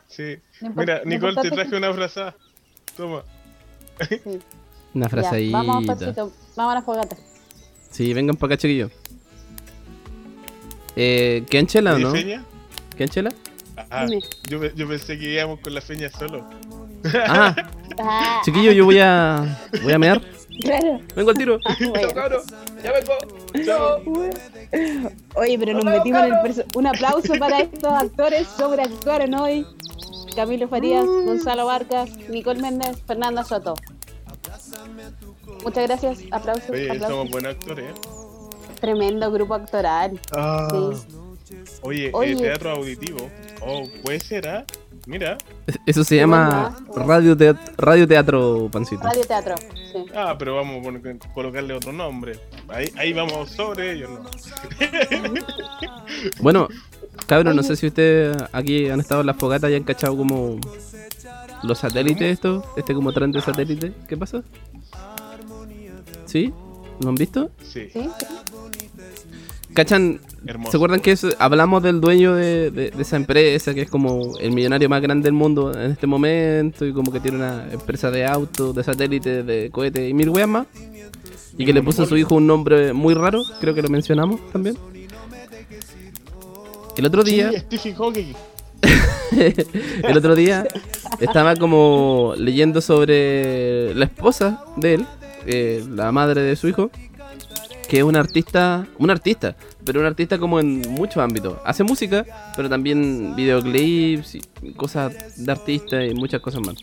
Sí. 0.06 0.38
Mira, 0.60 1.02
Nicole, 1.04 1.42
te 1.42 1.50
traje 1.50 1.76
una 1.76 1.92
frazada. 1.92 2.36
Toma. 2.96 3.24
Sí. 4.08 4.20
Una 4.94 5.06
Ya, 5.06 5.10
frazadita. 5.10 5.56
Vamos. 5.62 5.86
Vamos 6.56 6.72
a 6.72 6.74
la 6.74 6.82
fogata. 6.82 7.16
Sí, 7.90 8.12
vengan 8.14 8.36
para 8.36 8.54
acá, 8.54 8.60
chiquillos. 8.62 8.90
Eh, 10.96 11.44
¿Quedan 11.50 11.66
chela 11.66 11.94
o 11.94 11.98
¿Y 11.98 12.02
no? 12.04 12.10
feña? 12.10 12.44
¿Quedan 12.96 13.08
chela? 13.10 13.32
Ah, 13.90 14.06
yo, 14.48 14.64
yo 14.74 14.88
pensé 14.88 15.18
que 15.18 15.34
íbamos 15.34 15.60
con 15.60 15.74
la 15.74 15.80
feña 15.80 16.10
solo. 16.10 16.44
Ah, 17.14 17.54
Ah, 17.98 18.40
chiquillos, 18.44 18.74
yo 18.74 18.84
voy 18.84 18.98
a. 18.98 19.58
Voy 19.82 19.92
a 19.92 19.98
mear. 19.98 20.20
claro. 20.62 21.00
Vengo 21.14 21.30
al 21.30 21.36
tiro. 21.36 21.58
Bueno. 21.78 22.08
Ya 22.82 22.92
vengo. 22.92 23.64
Chao. 23.64 24.02
Oye, 25.34 25.58
pero 25.58 25.72
nos 25.74 25.84
metimos 25.84 26.22
en 26.24 26.32
el 26.34 26.40
perso- 26.40 26.64
Un 26.74 26.86
aplauso 26.86 27.34
para 27.38 27.60
estos 27.60 27.92
actores 27.92 28.46
sobreactuaron 28.56 29.34
hoy. 29.34 29.66
Camilo 30.34 30.68
Farías, 30.68 31.06
Gonzalo 31.06 31.64
Vargas, 31.66 32.10
Nicole 32.28 32.60
Méndez, 32.60 32.98
Fernanda 33.06 33.42
Soto. 33.44 33.74
Muchas 35.62 35.86
gracias. 35.86 36.18
Aplausos. 36.30 36.70
Oye, 36.70 36.84
aplausos. 36.90 37.08
somos 37.08 37.30
buenos 37.30 37.54
actores, 37.54 37.90
¿eh? 37.90 37.94
Tremendo 38.80 39.30
grupo 39.32 39.54
actoral. 39.54 40.20
Ah. 40.32 40.68
Sí. 41.44 41.56
Oye, 41.82 42.10
Oye. 42.12 42.32
eh, 42.32 42.36
teatro 42.36 42.70
auditivo. 42.70 43.30
Oh, 43.60 43.84
puede 44.02 44.20
ser, 44.20 44.48
¿ah? 44.48 44.64
Mira. 45.06 45.38
Eso 45.86 46.02
se 46.02 46.16
llama 46.16 46.76
radio, 46.94 47.36
teat- 47.36 47.74
radio 47.78 48.08
teatro, 48.08 48.68
pancito. 48.72 49.02
Radio 49.04 49.22
teatro. 49.24 49.54
Sí. 49.92 50.04
Ah, 50.14 50.34
pero 50.36 50.56
vamos 50.56 50.84
a 50.84 51.32
colocarle 51.32 51.74
otro 51.74 51.92
nombre. 51.92 52.40
Ahí, 52.68 52.92
ahí 52.96 53.12
vamos 53.12 53.50
sobre 53.50 53.92
ellos, 53.92 54.10
¿no? 54.10 54.24
Bueno, 56.40 56.68
cabros, 57.26 57.54
no 57.54 57.62
sé 57.62 57.76
si 57.76 57.86
ustedes 57.86 58.36
aquí 58.52 58.88
han 58.88 58.98
estado 59.00 59.20
en 59.20 59.28
las 59.28 59.36
fogatas 59.36 59.70
y 59.70 59.74
han 59.76 59.84
cachado 59.84 60.16
como 60.16 60.58
los 61.62 61.78
satélites 61.78 62.32
estos, 62.32 62.64
este 62.76 62.94
como 62.94 63.12
tren 63.12 63.32
de 63.32 63.40
satélite. 63.40 63.92
¿Qué 64.08 64.16
pasa? 64.16 64.42
¿Sí? 66.26 66.52
¿Lo 67.00 67.08
han 67.10 67.14
visto? 67.14 67.50
Sí, 67.62 67.88
¿Sí? 67.92 68.08
¿Cachan? 69.74 70.20
hermoso. 70.46 70.70
¿Se 70.70 70.76
acuerdan 70.78 71.00
que 71.00 71.12
es- 71.12 71.26
hablamos 71.38 71.82
del 71.82 72.00
dueño 72.00 72.34
de, 72.34 72.70
de- 72.70 72.90
de 72.90 73.02
esa 73.02 73.16
empresa, 73.16 73.74
que 73.74 73.82
es 73.82 73.90
como 73.90 74.36
el 74.38 74.52
millonario 74.52 74.88
más 74.88 75.02
grande 75.02 75.24
del 75.24 75.34
mundo 75.34 75.72
en 75.74 75.90
este 75.90 76.06
momento 76.06 76.86
y 76.86 76.92
como 76.92 77.12
que 77.12 77.20
tiene 77.20 77.36
una 77.38 77.66
empresa 77.72 78.10
de 78.10 78.24
autos, 78.24 78.74
de 78.74 78.82
satélites, 78.84 79.44
de 79.44 79.70
cohetes 79.70 80.08
y 80.08 80.14
mil 80.14 80.30
weas 80.30 80.48
más? 80.48 80.66
Y 81.58 81.64
que 81.66 81.72
le 81.72 81.82
puso 81.82 82.04
a 82.04 82.06
su 82.06 82.16
hijo 82.16 82.34
un 82.36 82.46
nombre 82.46 82.92
muy 82.92 83.12
raro, 83.14 83.42
creo 83.60 83.74
que 83.74 83.82
lo 83.82 83.88
mencionamos 83.88 84.40
también. 84.52 84.76
El 86.96 87.04
otro 87.06 87.22
día... 87.22 87.50
Sí, 87.50 87.58
Stephen 87.58 87.94
Hawking. 87.96 88.32
el 90.02 90.16
otro 90.16 90.34
día 90.34 90.66
estaba 91.20 91.56
como 91.56 92.34
leyendo 92.36 92.80
sobre 92.80 93.94
la 93.94 94.04
esposa 94.04 94.64
de 94.76 94.94
él, 94.94 95.06
eh, 95.46 95.84
la 95.88 96.12
madre 96.12 96.42
de 96.42 96.56
su 96.56 96.68
hijo, 96.68 96.90
que 97.88 97.98
es 97.98 98.02
una 98.02 98.20
artista, 98.20 98.86
un 98.98 99.10
artista, 99.10 99.56
pero 99.84 100.00
un 100.00 100.06
artista 100.06 100.38
como 100.38 100.58
en 100.60 100.82
muchos 100.90 101.18
ámbitos. 101.18 101.58
Hace 101.64 101.84
música, 101.84 102.24
pero 102.56 102.68
también 102.68 103.34
videoclips 103.36 104.34
y 104.34 104.72
cosas 104.72 105.36
de 105.36 105.52
artista 105.52 106.04
y 106.04 106.14
muchas 106.14 106.40
cosas 106.40 106.60
más. 106.60 106.76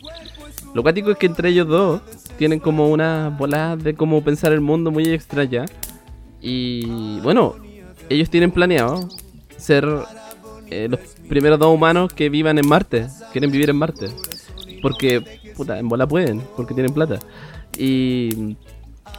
Lo 0.74 0.82
cuático 0.82 1.12
es 1.12 1.18
que 1.18 1.28
entre 1.28 1.50
ellos 1.50 1.68
dos 1.68 2.02
tienen 2.38 2.60
como 2.60 2.90
unas 2.90 3.38
bolas 3.38 3.84
de 3.84 3.94
cómo 3.94 4.24
pensar 4.24 4.54
el 4.54 4.62
mundo 4.62 4.92
muy 4.92 5.08
extraña. 5.10 5.66
Y 6.42 7.20
bueno, 7.20 7.56
ellos 8.10 8.30
tienen 8.30 8.52
planeado 8.52 9.08
ser 9.58 9.88
eh, 10.70 10.88
los 10.90 11.00
primeros 11.30 11.60
dos 11.60 11.74
humanos 11.74 12.12
que 12.14 12.30
vivan 12.30 12.58
en 12.58 12.68
Marte. 12.68 13.08
Quieren 13.32 13.52
vivir 13.52 13.70
en 13.70 13.76
Marte. 13.78 14.08
Porque, 14.82 15.22
puta, 15.56 15.80
en 15.80 15.88
bola 15.88 16.08
pueden, 16.08 16.42
porque 16.56 16.74
tienen 16.74 16.94
plata. 16.94 17.20
Y 17.78 18.56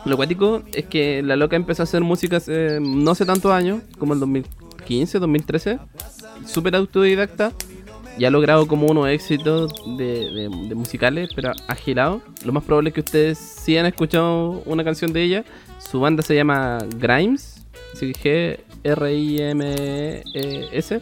lo 0.05 0.17
cuático 0.17 0.63
es 0.73 0.85
que 0.87 1.23
la 1.23 1.37
loca 1.37 1.57
empezó 1.57 1.83
a 1.83 1.85
hacer 1.85 2.03
música 2.03 2.37
hace 2.37 2.79
no 2.81 3.11
hace 3.13 3.25
tantos 3.25 3.51
años, 3.53 3.83
como 3.99 4.13
el 4.15 4.21
2015, 4.21 5.19
2013. 5.19 5.79
Súper 6.47 6.77
autodidacta. 6.77 7.53
Y 8.17 8.27
ha 8.27 8.31
logrado 8.31 8.69
como 8.69 8.87
unos 8.87 9.09
éxitos 9.09 9.73
de, 9.97 10.05
de- 10.31 10.49
de 10.69 10.75
musicales, 10.77 11.31
pero 11.35 11.51
agilado. 11.67 12.23
Lo 12.45 12.53
más 12.53 12.63
probable 12.63 12.91
es 12.91 12.95
que 12.95 13.01
ustedes 13.01 13.39
sí 13.39 13.77
han 13.77 13.87
escuchado 13.87 14.63
una 14.67 14.85
canción 14.85 15.13
de 15.13 15.23
ella. 15.25 15.45
Su 15.81 15.99
banda 15.99 16.23
se 16.23 16.37
llama 16.37 16.79
Grimes. 16.99 17.67
G-R-I-M-E-S. 19.65 21.01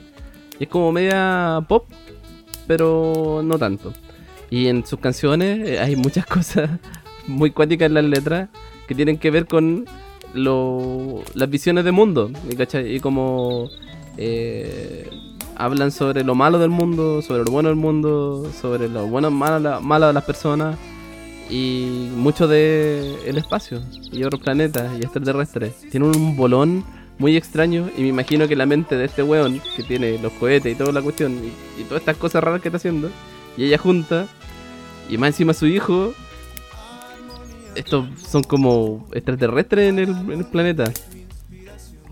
Es 0.59 0.69
como 0.69 0.93
media 0.93 1.65
pop, 1.69 1.87
pero 2.67 3.43
no 3.45 3.59
tanto. 3.59 3.93
Y 4.51 4.69
en 4.69 4.85
sus 4.87 5.01
canciones 5.01 5.67
eh, 5.69 5.79
hay 5.81 5.97
muchas 5.97 6.27
cosas 6.37 6.71
muy 7.27 7.51
cuáticas 7.51 7.87
en 7.87 7.95
las 7.95 8.05
letras 8.05 8.49
que 8.87 8.95
tienen 8.95 9.19
que 9.19 9.31
ver 9.31 9.47
con 9.47 9.87
lo- 10.35 11.23
las 11.35 11.49
visiones 11.51 11.85
de 11.85 11.93
mundo. 11.93 12.31
¿y 12.51 12.55
cachai? 12.57 12.95
Y 12.97 13.01
como 13.01 13.69
eh, 14.17 15.09
hablan 15.57 15.91
sobre 15.91 16.23
lo 16.25 16.35
malo 16.35 16.59
del 16.59 16.71
mundo, 16.71 17.23
sobre 17.23 17.45
lo 17.45 17.51
bueno 17.51 17.69
del 17.71 17.77
mundo, 17.77 18.51
sobre 18.61 18.89
lo 18.89 19.07
bueno 19.07 19.31
malo, 19.31 19.81
malo 19.81 20.07
de 20.09 20.13
las 20.13 20.25
personas 20.25 20.77
y 21.51 22.09
mucho 22.17 22.47
de 22.49 23.17
el 23.27 23.37
espacio 23.37 23.83
y 24.11 24.25
otros 24.25 24.41
planetas 24.43 24.93
y 24.99 25.03
extraterrestres. 25.03 25.75
Tiene 25.91 26.07
un 26.07 26.37
bolón 26.37 26.85
muy 27.19 27.37
extraño 27.37 27.89
y 27.97 28.03
me 28.03 28.09
imagino 28.09 28.49
que 28.49 28.57
la 28.57 28.67
mente 28.67 28.97
de 28.97 29.05
este 29.05 29.23
weón 29.23 29.61
que 29.77 29.83
tiene 29.83 30.19
los 30.19 30.33
cohetes 30.33 30.73
y 30.73 30.75
toda 30.77 30.93
la 30.93 31.03
cuestión 31.03 31.33
y, 31.45 31.81
y 31.81 31.85
todas 31.85 32.01
estas 32.03 32.17
cosas 32.17 32.43
raras 32.43 32.61
que 32.61 32.69
está 32.69 32.77
haciendo 32.79 33.11
y 33.57 33.65
ella 33.65 33.79
junta 33.79 34.27
y 35.09 35.19
más 35.19 35.29
encima 35.29 35.55
su 35.55 35.67
hijo 35.67 36.15
estos 37.75 38.07
son 38.21 38.43
como 38.43 39.09
extraterrestres 39.13 39.89
en 39.91 39.99
el, 39.99 40.09
en 40.11 40.33
el 40.33 40.45
planeta 40.47 40.91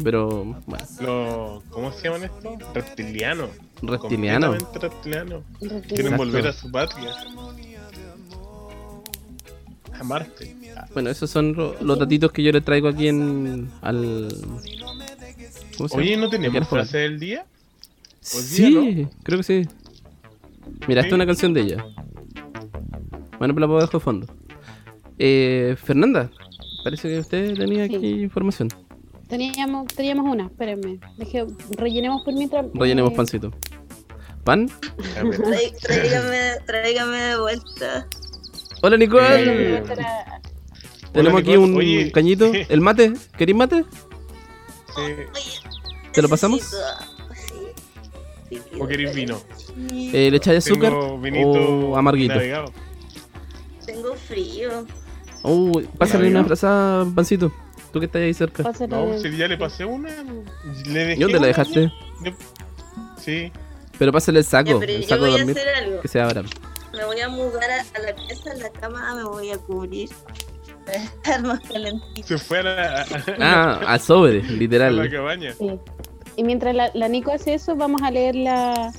pero 0.03 0.45
bueno 0.45 0.87
Los, 1.01 1.63
¿Cómo 1.71 1.93
se 1.93 2.05
llaman 2.05 2.25
estos? 2.25 2.75
Reptilianos. 2.75 3.51
reptiliano 3.83 4.53
reptilianos. 4.75 5.43
Quieren 5.59 5.83
Exacto. 5.83 6.17
volver 6.17 6.47
a 6.47 6.53
su 6.53 6.71
patria. 6.71 7.11
Amarte. 10.01 10.57
Ah, 10.57 10.60
Bueno, 10.93 11.11
esos 11.11 11.31
son 11.31 11.55
ro- 11.55 11.77
los 11.81 11.99
datitos 11.99 12.33
que 12.33 12.43
yo 12.43 12.53
le 12.53 12.61
traigo 12.61 12.89
aquí 12.89 13.09
en. 13.09 13.71
al. 13.83 14.29
¿Cómo 15.77 15.89
se 15.89 15.97
Oye? 15.97 16.17
¿no 16.17 16.29
tenemos 16.29 16.69
frase 16.69 16.99
del 16.99 17.19
día? 17.19 17.47
Sí, 18.21 19.07
creo 19.23 19.39
que 19.39 19.43
sí. 19.45 19.63
Mira, 20.87 21.01
esta 21.01 21.09
es 21.09 21.13
una 21.15 21.27
canción 21.27 21.55
de 21.55 21.63
ella. 21.63 21.85
Bueno, 23.39 23.55
pues 23.55 23.61
la 23.61 23.67
puedo 23.67 23.81
dejar 23.81 23.93
de 23.93 24.01
fondo. 24.01 24.27
Eh, 25.19 25.77
Fernanda, 25.83 26.31
parece 26.85 27.09
que 27.09 27.19
usted 27.19 27.55
tenía 27.57 27.87
Sí. 27.87 27.97
aquí 27.97 28.07
información. 28.23 28.69
Teníamos, 29.29 29.87
teníamos 29.89 30.27
una, 30.31 30.47
espérenme. 30.47 30.99
Deje, 31.17 31.47
rellenemos 31.79 32.23
por 32.25 32.35
mientras. 32.35 32.67
Rellenemos 32.75 33.13
eh, 33.13 33.17
pancito. 33.17 33.53
¿Pan? 34.45 34.69
Tráigame, 35.83 36.39
tráigame 36.67 37.17
de 37.19 37.41
vuelta. 37.41 38.07
Hola 38.83 38.97
Nicole. 38.97 39.77
Eh, 39.79 39.83
Tenemos 41.13 41.41
aquí 41.41 41.57
un 41.57 41.77
Oye. 41.77 42.13
cañito. 42.13 42.51
¿El 42.69 42.81
mate? 42.81 43.13
¿Queréis 43.37 43.57
mate? 43.57 43.85
eh, 44.99 45.27
¿Te 46.13 46.23
lo 46.23 46.29
pasamos? 46.29 46.61
Sí, 46.63 47.55
sí, 48.51 48.61
¿O 48.79 48.87
queréis 48.87 49.15
vino? 49.15 49.41
sí. 49.57 50.11
Eh, 50.13 50.31
¿Le 50.31 50.37
echáis 50.37 50.65
azúcar 50.67 50.93
o 50.93 51.97
amarguito? 51.97 52.35
navegado. 52.35 52.73
Tengo 53.87 54.15
frío. 54.15 54.87
Uh, 55.43 55.83
pásale 55.99 56.25
Ya, 56.25 56.31
una 56.31 56.41
ya. 56.41 56.47
frazada, 56.47 57.07
pancito. 57.15 57.53
Tú 57.93 57.99
que 57.99 58.07
estás 58.07 58.23
ahí 58.23 58.35
cerca. 58.35 58.63
pásale- 58.63 58.89
No, 58.89 59.19
si 59.19 59.37
ya 59.37 59.49
le 59.49 59.57
pasé 59.57 59.85
una, 59.85 60.11
le 60.87 60.99
dejé 61.07 61.15
¿Y 61.19 61.23
dónde 61.23 61.41
la 61.41 61.47
dejaste? 61.49 61.93
Sí, 63.21 63.51
Pero 63.99 64.13
pásale 64.13 64.39
el 64.39 64.45
Ya, 64.45 64.51
saco, 64.51 64.79
pero 64.81 64.93
el 64.93 65.03
yo 65.03 65.09
saco 65.09 65.25
de 65.25 65.31
voy 65.31 65.39
a 65.41 65.45
dormir, 65.45 65.59
hacer 65.59 65.75
algo. 65.75 66.01
que 66.01 66.09
se 66.09 66.21
abra. 66.21 66.43
Me 66.93 67.05
voy 67.05 67.21
a 67.21 67.29
mudar 67.29 67.71
a, 67.71 67.81
a 67.81 67.99
la 68.03 68.15
pieza, 68.17 68.53
en 68.53 68.61
la 68.61 68.71
cama 68.71 69.15
me 69.15 69.25
voy 69.25 69.51
a 69.51 69.59
cubrir. 69.59 70.09
Se 72.25 72.39
fue 72.39 72.59
a 72.61 72.63
la, 72.63 73.07
Ah, 73.41 73.81
a 73.87 73.99
sobre, 73.99 74.43
la 74.43 74.49
literal. 74.51 75.11
cabaña. 75.11 75.53
Sí. 75.55 75.71
Y 76.37 76.45
mientras 76.45 76.75
la, 76.75 76.91
la 76.95 77.09
Nico 77.09 77.33
hace 77.33 77.55
eso, 77.55 77.77
vamos 77.77 78.03
a 78.03 78.11
leer 78.11 78.35
la, 78.35 78.93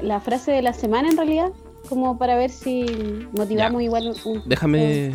la 0.00 0.20
frase 0.20 0.50
de 0.52 0.62
la 0.62 0.72
semana 0.72 1.08
en 1.08 1.16
realidad, 1.16 1.50
como 1.88 2.18
para 2.18 2.36
ver 2.36 2.50
si 2.50 2.84
motivamos 3.32 3.82
igual 3.82 4.14
un... 4.24 4.42
Déjame, 4.46 5.14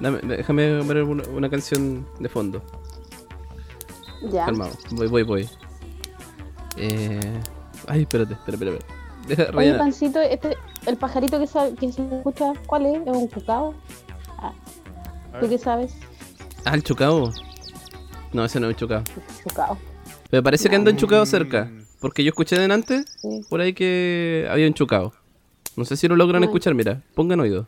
dame- 0.00 0.20
déjame 0.20 0.82
poner 0.84 1.02
una, 1.04 1.22
una 1.28 1.50
canción 1.50 2.06
de 2.20 2.28
fondo. 2.28 2.62
Ya. 4.30 4.46
Calmado, 4.46 4.72
voy, 4.92 5.08
voy, 5.08 5.22
voy. 5.22 5.48
Eh... 6.76 7.20
Ay, 7.86 8.02
espérate, 8.02 8.34
espérate, 8.34 8.64
espérate. 8.64 8.86
Deja 9.28 9.56
Oye. 9.56 9.74
Pancito, 9.74 10.20
este, 10.20 10.56
el 10.86 10.96
pajarito 10.96 11.38
que, 11.38 11.46
sa- 11.46 11.70
que 11.74 11.90
se 11.92 12.02
escucha, 12.02 12.52
¿cuál 12.66 12.86
es? 12.86 13.00
¿Es 13.06 13.12
un 13.16 13.26
cucao? 13.28 13.74
¿Tú 15.40 15.48
qué 15.48 15.58
sabes? 15.58 15.94
Ah, 16.64 16.74
el 16.74 16.82
chucao. 16.82 17.30
No, 18.32 18.44
ese 18.44 18.60
no 18.60 18.68
es 18.68 18.74
un 18.74 18.78
chucao. 18.78 19.02
Cucao. 19.44 19.78
Pero 20.30 20.42
parece 20.42 20.68
que 20.68 20.76
anda 20.76 20.90
un 20.90 20.96
chucao 20.96 21.24
cerca. 21.26 21.66
Mm. 21.66 21.84
Porque 22.00 22.22
yo 22.24 22.28
escuché 22.30 22.58
delante 22.58 23.04
Sí. 23.20 23.42
por 23.48 23.60
ahí 23.60 23.72
que 23.72 24.46
había 24.50 24.66
un 24.66 24.74
chucao. 24.74 25.12
No 25.76 25.84
sé 25.84 25.96
si 25.96 26.06
lo 26.08 26.16
logran 26.16 26.42
Ay. 26.42 26.46
escuchar, 26.48 26.74
mira. 26.74 27.02
Pongan 27.14 27.40
oído. 27.40 27.66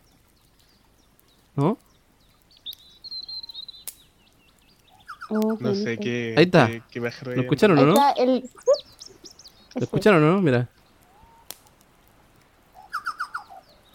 ¿No? 1.55 1.77
Oh, 5.29 5.57
No 5.59 5.75
sé 5.75 5.97
qué. 5.97 6.35
Ahí 6.37 6.45
está. 6.45 6.67
qué- 6.67 6.81
qué 6.89 7.01
pájaro 7.01 7.31
¿Lo 7.31 7.37
es. 7.37 7.43
escucharon 7.45 7.77
o 7.77 7.81
Ahí 7.81 7.87
no? 7.87 7.93
está 7.93 8.11
el... 8.23 8.49
¿Lo 9.75 9.81
escucharon 9.83 10.23
o 10.23 10.33
no? 10.35 10.41
Mira. 10.41 10.69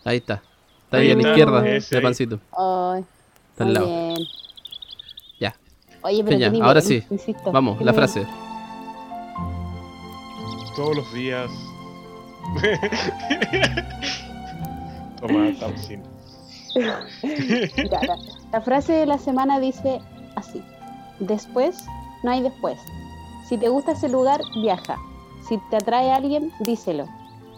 Ahí 0.05 0.19
está. 0.19 0.43
Está 0.85 0.97
ahí 0.99 1.07
Ahí 1.07 1.13
a 1.13 1.17
la 1.17 1.29
izquierda 1.31 1.69
ese 1.69 1.97
de 1.97 2.03
pancito. 2.03 2.41
Ay, 2.57 3.05
Está 3.53 3.65
al 3.65 3.75
lado. 3.75 3.87
bien. 3.87 4.17
Ya. 5.41 5.55
Oye, 6.03 6.25
pero 6.25 6.39
Ya, 6.39 6.53
ahora 6.65 6.81
sí. 6.81 7.03
insisto, 7.11 7.53
Vamos, 7.53 7.81
la 7.81 7.93
tení- 7.93 7.97
frase. 7.97 8.27
Todos 10.77 10.97
los 10.97 11.13
días. 11.13 11.51
Toma, 15.21 15.53
Tamsin. 15.61 16.03
La, 17.91 18.17
la 18.51 18.61
frase 18.63 18.95
de 18.95 19.05
la 19.07 19.19
semana 19.19 19.61
dice 19.61 20.01
así. 20.37 20.63
Después, 21.21 21.85
no 22.23 22.31
hay 22.31 22.43
después. 22.43 22.79
Si 23.49 23.59
te 23.59 23.69
gusta 23.69 23.93
ese 23.93 24.09
lugar, 24.09 24.41
viaja. 24.63 24.97
Si 25.47 25.59
te 25.71 25.77
atrae 25.77 26.11
alguien, 26.11 26.51
díselo. 26.61 27.07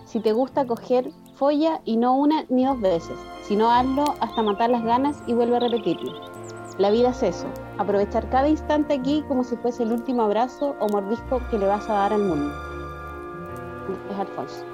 Si 0.05 0.19
te 0.21 0.33
gusta 0.33 0.67
coger, 0.67 1.11
folla 1.37 1.81
y 1.85 1.97
no 1.97 2.17
una 2.17 2.45
ni 2.49 2.65
dos 2.65 2.81
veces. 2.81 3.17
Si 3.47 3.57
no, 3.57 3.71
hazlo 3.71 4.05
hasta 4.21 4.43
matar 4.43 4.71
las 4.71 4.83
ganas 4.85 5.23
y 5.27 5.35
vuelve 5.35 5.57
a 5.57 5.61
repetirlo. 5.61 6.13
La 6.79 6.91
vida 6.91 7.11
es 7.11 7.23
eso. 7.23 7.47
Aprovechar 7.79 8.29
cada 8.31 8.49
instante 8.49 8.95
aquí 8.95 9.23
como 9.29 9.45
si 9.45 9.57
fuese 9.57 9.83
el 9.83 9.93
último 9.93 10.23
abrazo 10.23 10.75
o 10.81 10.89
mordisco 10.89 11.41
que 11.51 11.59
le 11.59 11.67
vas 11.67 11.89
a 11.89 11.93
dar 11.95 12.13
al 12.15 12.23
mundo. 12.23 12.53
Es 14.11 14.19
Alfonso. 14.19 14.65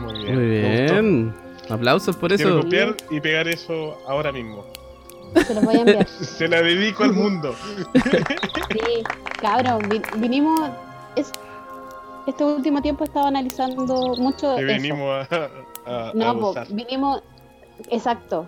Muy 0.00 0.12
bien. 0.24 0.34
Muy 0.34 0.46
bien. 0.46 1.34
Aplausos 1.70 2.16
por 2.16 2.34
Quiero 2.34 2.50
eso. 2.58 2.62
copiar 2.62 2.96
y 3.10 3.20
pegar 3.20 3.46
eso 3.48 3.96
ahora 4.08 4.32
mismo. 4.32 4.64
Se 5.46 5.54
los 5.54 5.64
voy 5.64 5.76
a 5.76 5.80
enviar. 5.80 6.06
Se 6.20 6.48
la 6.48 6.60
dedico 6.62 7.04
al 7.04 7.12
mundo. 7.12 7.54
Sí, 8.72 9.02
cabrón, 9.40 9.88
vi- 9.88 10.02
vinimos. 10.18 10.70
Es, 11.14 11.30
este 12.26 12.44
último 12.44 12.82
tiempo 12.82 13.04
he 13.04 13.06
estado 13.06 13.28
analizando 13.28 14.16
mucho. 14.18 14.56
Que 14.56 14.62
eso. 14.64 14.66
venimos 14.66 15.26
a, 15.30 15.48
a, 15.86 16.08
a 16.08 16.12
No, 16.14 16.38
po, 16.38 16.54
vinimos. 16.70 17.22
Exacto. 17.88 18.46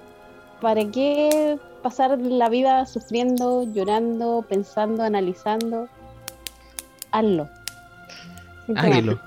¿Para 0.61 0.85
qué 0.91 1.59
pasar 1.83 2.19
la 2.21 2.49
vida 2.49 2.87
sufriendo, 2.87 3.65
llorando, 3.65 4.45
pensando, 4.49 5.03
analizando? 5.03 5.89
Hazlo. 7.11 7.49
Hágalo, 8.77 9.19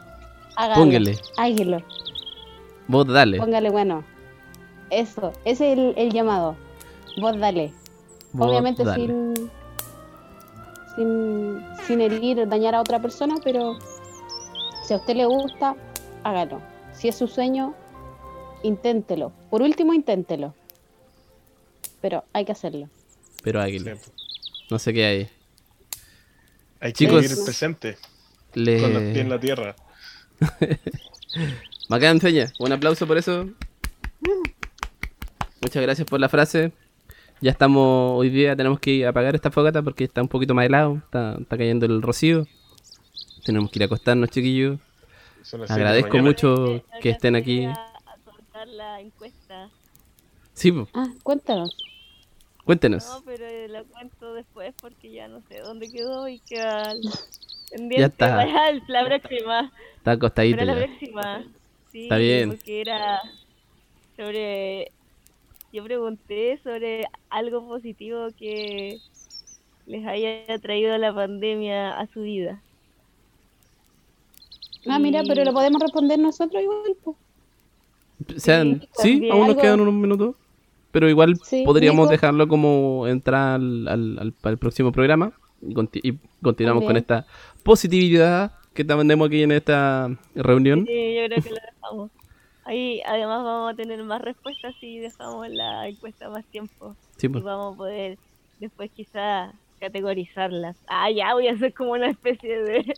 Póngale. 0.75 1.19
hágalo, 1.37 1.83
Vos 2.87 3.07
dale. 3.07 3.37
Póngale 3.37 3.69
bueno. 3.69 4.03
Eso, 4.89 5.33
ese 5.43 5.73
es 5.73 5.77
el, 5.77 5.93
el 5.97 6.11
llamado. 6.11 6.55
Vos 7.19 7.37
dale. 7.37 7.73
Vos 8.31 8.49
Obviamente 8.49 8.83
dale. 8.83 9.05
sin, 9.07 9.33
sin 10.95 11.65
sin 11.85 12.01
herir, 12.01 12.47
dañar 12.47 12.75
a 12.75 12.81
otra 12.81 12.99
persona, 12.99 13.35
pero 13.43 13.75
si 14.83 14.93
a 14.93 14.97
usted 14.97 15.15
le 15.15 15.25
gusta, 15.25 15.75
hágalo. 16.23 16.61
Si 16.93 17.07
es 17.07 17.15
su 17.15 17.27
sueño, 17.27 17.73
inténtelo. 18.63 19.31
Por 19.49 19.61
último, 19.61 19.93
inténtelo. 19.93 20.53
Pero 22.01 22.23
hay 22.33 22.45
que 22.45 22.51
hacerlo. 22.51 22.89
Pero 23.43 23.61
águila. 23.61 23.97
No 24.69 24.79
sé 24.79 24.93
qué 24.93 25.05
hay. 25.05 25.29
Hay 26.79 26.93
que 26.93 27.05
Chicos. 27.05 27.21
vivir 27.21 27.37
el 27.37 27.43
presente 27.43 27.97
Le... 28.53 28.81
con 28.81 28.93
los 28.93 29.01
pies 29.03 29.17
en 29.17 29.29
la 29.29 29.39
tierra. 29.39 29.75
Bacán, 31.89 32.19
Feña. 32.19 32.51
Un 32.59 32.71
aplauso 32.71 33.07
por 33.07 33.17
eso. 33.17 33.49
Muchas 35.61 35.81
gracias 35.81 36.07
por 36.07 36.19
la 36.19 36.29
frase. 36.29 36.71
Ya 37.41 37.51
estamos, 37.51 38.13
hoy 38.17 38.29
día 38.29 38.55
tenemos 38.55 38.79
que 38.79 38.91
ir 38.91 39.05
a 39.05 39.09
apagar 39.09 39.35
esta 39.35 39.51
fogata 39.51 39.81
porque 39.81 40.05
está 40.05 40.21
un 40.21 40.27
poquito 40.27 40.53
más 40.53 40.65
helado, 40.65 41.01
está, 41.03 41.37
está 41.39 41.57
cayendo 41.57 41.85
el 41.85 42.01
rocío. 42.01 42.47
Tenemos 43.43 43.69
que 43.69 43.79
ir 43.79 43.83
a 43.83 43.85
acostarnos, 43.85 44.29
chiquillos. 44.29 44.79
Agradezco 45.69 46.17
mucho 46.19 46.83
que 47.01 47.09
estén 47.11 47.35
aquí. 47.35 47.67
La 48.86 49.01
encuesta. 49.01 49.71
Sí, 50.53 50.71
Ah, 50.93 51.07
cuéntanos. 51.23 51.75
cuéntenos. 52.65 53.03
No, 53.09 53.23
pero 53.25 53.43
la 53.67 53.83
cuento 53.83 54.36
después 54.36 54.75
porque 54.79 55.11
ya 55.11 55.27
no 55.27 55.41
sé 55.49 55.57
dónde 55.61 55.91
quedó 55.91 56.27
y 56.27 56.38
queda 56.41 56.93
pendiente 57.71 57.97
Ya 57.99 58.05
está. 58.05 58.27
para 58.45 58.71
la 58.88 59.05
próxima. 59.05 59.71
Está 59.97 60.11
acostadito 60.11 60.57
Para 60.59 60.75
la 60.75 60.79
ya. 60.81 60.86
próxima. 60.86 61.43
Sí, 61.91 62.03
Está 62.03 62.17
bien. 62.17 62.49
Porque 62.49 62.81
era 62.81 63.21
sobre. 64.15 64.91
Yo 65.73 65.83
pregunté 65.83 66.59
sobre 66.63 67.05
algo 67.31 67.67
positivo 67.67 68.27
que 68.38 68.99
les 69.88 70.05
haya 70.05 70.59
traído 70.61 70.95
la 70.99 71.11
pandemia 71.13 71.97
a 71.99 72.05
su 72.05 72.21
vida. 72.21 72.61
Ah, 74.88 74.99
mira, 74.99 75.23
pero 75.27 75.43
lo 75.43 75.53
podemos 75.53 75.81
responder 75.81 76.19
nosotros 76.19 76.61
igual. 76.61 76.95
po. 77.03 77.17
O 78.36 78.39
sea, 78.39 78.63
Sí, 78.93 79.30
aún 79.30 79.47
nos 79.47 79.55
quedan 79.57 79.80
unos 79.82 79.93
minutos. 79.93 80.36
Pero 80.91 81.09
igual 81.09 81.36
Sí, 81.43 81.63
podríamos 81.66 82.09
dejarlo 82.09 82.47
como 82.47 83.05
entrar 83.07 83.55
al, 83.55 83.88
al, 83.89 84.18
al- 84.20 84.34
al 84.43 84.57
próximo 84.57 84.91
programa. 84.93 85.34
Y, 85.61 85.74
conti- 85.74 85.99
y 86.03 86.18
continuamos 86.41 86.86
con 86.86 86.95
esta 86.95 87.26
positividad 87.63 88.53
que 88.74 88.84
tenemos 88.86 89.28
aquí 89.28 89.43
en 89.43 89.51
esta 89.51 90.09
reunión. 90.36 90.86
Sí, 90.86 91.16
yo 91.16 91.26
creo 91.28 91.41
que 91.43 91.49
lo 91.49 91.55
dejamos. 91.55 92.11
Ahí 92.66 93.01
además 93.05 93.43
vamos 93.43 93.74
a 93.74 93.76
tener 93.76 94.01
más 94.03 94.22
respuestas 94.22 94.74
si 94.80 94.99
dejamos 94.99 95.49
la 95.49 95.88
encuesta 95.88 96.30
más 96.30 96.45
tiempo. 96.45 96.95
Sí, 97.18 97.28
Y 97.28 97.30
pues. 97.30 97.43
vamos 97.43 97.74
a 97.74 97.78
poder 97.78 98.18
después 98.59 98.89
quizás 98.95 99.53
categorizarlas. 99.80 100.78
Ah, 100.88 101.11
ya 101.11 101.34
voy 101.34 101.47
a 101.47 101.53
hacer 101.53 101.74
como 101.74 101.91
una 101.91 102.09
especie 102.09 102.61
de, 102.63 102.93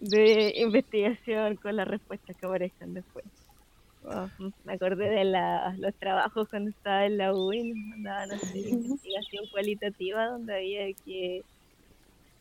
de 0.00 0.52
investigación 0.56 1.56
con 1.56 1.76
las 1.76 1.86
respuestas 1.86 2.36
que 2.36 2.46
aparezcan 2.46 2.94
después. 2.94 3.24
Oh, 4.10 4.28
me 4.64 4.72
acordé 4.72 5.10
de 5.10 5.24
la- 5.24 5.74
los 5.78 5.94
trabajos 5.96 6.48
cuando 6.48 6.70
estaba 6.70 7.04
en 7.04 7.18
la 7.18 7.34
U 7.34 7.52
y 7.52 7.62
nos 7.62 7.88
mandaban 7.88 8.32
a 8.32 8.36
hacer 8.36 8.56
investigación 8.56 9.44
cualitativa 9.50 10.26
donde 10.26 10.54
había 10.54 10.86
que 11.04 11.42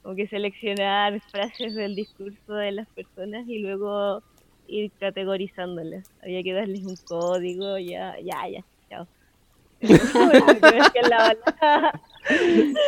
como 0.02 0.16
que 0.16 0.28
seleccionar 0.28 1.20
frases 1.32 1.76
del 1.76 1.96
discurso 1.96 2.54
de 2.54 2.72
las 2.72 2.88
personas 2.90 3.46
y 3.48 3.60
luego 3.60 4.24
ir 4.68 4.92
categorizándolas. 5.00 6.10
Había 6.22 6.44
que 6.44 6.54
darles 6.54 6.84
un 6.86 6.96
código, 7.06 7.78
ya, 7.78 8.16
ya, 8.22 8.48
ya, 8.48 8.64
chao. 8.90 9.08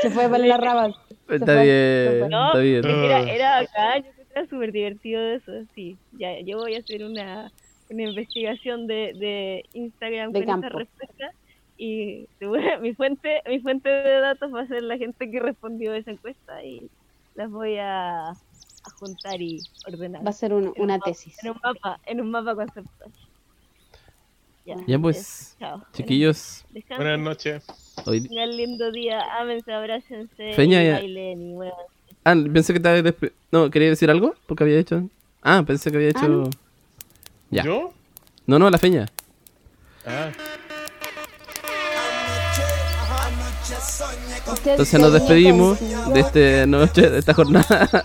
Se 0.02 0.10
fue 0.10 0.30
para 0.30 0.46
la 0.46 0.58
rama. 0.58 0.96
Está 1.28 1.54
fue, 1.54 1.64
bien. 1.64 2.30
No, 2.30 2.48
está 2.48 2.60
bien. 2.60 2.86
Era, 2.86 3.34
era 3.34 3.62
bacán, 3.62 4.04
yo 4.04 4.12
creo 4.14 4.26
que 4.28 4.40
era 4.40 4.48
súper 4.48 4.72
divertido 4.72 5.22
eso, 5.22 5.52
sí. 5.76 5.98
Ya, 6.12 6.40
yo 6.42 6.58
voy 6.58 6.76
a 6.76 6.80
hacer 6.80 7.04
una, 7.04 7.52
una 7.90 8.04
investigación 8.04 8.88
de, 8.88 9.14
de 9.16 9.66
Instagram 9.74 10.32
De 10.32 10.40
con 10.46 10.50
esa 10.50 10.62
campo. 10.62 10.78
respuesta 10.80 11.32
y 11.78 12.28
mi 12.82 12.94
fuente 12.94 13.42
mi 13.48 13.60
fuente 13.60 13.90
de 13.90 14.20
datos 14.20 14.54
va 14.54 14.62
a 14.62 14.68
ser 14.68 14.84
la 14.84 14.98
gente 14.98 15.30
que 15.32 15.40
respondió 15.40 15.94
esa 15.94 16.12
encuesta 16.12 16.64
y 16.64 16.90
las 17.36 17.50
voy 17.50 17.78
a, 17.78 18.30
a 18.30 18.90
juntar 19.00 19.42
y 19.42 19.60
ordenar. 19.88 20.26
Va 20.26 20.30
a 20.30 20.34
ser 20.34 20.54
un- 20.54 20.68
un 20.70 20.74
una 20.78 20.98
mapa- 20.98 21.06
tesis. 21.12 21.38
En 21.44 21.52
un 21.52 21.58
mapa, 21.64 22.00
en 22.06 22.22
un 22.22 22.32
mapa 22.32 22.56
conceptual. 22.56 23.12
Ya, 24.66 24.76
Ya, 24.86 25.00
pues, 25.00 25.56
chao. 25.60 25.84
Chiquillos, 25.94 26.66
Buenas 26.96 27.18
noches. 27.20 27.66
hoy... 28.06 28.22
tengan 28.28 28.56
lindo 28.56 28.92
día, 28.92 29.22
ámense, 29.40 29.72
abrácense 29.74 30.54
Feña, 30.54 30.84
y 30.84 30.88
ya- 30.88 30.94
bailen 30.96 31.42
y 31.42 31.54
muevan. 31.54 31.80
Ah, 32.26 32.36
pensé 32.54 32.74
que 32.74 32.80
te 32.80 32.90
había 32.90 33.02
despe- 33.04 33.32
No, 33.52 33.70
¿quería 33.72 33.90
decir 33.90 34.12
algo? 34.12 34.36
Porque 34.46 34.66
había 34.66 34.78
hecho... 34.78 35.10
Ah, 35.42 35.64
pensé 35.66 35.90
que 35.90 35.98
había 35.98 36.10
hecho... 36.10 36.28
no. 36.28 36.50
Ya. 37.52 37.64
¿Yo? 37.64 37.93
No, 38.45 38.60
no, 38.60 38.70
la 38.70 38.78
feña. 38.78 39.08
Ah, 40.06 40.30
Entonces 44.66 45.00
nos 45.00 45.14
despedimos 45.14 45.80
de 46.14 46.20
este 46.20 46.68
noche, 46.68 47.10
de 47.10 47.20
esta 47.20 47.34
jornada 47.34 47.88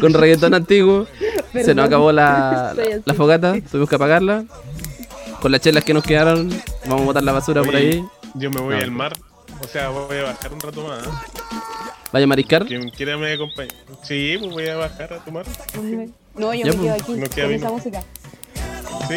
con 0.00 0.12
reggaetón 0.12 0.54
antiguo. 0.54 1.06
Se 1.52 1.74
nos 1.74 1.86
acabó 1.86 2.12
la, 2.12 2.74
la, 3.04 3.14
fogata, 3.14 3.54
tuvimos 3.70 3.88
que 3.88 3.96
apagarla. 3.96 4.44
Con 5.40 5.52
las 5.52 5.60
chelas 5.60 5.84
que 5.84 5.94
nos 5.94 6.04
quedaron, 6.04 6.50
vamos 6.86 7.02
a 7.02 7.04
botar 7.04 7.22
la 7.22 7.32
basura 7.32 7.62
por 7.62 7.74
ahí. 7.74 8.04
Yo 8.34 8.50
me 8.50 8.60
voy 8.60 8.76
No. 8.76 8.82
al 8.82 8.90
mar. 8.90 9.12
O 9.62 9.68
sea, 9.68 9.88
voy 9.88 10.16
a 10.18 10.22
bajar 10.24 10.52
un 10.52 10.60
rato 10.60 10.86
más. 10.86 11.04
¿eh? 11.04 11.10
Vaya 12.12 12.24
a 12.24 12.28
mariscar. 12.28 12.66
Quien 12.66 12.90
quiera 12.90 13.16
me 13.16 13.32
acompaña. 13.32 13.70
Sí, 14.02 14.36
pues 14.38 14.52
voy 14.52 14.68
a 14.68 14.76
bajar 14.76 15.14
a 15.14 15.18
tomar. 15.18 15.44
No, 16.36 16.54
yo 16.54 16.64
Ya, 16.66 16.72
me 16.72 16.78
quedo 16.78 16.96
pues, 16.96 17.02
aquí 17.02 17.12
no 17.12 17.26
con 17.44 17.52
esa 17.52 17.70
música. 17.70 18.02
Sí. 19.08 19.16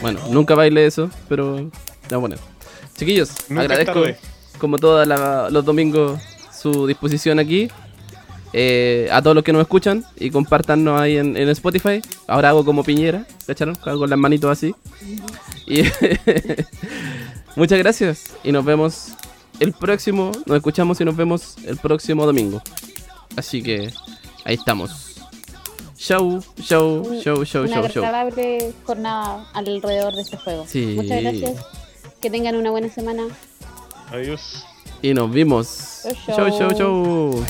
Bueno, 0.00 0.20
nunca 0.30 0.54
baile 0.54 0.86
eso, 0.86 1.10
pero 1.28 1.56
le 1.58 1.70
vamos 2.10 2.10
a 2.10 2.20
poner. 2.20 2.38
Chiquillos, 2.96 3.30
Nunca 3.48 3.62
agradezco 3.62 4.00
tarde. 4.02 4.16
como 4.58 4.78
todos 4.78 5.06
los 5.50 5.64
domingos 5.64 6.20
su 6.52 6.86
disposición 6.86 7.38
aquí. 7.38 7.68
Eh, 8.54 9.08
a 9.10 9.22
todos 9.22 9.34
los 9.34 9.44
que 9.44 9.52
nos 9.54 9.62
escuchan 9.62 10.04
y 10.16 10.30
compartannos 10.30 11.00
ahí 11.00 11.16
en, 11.16 11.36
en 11.38 11.48
Spotify. 11.48 12.02
Ahora 12.26 12.50
hago 12.50 12.64
como 12.66 12.84
Piñera, 12.84 13.24
¿cacharon? 13.46 13.78
Hago 13.84 14.06
las 14.06 14.18
manitos 14.18 14.50
así. 14.50 14.74
Y 15.66 15.82
muchas 17.56 17.78
gracias 17.78 18.34
y 18.44 18.52
nos 18.52 18.62
vemos 18.64 19.12
el 19.62 19.72
próximo, 19.72 20.32
nos 20.46 20.56
escuchamos 20.56 21.00
y 21.00 21.04
nos 21.04 21.16
vemos 21.16 21.56
el 21.64 21.76
próximo 21.76 22.26
domingo. 22.26 22.62
Así 23.36 23.62
que 23.62 23.92
ahí 24.44 24.54
estamos. 24.54 25.16
Show, 25.96 26.42
show, 26.60 27.20
show, 27.22 27.44
show, 27.44 27.62
Una 27.64 27.76
show, 27.76 27.88
show. 27.88 28.04
agradable 28.04 28.72
jornada 28.84 29.46
alrededor 29.54 30.12
de 30.14 30.22
este 30.22 30.36
juego. 30.36 30.64
Sí. 30.66 30.94
Muchas 30.96 31.22
gracias. 31.22 31.64
Que 32.20 32.28
tengan 32.28 32.56
una 32.56 32.70
buena 32.70 32.88
semana. 32.88 33.24
Adiós. 34.10 34.64
Y 35.00 35.14
nos 35.14 35.30
vimos. 35.32 36.02
Chau, 36.26 36.36
Show, 36.36 36.58
show, 36.58 36.70
chau. 36.70 36.76
show. 36.76 37.44